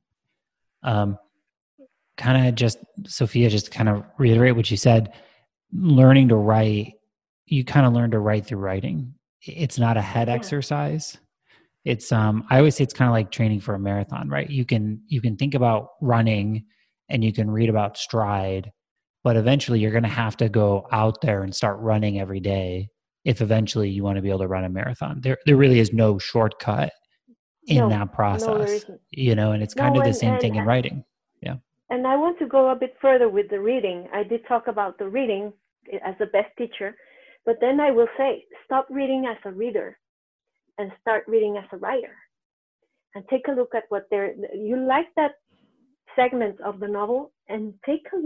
um 0.84 1.18
kind 2.22 2.48
of 2.48 2.56
just 2.56 2.78
Sofia, 3.08 3.50
just 3.50 3.72
kind 3.72 3.90
of 3.90 4.04
reiterate 4.18 4.56
what 4.56 4.70
you 4.70 4.78
said. 4.78 5.14
Learning 5.74 6.30
to 6.30 6.36
write, 6.36 6.94
you 7.48 7.64
kind 7.64 7.86
of 7.86 7.94
learn 7.94 8.12
to 8.12 8.20
write 8.20 8.46
through 8.46 8.60
writing. 8.60 9.14
It's 9.42 9.80
not 9.80 9.98
a 9.98 10.02
head 10.02 10.28
yeah. 10.28 10.36
exercise. 10.36 11.18
It's 11.84 12.12
um 12.12 12.46
I 12.50 12.60
always 12.60 12.76
say 12.76 12.84
it's 12.84 12.94
kind 12.94 13.10
of 13.10 13.14
like 13.14 13.32
training 13.32 13.62
for 13.62 13.74
a 13.74 13.80
marathon, 13.80 14.30
right? 14.30 14.50
You 14.50 14.66
can 14.66 15.02
you 15.08 15.20
can 15.20 15.36
think 15.36 15.56
about 15.56 15.88
running 16.02 16.66
and 17.10 17.24
you 17.24 17.34
can 17.34 17.50
read 17.50 17.70
about 17.70 17.98
stride, 17.98 18.72
but 19.24 19.36
eventually 19.36 19.80
you're 19.80 19.92
going 19.92 20.04
to 20.04 20.10
have 20.10 20.38
to 20.38 20.48
go 20.48 20.88
out 20.92 21.22
there 21.22 21.42
and 21.42 21.56
start 21.56 21.80
running 21.80 22.20
every 22.20 22.40
day 22.40 22.88
if 23.26 23.42
eventually 23.42 23.90
you 23.90 24.04
want 24.04 24.18
to 24.18 24.22
be 24.22 24.30
able 24.30 24.40
to 24.40 24.48
run 24.48 24.64
a 24.64 24.70
marathon. 24.70 25.22
There 25.22 25.38
there 25.48 25.58
really 25.58 25.80
is 25.80 25.92
no 25.92 26.20
shortcut 26.20 26.92
in 27.66 27.78
no, 27.78 27.90
that 27.90 28.14
process. 28.14 28.86
No, 28.88 28.98
you 29.10 29.34
know, 29.34 29.52
and 29.52 29.64
it's 29.64 29.76
no, 29.76 29.84
kind 29.84 29.98
of 29.98 30.04
the 30.04 30.14
same 30.14 30.34
and, 30.34 30.42
thing 30.42 30.56
in 30.56 30.66
writing. 30.66 31.04
Yeah. 31.42 31.56
And 31.92 32.08
I 32.08 32.16
want 32.16 32.40
to 32.40 32.48
go 32.48 32.70
a 32.70 32.76
bit 32.76 32.96
further 33.02 33.30
with 33.30 33.50
the 33.50 33.60
reading. 33.60 34.08
I 34.14 34.24
did 34.24 34.48
talk 34.48 34.68
about 34.68 34.98
the 34.98 35.10
reading 35.10 35.52
as 36.06 36.16
the 36.20 36.26
best 36.28 36.50
teacher, 36.58 36.96
but 37.46 37.58
then 37.60 37.82
I 37.82 37.92
will 37.92 38.08
say 38.18 38.46
stop 38.66 38.88
reading 38.90 39.26
as 39.30 39.38
a 39.46 39.52
reader 39.52 40.00
and 40.78 40.92
start 41.02 41.26
reading 41.28 41.58
as 41.58 41.66
a 41.74 41.78
writer. 41.78 42.16
And 43.14 43.26
take 43.30 43.50
a 43.50 43.52
look 43.52 43.76
at 43.76 43.84
what 43.90 44.08
they're, 44.10 44.34
you 44.56 44.78
like 44.78 45.08
that 45.18 45.34
segment 46.16 46.62
of 46.62 46.80
the 46.80 46.88
novel 46.88 47.34
and 47.50 47.74
take 47.86 48.08
a 48.14 48.20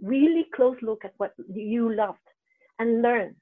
really 0.00 0.46
close 0.54 0.76
look 0.80 1.04
at 1.04 1.12
what 1.16 1.32
you 1.52 1.92
loved 1.92 2.18
and 2.78 3.02
learn 3.02 3.34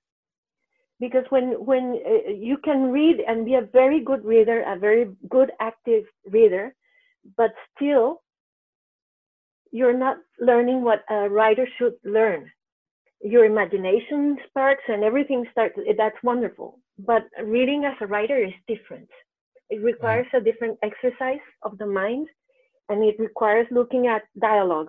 because 1.01 1.24
when 1.31 1.53
when 1.64 2.01
uh, 2.07 2.31
you 2.31 2.57
can 2.64 2.91
read 2.91 3.18
and 3.27 3.45
be 3.45 3.55
a 3.55 3.68
very 3.72 4.03
good 4.03 4.24
reader 4.24 4.64
a 4.66 4.79
very 4.79 5.07
good 5.29 5.51
active 5.61 6.05
reader 6.31 6.74
but 7.37 7.53
still 7.74 8.22
you're 9.73 9.97
not 9.97 10.19
learning 10.41 10.83
what 10.83 11.05
a 11.11 11.29
writer 11.29 11.67
should 11.79 11.95
learn. 12.05 12.51
Your 13.23 13.45
imagination 13.45 14.39
sparks 14.49 14.85
and 14.89 15.03
everything 15.03 15.45
starts, 15.53 15.79
that's 15.97 16.23
wonderful. 16.23 16.79
But 16.99 17.25
reading 17.43 17.85
as 17.85 17.95
a 18.01 18.07
writer 18.07 18.43
is 18.43 18.53
different. 18.69 19.09
It 19.69 19.83
requires 19.83 20.27
a 20.33 20.41
different 20.41 20.79
exercise 20.83 21.45
of 21.62 21.77
the 21.79 21.87
mind 21.87 22.29
and 22.89 23.03
it 23.03 23.17
requires 23.19 23.67
looking 23.71 24.07
at 24.07 24.23
dialogue. 24.41 24.89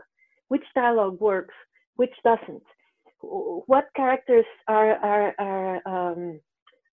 Which 0.49 0.63
dialogue 0.75 1.19
works, 1.19 1.55
which 1.95 2.13
doesn't? 2.23 2.63
What 3.21 3.85
characters 3.95 4.45
are, 4.67 4.93
are, 4.95 5.33
are 5.39 5.87
um, 5.87 6.39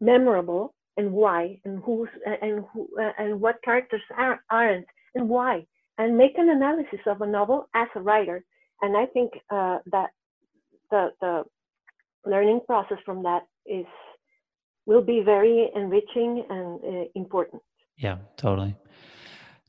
memorable 0.01 0.75
and 0.97 1.13
why, 1.13 1.61
and 1.65 1.83
who's 1.85 2.09
and 2.43 2.65
who 2.73 2.89
and 3.19 3.41
what 3.41 3.63
characters 3.65 4.01
are, 4.17 4.41
aren't, 4.51 4.87
and 5.15 5.29
why 5.29 5.67
and 5.99 6.17
make 6.17 6.37
an 6.39 6.49
analysis 6.49 7.01
of 7.07 7.21
a 7.21 7.27
novel 7.27 7.69
as 7.75 7.89
a 7.95 8.01
writer. 8.01 8.45
And 8.83 8.97
I 8.97 9.07
think 9.07 9.33
uh, 9.51 9.79
that 9.93 10.11
the, 10.91 11.11
the 11.21 11.45
learning 12.27 12.61
process 12.67 12.99
from 13.05 13.23
that 13.23 13.43
is 13.67 13.87
will 14.87 15.03
be 15.03 15.23
very 15.25 15.71
enriching 15.75 16.45
and 16.51 16.81
uh, 16.85 17.09
important. 17.15 17.63
Yeah, 17.97 18.19
totally, 18.37 18.75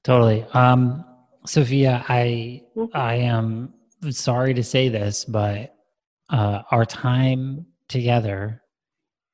totally. 0.04 0.44
Um, 0.54 1.06
Sofia, 1.46 2.04
I 2.10 2.64
mm-hmm. 2.76 2.98
I 2.98 3.16
am 3.16 3.74
sorry 4.10 4.54
to 4.56 4.64
say 4.64 4.90
this, 4.90 5.26
but 5.26 5.76
uh, 6.30 6.64
our 6.72 6.86
time 6.86 7.66
together 7.88 8.62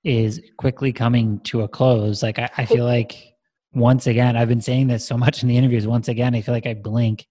is 0.04 0.42
quickly 0.58 0.92
coming 0.92 1.39
to 1.42 1.62
a 1.62 1.68
close. 1.68 2.22
Like 2.22 2.39
I, 2.39 2.50
I 2.58 2.66
feel 2.66 2.86
like 2.86 3.31
once 3.74 4.08
again, 4.08 4.36
I've 4.36 4.50
been 4.50 4.62
saying 4.62 4.88
this 4.88 5.06
so 5.06 5.18
much 5.18 5.44
in 5.44 5.50
the 5.50 5.58
interviews. 5.58 5.88
Once 5.88 6.08
again, 6.08 6.36
I 6.36 6.42
feel 6.42 6.54
like 6.54 6.68
I 6.68 6.74
blink 6.74 7.26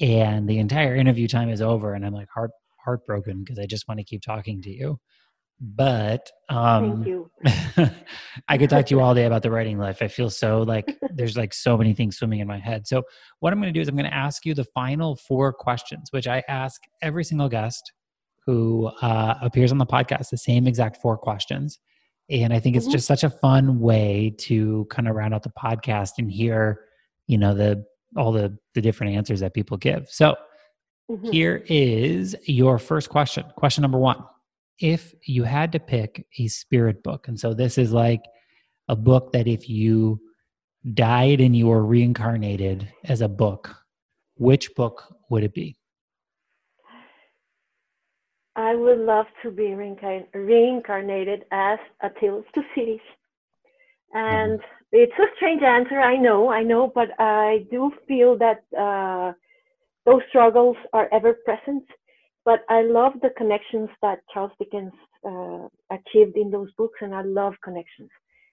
and 0.00 0.48
the 0.48 0.58
entire 0.58 0.96
interview 0.96 1.28
time 1.28 1.50
is 1.50 1.60
over 1.62 1.94
and 1.94 2.04
I'm 2.04 2.14
like 2.14 2.28
heart 2.34 2.50
heartbroken 2.84 3.40
because 3.44 3.58
I 3.58 3.66
just 3.66 3.86
want 3.86 3.98
to 4.00 4.04
keep 4.04 4.22
talking 4.22 4.62
to 4.62 4.70
you. 4.70 4.98
but 5.60 6.30
um, 6.48 7.04
Thank 7.04 7.06
you. 7.06 7.30
I 8.48 8.56
could 8.56 8.70
talk 8.70 8.86
to 8.86 8.94
you 8.94 9.00
all 9.00 9.14
day 9.14 9.26
about 9.26 9.42
the 9.42 9.50
writing 9.50 9.78
life. 9.78 9.98
I 10.00 10.08
feel 10.08 10.30
so 10.30 10.62
like 10.62 10.96
there's 11.14 11.36
like 11.36 11.52
so 11.52 11.76
many 11.76 11.92
things 11.92 12.16
swimming 12.16 12.40
in 12.40 12.48
my 12.48 12.58
head. 12.58 12.86
So 12.86 13.02
what 13.40 13.52
I'm 13.52 13.60
going 13.60 13.72
to 13.72 13.78
do 13.78 13.82
is 13.82 13.88
I'm 13.88 13.96
going 13.96 14.10
to 14.10 14.16
ask 14.16 14.46
you 14.46 14.54
the 14.54 14.64
final 14.64 15.16
four 15.16 15.52
questions, 15.52 16.08
which 16.12 16.26
I 16.26 16.42
ask 16.48 16.80
every 17.02 17.24
single 17.24 17.48
guest 17.48 17.92
who 18.46 18.86
uh, 19.02 19.34
appears 19.42 19.70
on 19.70 19.78
the 19.78 19.86
podcast. 19.86 20.30
The 20.30 20.38
same 20.38 20.66
exact 20.66 20.96
four 20.96 21.18
questions, 21.18 21.78
and 22.30 22.52
I 22.52 22.60
think 22.60 22.76
it's 22.76 22.86
Mhm. 22.88 22.92
just 22.92 23.06
such 23.06 23.24
a 23.24 23.30
fun 23.30 23.80
way 23.80 24.34
to 24.38 24.86
kind 24.90 25.08
of 25.08 25.16
round 25.16 25.34
out 25.34 25.42
the 25.42 25.50
podcast 25.50 26.12
and 26.18 26.30
hear, 26.30 26.84
you 27.26 27.38
know, 27.38 27.54
the 27.54 27.84
all 28.16 28.32
the 28.32 28.56
the 28.74 28.80
different 28.80 29.14
answers 29.14 29.40
that 29.40 29.54
people 29.54 29.76
give. 29.76 30.08
So 30.08 30.36
Mhm. 31.10 31.32
here 31.32 31.64
is 31.68 32.36
your 32.44 32.78
first 32.78 33.08
question. 33.08 33.44
Question 33.56 33.82
number 33.82 33.98
one. 33.98 34.22
If 34.78 35.14
you 35.26 35.44
had 35.44 35.72
to 35.72 35.80
pick 35.80 36.26
a 36.38 36.48
spirit 36.48 37.02
book, 37.02 37.28
and 37.28 37.38
so 37.38 37.52
this 37.52 37.76
is 37.78 37.92
like 37.92 38.22
a 38.88 38.96
book 38.96 39.32
that 39.32 39.46
if 39.46 39.68
you 39.68 40.20
died 40.94 41.40
and 41.40 41.54
you 41.54 41.66
were 41.66 41.84
reincarnated 41.84 42.88
as 43.04 43.20
a 43.20 43.28
book, 43.28 43.76
which 44.36 44.74
book 44.74 45.14
would 45.28 45.42
it 45.44 45.52
be? 45.52 45.76
I 48.60 48.74
would 48.74 48.98
love 48.98 49.26
to 49.42 49.50
be 49.50 49.68
reincarn- 49.80 50.26
reincarnated 50.34 51.44
as 51.50 51.78
A 52.02 52.10
Tale 52.20 52.38
of 52.38 52.44
Two 52.54 52.62
Cities. 52.74 53.00
And 54.12 54.60
it's 54.92 55.18
a 55.18 55.26
strange 55.36 55.62
answer, 55.62 56.00
I 56.00 56.16
know, 56.16 56.50
I 56.50 56.62
know, 56.62 56.90
but 56.92 57.08
I 57.18 57.66
do 57.70 57.92
feel 58.08 58.36
that 58.38 58.62
uh, 58.78 59.32
those 60.04 60.22
struggles 60.28 60.76
are 60.92 61.08
ever 61.12 61.34
present. 61.44 61.84
But 62.44 62.60
I 62.68 62.82
love 62.82 63.12
the 63.22 63.30
connections 63.36 63.88
that 64.02 64.18
Charles 64.32 64.52
Dickens 64.58 64.92
uh, 65.26 65.68
achieved 65.90 66.36
in 66.36 66.50
those 66.50 66.70
books, 66.76 66.98
and 67.02 67.14
I 67.14 67.22
love 67.22 67.54
connections. 67.62 68.10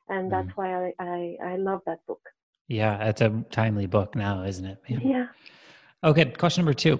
And 0.09 0.31
that's 0.31 0.49
why 0.55 0.73
I, 0.73 0.93
I, 0.99 1.37
I 1.43 1.55
love 1.57 1.81
that 1.85 1.99
book. 2.07 2.21
Yeah, 2.67 3.07
it's 3.07 3.21
a 3.21 3.43
timely 3.49 3.87
book 3.87 4.15
now, 4.15 4.43
isn't 4.43 4.65
it? 4.65 4.77
man? 4.89 5.01
Yeah. 5.01 5.27
Okay, 6.03 6.25
question 6.25 6.63
number 6.63 6.73
two. 6.73 6.99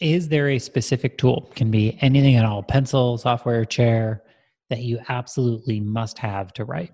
Is 0.00 0.28
there 0.28 0.48
a 0.48 0.58
specific 0.58 1.18
tool, 1.18 1.50
can 1.56 1.70
be 1.70 1.98
anything 2.00 2.36
at 2.36 2.44
all, 2.44 2.62
pencil, 2.62 3.18
software, 3.18 3.64
chair, 3.64 4.22
that 4.70 4.80
you 4.80 5.00
absolutely 5.08 5.80
must 5.80 6.18
have 6.18 6.52
to 6.54 6.64
write? 6.64 6.92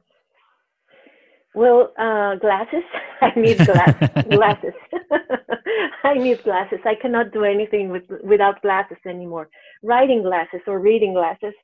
Well, 1.55 1.93
uh, 1.99 2.37
glasses. 2.37 2.83
I 3.21 3.33
need 3.37 3.59
glass, 3.59 3.95
glasses. 4.31 4.73
I 6.05 6.15
need 6.15 6.43
glasses. 6.45 6.79
I 6.85 6.95
cannot 6.95 7.33
do 7.33 7.45
anything 7.45 7.91
with, 7.91 8.05
without 8.23 8.63
glasses 8.63 8.99
anymore. 9.07 9.49
Writing 9.83 10.23
glasses 10.23 10.61
or 10.67 10.79
reading 10.79 11.13
glasses, 11.13 11.55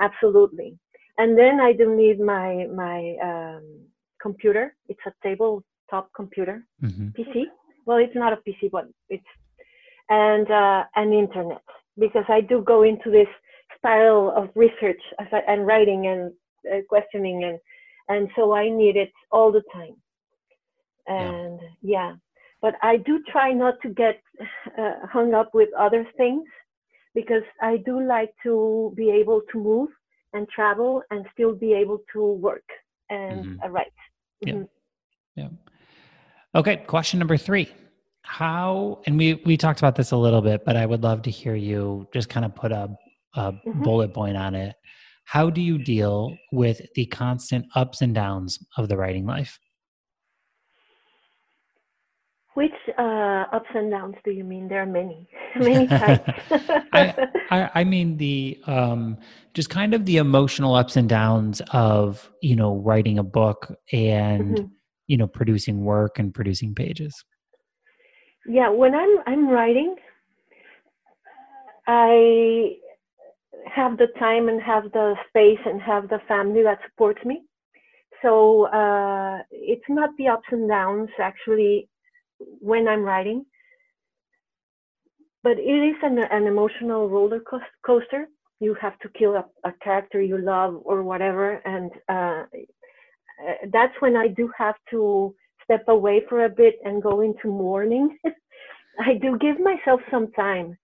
absolutely. 0.00 0.78
And 1.18 1.38
then 1.38 1.60
I 1.60 1.72
do 1.72 1.94
need 1.94 2.18
my 2.20 2.66
my 2.74 3.16
um, 3.22 3.64
computer. 4.20 4.74
It's 4.88 5.00
a 5.06 5.12
tabletop 5.22 6.10
computer, 6.14 6.64
Mhm. 6.82 7.14
PC. 7.14 7.44
Well, 7.86 7.98
it's 7.98 8.14
not 8.14 8.32
a 8.32 8.36
PC, 8.36 8.70
but 8.70 8.86
it's 9.08 9.26
and 10.10 10.50
uh, 10.50 10.84
an 10.96 11.12
internet 11.12 11.62
because 11.98 12.24
I 12.28 12.40
do 12.40 12.62
go 12.62 12.82
into 12.82 13.10
this 13.10 13.28
spiral 13.76 14.30
of 14.36 14.50
research 14.54 15.00
and 15.48 15.66
writing 15.66 16.06
and 16.08 16.32
uh, 16.70 16.82
questioning 16.88 17.44
and 17.44 17.58
and 18.08 18.28
so 18.34 18.52
I 18.52 18.68
need 18.68 18.96
it 18.96 19.12
all 19.30 19.52
the 19.52 19.62
time. 19.72 19.94
And 21.06 21.60
yeah, 21.80 22.14
but 22.60 22.74
I 22.82 22.96
do 22.96 23.22
try 23.30 23.52
not 23.52 23.80
to 23.82 23.88
get 23.88 24.20
uh, 24.78 25.06
hung 25.10 25.32
up 25.32 25.54
with 25.54 25.68
other 25.78 26.04
things 26.16 26.44
because 27.14 27.42
I 27.62 27.76
do 27.78 28.02
like 28.02 28.32
to 28.42 28.92
be 28.96 29.10
able 29.10 29.42
to 29.52 29.58
move 29.58 29.88
and 30.32 30.48
travel 30.48 31.02
and 31.10 31.24
still 31.32 31.54
be 31.54 31.72
able 31.72 32.00
to 32.12 32.20
work 32.32 32.68
and 33.10 33.44
Mhm. 33.44 33.64
uh, 33.64 33.68
write. 33.70 33.92
Yeah. 34.40 34.54
Mhm. 34.54 34.68
Yeah. 35.36 35.48
Okay, 36.54 36.76
question 36.78 37.18
number 37.18 37.36
three. 37.36 37.68
How 38.22 39.00
and 39.06 39.16
we 39.18 39.34
we 39.46 39.56
talked 39.56 39.80
about 39.80 39.96
this 39.96 40.12
a 40.12 40.16
little 40.16 40.42
bit, 40.42 40.64
but 40.64 40.76
I 40.76 40.86
would 40.86 41.02
love 41.02 41.22
to 41.22 41.30
hear 41.30 41.54
you 41.54 42.06
just 42.12 42.28
kind 42.28 42.44
of 42.44 42.54
put 42.54 42.70
a, 42.72 42.88
a 43.34 43.52
Mhm. 43.52 43.82
bullet 43.82 44.14
point 44.14 44.36
on 44.36 44.54
it. 44.54 44.76
How 45.24 45.48
do 45.50 45.60
you 45.60 45.78
deal 45.78 46.38
with 46.52 46.80
the 46.94 47.06
constant 47.06 47.66
ups 47.74 48.02
and 48.02 48.14
downs 48.14 48.58
of 48.76 48.88
the 48.88 48.96
writing 48.96 49.26
life? 49.26 49.58
Which 52.54 52.72
uh, 52.98 53.44
ups 53.52 53.68
and 53.74 53.90
downs 53.90 54.16
do 54.24 54.32
you 54.32 54.44
mean? 54.44 54.68
There 54.68 54.82
are 54.82 54.86
many, 54.86 55.28
many 55.58 55.86
types. 55.98 56.28
I, 56.92 57.14
I 57.50 57.70
I 57.76 57.84
mean 57.84 58.16
the 58.16 58.58
um 58.66 59.16
just 59.54 59.70
kind 59.70 59.94
of 59.94 60.04
the 60.04 60.18
emotional 60.18 60.74
ups 60.74 60.96
and 60.96 61.08
downs 61.08 61.62
of 61.72 62.30
you 62.42 62.56
know 62.56 62.76
writing 62.76 63.18
a 63.18 63.22
book 63.24 63.72
and 63.92 64.58
Mhm. 64.58 64.70
you 65.06 65.16
know 65.16 65.26
producing 65.26 65.84
work 65.84 66.18
and 66.18 66.34
producing 66.34 66.74
pages. 66.74 67.14
Yeah 68.46 68.70
when 68.70 68.94
i'm 68.94 69.18
i'm 69.26 69.48
writing 69.48 69.94
i 71.86 72.72
have 73.66 73.98
the 73.98 74.08
time 74.18 74.48
and 74.48 74.62
have 74.62 74.84
the 74.92 75.14
space 75.28 75.58
and 75.66 75.80
have 75.82 76.08
the 76.08 76.20
family 76.28 76.62
that 76.62 76.78
supports 76.88 77.24
me. 77.24 77.42
So 78.22 78.66
uh, 78.66 79.38
it's 79.50 79.84
not 79.88 80.10
the 80.18 80.28
ups 80.28 80.48
and 80.50 80.68
downs 80.68 81.10
actually 81.20 81.88
when 82.60 82.88
i'm 82.88 83.02
writing 83.02 83.44
but 85.42 85.58
it 85.58 85.62
is 85.90 85.96
an, 86.02 86.18
an 86.18 86.46
emotional 86.46 87.08
roller 87.08 87.40
coaster. 87.86 88.28
You 88.60 88.74
have 88.80 88.98
to 89.00 89.08
kill 89.18 89.34
a, 89.36 89.44
a 89.68 89.72
character 89.82 90.20
you 90.22 90.38
love 90.38 90.80
or 90.84 91.02
whatever 91.02 91.54
and 91.66 91.90
uh, 92.08 92.44
uh, 93.46 93.54
that's 93.72 93.94
when 94.00 94.16
i 94.16 94.28
do 94.28 94.50
have 94.58 94.76
to 94.90 95.34
step 95.70 95.88
away 95.88 96.22
for 96.28 96.44
a 96.44 96.48
bit 96.48 96.76
and 96.84 97.02
go 97.02 97.20
into 97.20 97.48
mourning 97.48 98.18
I 98.98 99.14
do 99.14 99.38
give 99.38 99.58
myself 99.60 100.00
some 100.10 100.32
time. 100.32 100.76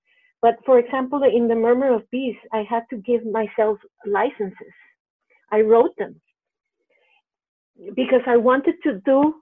But 0.42 0.56
for 0.64 0.78
example, 0.78 1.22
in 1.24 1.48
the 1.48 1.54
Murmur 1.54 1.94
of 1.94 2.10
Bees, 2.10 2.36
I 2.52 2.64
had 2.68 2.84
to 2.90 2.96
give 2.98 3.26
myself 3.26 3.78
licenses. 4.06 4.74
I 5.52 5.60
wrote 5.60 5.96
them 5.98 6.20
because 7.94 8.22
I 8.26 8.36
wanted 8.36 8.76
to 8.84 9.00
do 9.04 9.34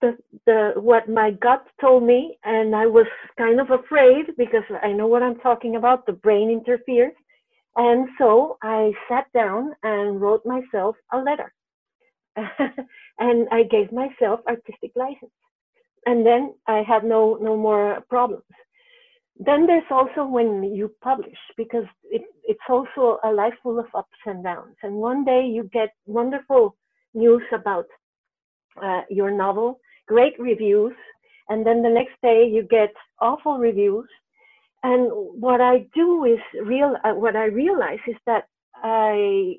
the, 0.00 0.16
the 0.46 0.72
what 0.76 1.08
my 1.08 1.30
gut 1.30 1.66
told 1.80 2.02
me, 2.04 2.38
and 2.44 2.74
I 2.74 2.86
was 2.86 3.06
kind 3.38 3.60
of 3.60 3.70
afraid 3.70 4.26
because 4.38 4.64
I 4.82 4.92
know 4.92 5.06
what 5.06 5.22
I'm 5.22 5.38
talking 5.40 5.76
about. 5.76 6.06
The 6.06 6.12
brain 6.12 6.50
interferes, 6.50 7.14
and 7.76 8.08
so 8.18 8.58
I 8.62 8.92
sat 9.08 9.26
down 9.34 9.74
and 9.82 10.20
wrote 10.20 10.46
myself 10.46 10.96
a 11.12 11.18
letter, 11.18 11.52
and 13.18 13.48
I 13.50 13.62
gave 13.64 13.92
myself 13.92 14.40
artistic 14.46 14.92
license 14.94 15.32
and 16.06 16.24
then 16.24 16.54
I 16.66 16.82
had 16.82 17.04
no 17.04 17.38
no 17.40 17.56
more 17.56 18.00
problems. 18.08 18.44
Then 19.38 19.66
there's 19.66 19.90
also 19.90 20.24
when 20.24 20.62
you 20.62 20.90
publish 21.02 21.36
because 21.58 21.84
it, 22.04 22.22
it's 22.44 22.68
also 22.68 23.18
a 23.22 23.30
life 23.30 23.52
full 23.62 23.78
of 23.78 23.86
ups 23.94 24.22
and 24.24 24.42
downs. 24.42 24.76
And 24.82 24.94
one 24.94 25.24
day 25.24 25.44
you 25.44 25.64
get 25.64 25.90
wonderful 26.06 26.74
news 27.12 27.42
about 27.52 27.84
uh, 28.82 29.02
your 29.10 29.30
novel, 29.30 29.78
great 30.06 30.38
reviews, 30.38 30.94
and 31.50 31.66
then 31.66 31.82
the 31.82 31.90
next 31.90 32.14
day 32.22 32.48
you 32.50 32.62
get 32.62 32.94
awful 33.20 33.58
reviews. 33.58 34.08
And 34.82 35.10
what 35.12 35.60
I 35.60 35.86
do 35.94 36.24
is 36.24 36.40
real. 36.64 36.96
Uh, 37.04 37.12
what 37.14 37.36
I 37.36 37.46
realize 37.46 38.04
is 38.06 38.16
that 38.26 38.44
I 38.82 39.56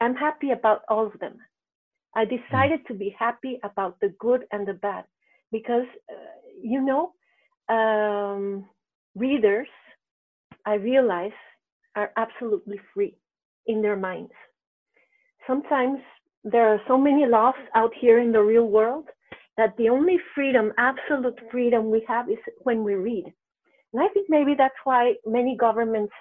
am 0.00 0.14
happy 0.14 0.50
about 0.50 0.82
all 0.88 1.06
of 1.06 1.18
them. 1.18 1.38
I 2.14 2.24
decided 2.24 2.86
to 2.88 2.94
be 2.94 3.14
happy 3.18 3.58
about 3.64 4.00
the 4.00 4.14
good 4.18 4.44
and 4.52 4.66
the 4.66 4.74
bad 4.74 5.04
because 5.50 5.86
uh, 6.10 6.14
you 6.62 6.80
know 6.80 7.12
um, 7.74 8.66
readers 9.16 9.68
i 10.66 10.74
realize 10.74 11.32
are 11.96 12.12
absolutely 12.16 12.80
free 12.94 13.16
in 13.66 13.82
their 13.82 13.96
minds. 13.96 14.32
Sometimes 15.46 15.98
there 16.44 16.68
are 16.68 16.80
so 16.88 16.96
many 16.98 17.26
laws 17.26 17.54
out 17.74 17.92
here 18.00 18.18
in 18.18 18.32
the 18.32 18.42
real 18.42 18.66
world 18.68 19.06
that 19.56 19.76
the 19.76 19.88
only 19.88 20.18
freedom 20.34 20.72
absolute 20.78 21.38
freedom 21.50 21.90
we 21.90 22.04
have 22.08 22.28
is 22.30 22.38
when 22.62 22.84
we 22.84 22.94
read. 22.94 23.26
And 23.92 24.02
i 24.02 24.08
think 24.08 24.26
maybe 24.28 24.54
that's 24.56 24.82
why 24.84 25.14
many 25.26 25.56
governments 25.56 26.12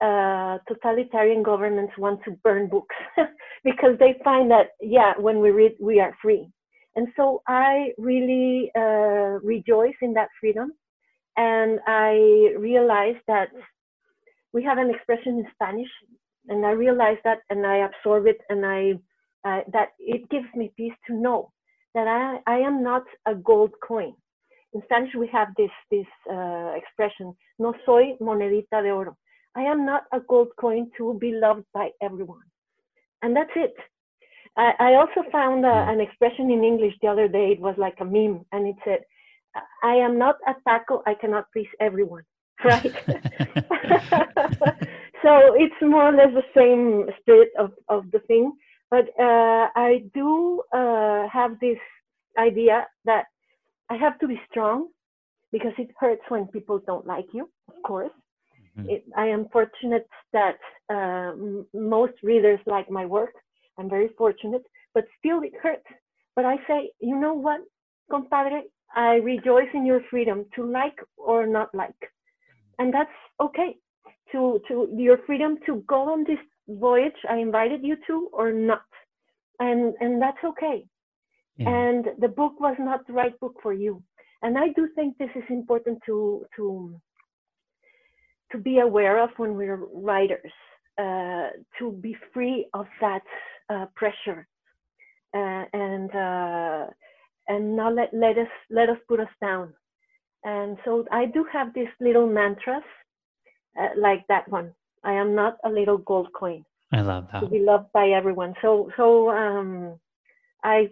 uh, 0.00 0.58
totalitarian 0.68 1.42
governments 1.42 1.92
want 1.98 2.22
to 2.24 2.32
burn 2.44 2.68
books 2.68 2.96
because 3.64 3.98
they 3.98 4.14
find 4.24 4.50
that 4.50 4.68
yeah 4.80 5.12
when 5.18 5.40
we 5.40 5.50
read 5.50 5.72
we 5.80 6.00
are 6.00 6.14
free 6.22 6.48
and 6.98 7.06
so 7.16 7.42
I 7.46 7.92
really 7.96 8.72
uh, 8.76 9.38
rejoice 9.44 9.94
in 10.02 10.14
that 10.14 10.30
freedom. 10.40 10.72
And 11.36 11.78
I 11.86 12.54
realize 12.58 13.14
that 13.28 13.50
we 14.52 14.64
have 14.64 14.78
an 14.78 14.90
expression 14.90 15.38
in 15.38 15.46
Spanish, 15.54 15.88
and 16.48 16.66
I 16.66 16.70
realize 16.70 17.18
that 17.22 17.38
and 17.50 17.64
I 17.64 17.86
absorb 17.88 18.26
it, 18.26 18.38
and 18.48 18.66
I 18.66 18.94
uh, 19.44 19.60
that 19.72 19.90
it 20.00 20.28
gives 20.28 20.48
me 20.56 20.72
peace 20.76 20.98
to 21.06 21.14
know 21.14 21.52
that 21.94 22.08
I, 22.08 22.40
I 22.52 22.58
am 22.58 22.82
not 22.82 23.04
a 23.26 23.34
gold 23.36 23.70
coin. 23.86 24.14
In 24.74 24.82
Spanish, 24.86 25.14
we 25.16 25.28
have 25.28 25.48
this 25.56 25.70
this 25.92 26.10
uh, 26.28 26.72
expression, 26.74 27.32
no 27.60 27.74
soy 27.86 28.16
monedita 28.20 28.82
de 28.82 28.90
oro. 28.90 29.16
I 29.56 29.62
am 29.62 29.84
not 29.84 30.04
a 30.12 30.20
gold 30.20 30.48
coin 30.58 30.90
to 30.98 31.14
be 31.20 31.32
loved 31.32 31.64
by 31.74 31.90
everyone. 32.02 32.44
And 33.22 33.34
that's 33.34 33.50
it. 33.56 33.74
I, 34.56 34.72
I 34.78 34.94
also 34.94 35.22
found 35.30 35.64
uh, 35.64 35.86
an 35.88 36.00
expression 36.00 36.50
in 36.50 36.64
English 36.64 36.94
the 37.00 37.08
other 37.08 37.28
day. 37.28 37.52
It 37.52 37.60
was 37.60 37.74
like 37.78 37.96
a 38.00 38.04
meme, 38.04 38.44
and 38.52 38.66
it 38.66 38.76
said, 38.84 39.00
I 39.82 39.94
am 39.94 40.18
not 40.18 40.36
a 40.46 40.54
taco, 40.66 41.02
I 41.06 41.14
cannot 41.14 41.46
please 41.52 41.68
everyone. 41.80 42.24
Right? 42.64 42.82
so 45.22 45.54
it's 45.54 45.80
more 45.80 46.08
or 46.08 46.12
less 46.12 46.34
the 46.34 46.42
same 46.56 47.08
spirit 47.20 47.50
of, 47.56 47.72
of 47.88 48.10
the 48.10 48.18
thing. 48.26 48.52
But 48.90 49.10
uh, 49.20 49.68
I 49.76 50.02
do 50.12 50.62
uh, 50.74 51.28
have 51.28 51.60
this 51.60 51.78
idea 52.36 52.86
that 53.04 53.26
I 53.90 53.96
have 53.96 54.18
to 54.18 54.26
be 54.26 54.40
strong 54.50 54.88
because 55.52 55.72
it 55.78 55.90
hurts 55.98 56.22
when 56.30 56.48
people 56.48 56.80
don't 56.84 57.06
like 57.06 57.26
you, 57.32 57.48
of 57.68 57.80
course. 57.84 58.10
Mm-hmm. 58.78 58.90
It, 58.90 59.04
I 59.16 59.26
am 59.26 59.48
fortunate 59.52 60.08
that 60.32 60.58
uh, 60.90 61.32
m- 61.32 61.66
most 61.74 62.14
readers 62.22 62.60
like 62.66 62.90
my 62.90 63.04
work. 63.04 63.32
I'm 63.78 63.88
very 63.88 64.08
fortunate, 64.16 64.62
but 64.94 65.04
still 65.18 65.42
it 65.42 65.52
hurts. 65.62 65.86
But 66.36 66.44
I 66.44 66.56
say, 66.68 66.90
you 67.00 67.18
know 67.18 67.34
what, 67.34 67.60
compadre, 68.10 68.62
I 68.94 69.16
rejoice 69.16 69.68
in 69.74 69.84
your 69.84 70.00
freedom 70.10 70.46
to 70.56 70.64
like 70.64 70.98
or 71.16 71.46
not 71.46 71.74
like. 71.74 72.00
And 72.78 72.92
that's 72.94 73.10
okay. 73.40 73.76
To, 74.32 74.60
to 74.68 74.88
your 74.96 75.18
freedom 75.26 75.58
to 75.66 75.82
go 75.86 76.12
on 76.12 76.24
this 76.24 76.38
voyage 76.68 77.16
I 77.28 77.36
invited 77.36 77.82
you 77.82 77.96
to 78.06 78.28
or 78.32 78.52
not. 78.52 78.82
And, 79.58 79.94
and 80.00 80.20
that's 80.20 80.42
okay. 80.44 80.84
Yeah. 81.56 81.68
And 81.70 82.06
the 82.18 82.28
book 82.28 82.60
was 82.60 82.76
not 82.78 83.06
the 83.06 83.14
right 83.14 83.38
book 83.40 83.56
for 83.62 83.72
you. 83.72 84.02
And 84.42 84.56
I 84.56 84.68
do 84.76 84.88
think 84.94 85.18
this 85.18 85.30
is 85.34 85.44
important 85.48 85.98
to, 86.06 86.46
to, 86.56 87.00
to 88.52 88.58
be 88.58 88.78
aware 88.78 89.22
of 89.22 89.30
when 89.36 89.54
we're 89.54 89.84
writers, 89.94 90.52
uh, 90.98 91.48
to 91.78 91.92
be 92.00 92.16
free 92.32 92.66
of 92.74 92.86
that 93.00 93.22
uh, 93.70 93.86
pressure 93.94 94.46
uh, 95.34 95.64
and 95.72 96.14
uh, 96.14 96.86
and 97.48 97.76
not 97.76 97.94
let, 97.94 98.12
let 98.12 98.38
us 98.38 98.48
let 98.70 98.88
us 98.88 98.98
put 99.08 99.20
us 99.20 99.28
down. 99.40 99.72
And 100.44 100.78
so 100.84 101.04
I 101.10 101.26
do 101.26 101.44
have 101.52 101.74
these 101.74 101.88
little 102.00 102.26
mantras 102.26 102.82
uh, 103.78 103.88
like 103.96 104.26
that 104.28 104.48
one. 104.48 104.72
I 105.04 105.12
am 105.12 105.34
not 105.34 105.56
a 105.64 105.68
little 105.68 105.98
gold 105.98 106.28
coin. 106.32 106.64
I 106.92 107.02
love 107.02 107.28
that. 107.32 107.40
To 107.40 107.46
be 107.46 107.60
loved 107.60 107.92
by 107.92 108.08
everyone. 108.08 108.54
So 108.62 108.90
so 108.96 109.30
um, 109.30 109.98
I 110.64 110.90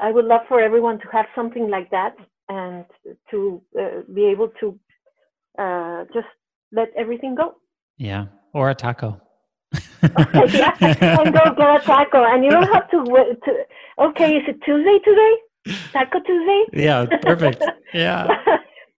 I 0.00 0.10
would 0.10 0.26
love 0.26 0.42
for 0.48 0.60
everyone 0.60 0.98
to 1.00 1.08
have 1.12 1.26
something 1.34 1.70
like 1.70 1.90
that 1.90 2.14
and 2.48 2.84
to 3.30 3.62
uh, 3.80 4.02
be 4.12 4.26
able 4.26 4.48
to 4.60 4.78
uh, 5.58 6.04
just 6.12 6.28
let 6.72 6.88
everything 6.96 7.34
go. 7.34 7.54
Yeah, 7.98 8.26
or 8.52 8.70
a 8.70 8.74
taco. 8.74 9.20
yeah, 10.02 10.74
and 10.80 11.32
go 11.32 11.54
get 11.56 11.80
a 11.80 11.82
taco, 11.84 12.24
and 12.24 12.44
you 12.44 12.50
don't 12.50 12.72
have 12.72 12.90
to 12.90 13.02
wait. 13.06 13.42
To, 13.44 13.64
okay, 14.06 14.36
is 14.36 14.44
it 14.48 14.62
Tuesday 14.64 14.98
today? 15.04 15.34
Taco 15.92 16.20
Tuesday? 16.20 16.64
Yeah, 16.72 17.06
perfect. 17.22 17.64
Yeah. 17.92 18.28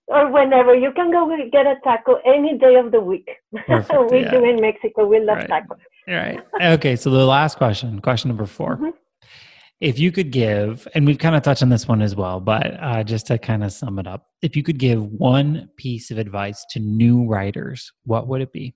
or 0.09 0.31
whenever 0.31 0.75
you 0.75 0.93
can 0.93 1.11
go 1.11 1.29
get 1.53 1.67
a 1.67 1.77
taco 1.85 2.17
any 2.25 2.59
day 2.59 2.77
of 2.77 2.93
the 2.93 3.01
week. 3.01 3.29
Perfect, 3.67 3.93
we 4.11 4.21
yeah. 4.21 4.31
do 4.31 4.45
in 4.45 4.61
Mexico. 4.61 5.07
We 5.07 5.21
love 5.21 5.39
right. 5.39 5.51
tacos. 5.51 5.79
Right. 6.07 6.41
Okay. 6.61 6.97
So 6.97 7.11
the 7.11 7.27
last 7.27 7.57
question, 7.59 8.01
question 8.01 8.29
number 8.29 8.47
4 8.47 8.77
mm-hmm. 8.77 8.89
If 9.81 9.99
you 9.99 10.11
could 10.11 10.33
give, 10.33 10.89
and 10.95 11.07
we've 11.07 11.19
kind 11.19 11.37
of 11.37 11.43
touched 11.43 11.63
on 11.63 11.69
this 11.69 11.87
one 11.87 12.03
as 12.03 12.17
well, 12.17 12.41
but 12.41 12.83
uh, 12.83 13.05
just 13.05 13.29
to 13.29 13.39
kind 13.39 13.63
of 13.63 13.73
sum 13.73 13.99
it 14.01 14.09
up, 14.09 14.27
if 14.43 14.57
you 14.57 14.65
could 14.65 14.79
give 14.79 15.05
one 15.05 15.71
piece 15.77 16.11
of 16.11 16.19
advice 16.19 16.65
to 16.71 16.81
new 16.81 17.25
writers, 17.27 17.93
what 18.05 18.27
would 18.27 18.41
it 18.41 18.53
be? 18.53 18.75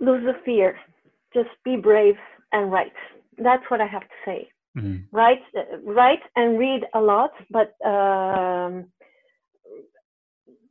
lose 0.00 0.24
the 0.24 0.34
fear. 0.44 0.78
Just 1.34 1.50
be 1.64 1.76
brave 1.76 2.16
and 2.52 2.70
write. 2.70 2.92
That's 3.38 3.64
what 3.68 3.80
I 3.80 3.86
have 3.86 4.02
to 4.02 4.16
say. 4.24 4.48
Mm-hmm. 4.76 5.16
Write, 5.16 5.40
write 5.84 6.20
and 6.36 6.58
read 6.58 6.82
a 6.94 7.00
lot, 7.00 7.30
but 7.50 7.74
um, 7.84 8.86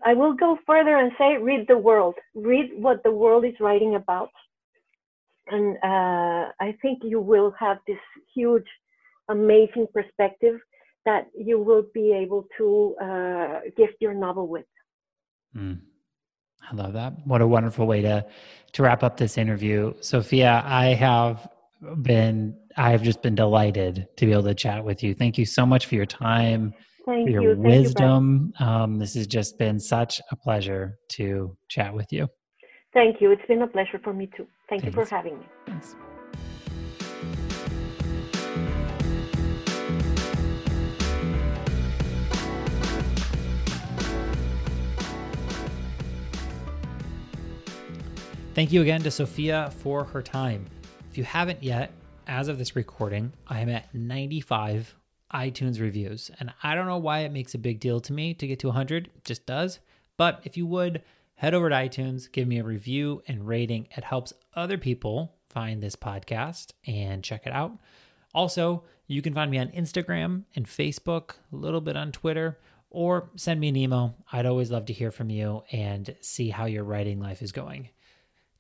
I 0.05 0.13
will 0.13 0.33
go 0.33 0.57
further 0.65 0.97
and 0.97 1.11
say 1.17 1.37
read 1.37 1.67
the 1.67 1.77
world. 1.77 2.15
Read 2.35 2.71
what 2.75 3.03
the 3.03 3.11
world 3.11 3.45
is 3.45 3.55
writing 3.59 3.95
about, 3.95 4.29
and 5.47 5.77
uh, 5.83 6.51
I 6.59 6.75
think 6.81 6.99
you 7.03 7.19
will 7.19 7.53
have 7.59 7.77
this 7.87 7.99
huge, 8.33 8.65
amazing 9.29 9.87
perspective 9.93 10.59
that 11.05 11.27
you 11.37 11.59
will 11.59 11.83
be 11.93 12.13
able 12.13 12.47
to 12.57 12.95
uh, 13.01 13.59
gift 13.77 13.95
your 13.99 14.13
novel 14.13 14.47
with. 14.47 14.65
Mm. 15.55 15.79
I 16.69 16.75
love 16.75 16.93
that. 16.93 17.13
What 17.25 17.41
a 17.41 17.47
wonderful 17.47 17.85
way 17.85 18.01
to 18.01 18.25
to 18.73 18.83
wrap 18.83 19.03
up 19.03 19.17
this 19.17 19.37
interview. 19.37 19.93
Sofia, 20.01 20.63
I 20.65 20.87
have 20.87 21.47
been 22.01 22.57
I 22.75 22.89
have 22.91 23.03
just 23.03 23.21
been 23.21 23.35
delighted 23.35 24.07
to 24.17 24.25
be 24.25 24.31
able 24.31 24.43
to 24.43 24.55
chat 24.55 24.83
with 24.83 25.03
you. 25.03 25.13
Thank 25.13 25.37
you 25.37 25.45
so 25.45 25.65
much 25.65 25.85
for 25.85 25.95
your 25.95 26.05
time, 26.05 26.73
Thank 27.05 27.27
for 27.27 27.29
your 27.29 27.55
you. 27.55 27.55
wisdom. 27.55 28.53
You, 28.59 28.65
um, 28.65 28.99
this 28.99 29.13
has 29.13 29.27
just 29.27 29.57
been 29.59 29.79
such 29.79 30.19
a 30.31 30.35
pleasure 30.35 30.97
to 31.09 31.55
chat 31.69 31.93
with 31.93 32.11
you. 32.11 32.27
Thank 32.95 33.19
you. 33.19 33.29
It's 33.29 33.45
been 33.45 33.61
a 33.61 33.67
pleasure 33.67 33.99
for 34.01 34.13
me 34.13 34.27
too. 34.37 34.47
Thank 34.69 34.83
Thanks. 34.83 34.95
you 34.95 35.03
for 35.03 35.13
having 35.13 35.37
me. 35.37 35.45
Thanks. 35.65 35.95
Thank 48.53 48.71
you 48.71 48.81
again 48.81 49.01
to 49.01 49.11
Sofia 49.11 49.73
for 49.79 50.05
her 50.05 50.21
time. 50.21 50.65
If 51.11 51.17
you 51.17 51.25
haven't 51.25 51.61
yet, 51.61 51.91
as 52.27 52.47
of 52.47 52.57
this 52.57 52.77
recording, 52.77 53.33
I 53.45 53.59
am 53.59 53.67
at 53.67 53.93
95 53.93 54.95
iTunes 55.33 55.81
reviews. 55.81 56.31
And 56.39 56.53
I 56.63 56.75
don't 56.75 56.87
know 56.87 56.97
why 56.97 57.19
it 57.19 57.33
makes 57.33 57.53
a 57.53 57.57
big 57.57 57.81
deal 57.81 57.99
to 57.99 58.13
me 58.13 58.33
to 58.35 58.47
get 58.47 58.59
to 58.59 58.67
100, 58.67 59.07
it 59.07 59.25
just 59.25 59.45
does. 59.45 59.79
But 60.15 60.39
if 60.45 60.55
you 60.55 60.65
would, 60.67 61.01
head 61.35 61.53
over 61.53 61.69
to 61.69 61.75
iTunes, 61.75 62.31
give 62.31 62.47
me 62.47 62.59
a 62.59 62.63
review 62.63 63.21
and 63.27 63.47
rating. 63.47 63.87
It 63.95 64.03
helps 64.03 64.33
other 64.55 64.77
people 64.77 65.35
find 65.49 65.81
this 65.81 65.95
podcast 65.95 66.71
and 66.85 67.23
check 67.23 67.45
it 67.45 67.53
out. 67.53 67.77
Also, 68.33 68.83
you 69.07 69.21
can 69.21 69.33
find 69.33 69.49
me 69.51 69.57
on 69.57 69.69
Instagram 69.69 70.43
and 70.55 70.65
Facebook, 70.65 71.31
a 71.51 71.55
little 71.55 71.81
bit 71.81 71.95
on 71.95 72.11
Twitter, 72.11 72.59
or 72.89 73.29
send 73.35 73.59
me 73.59 73.69
an 73.69 73.75
email. 73.75 74.15
I'd 74.31 74.45
always 74.45 74.71
love 74.71 74.85
to 74.85 74.93
hear 74.93 75.11
from 75.11 75.29
you 75.29 75.63
and 75.71 76.15
see 76.21 76.49
how 76.49 76.65
your 76.65 76.83
writing 76.83 77.19
life 77.19 77.41
is 77.41 77.51
going. 77.51 77.89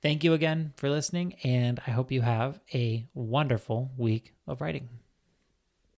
Thank 0.01 0.23
you 0.23 0.33
again 0.33 0.73
for 0.77 0.89
listening, 0.89 1.35
and 1.43 1.81
I 1.87 1.91
hope 1.91 2.11
you 2.11 2.21
have 2.21 2.59
a 2.73 3.07
wonderful 3.13 3.91
week 3.97 4.33
of 4.47 4.61
writing. 4.61 4.89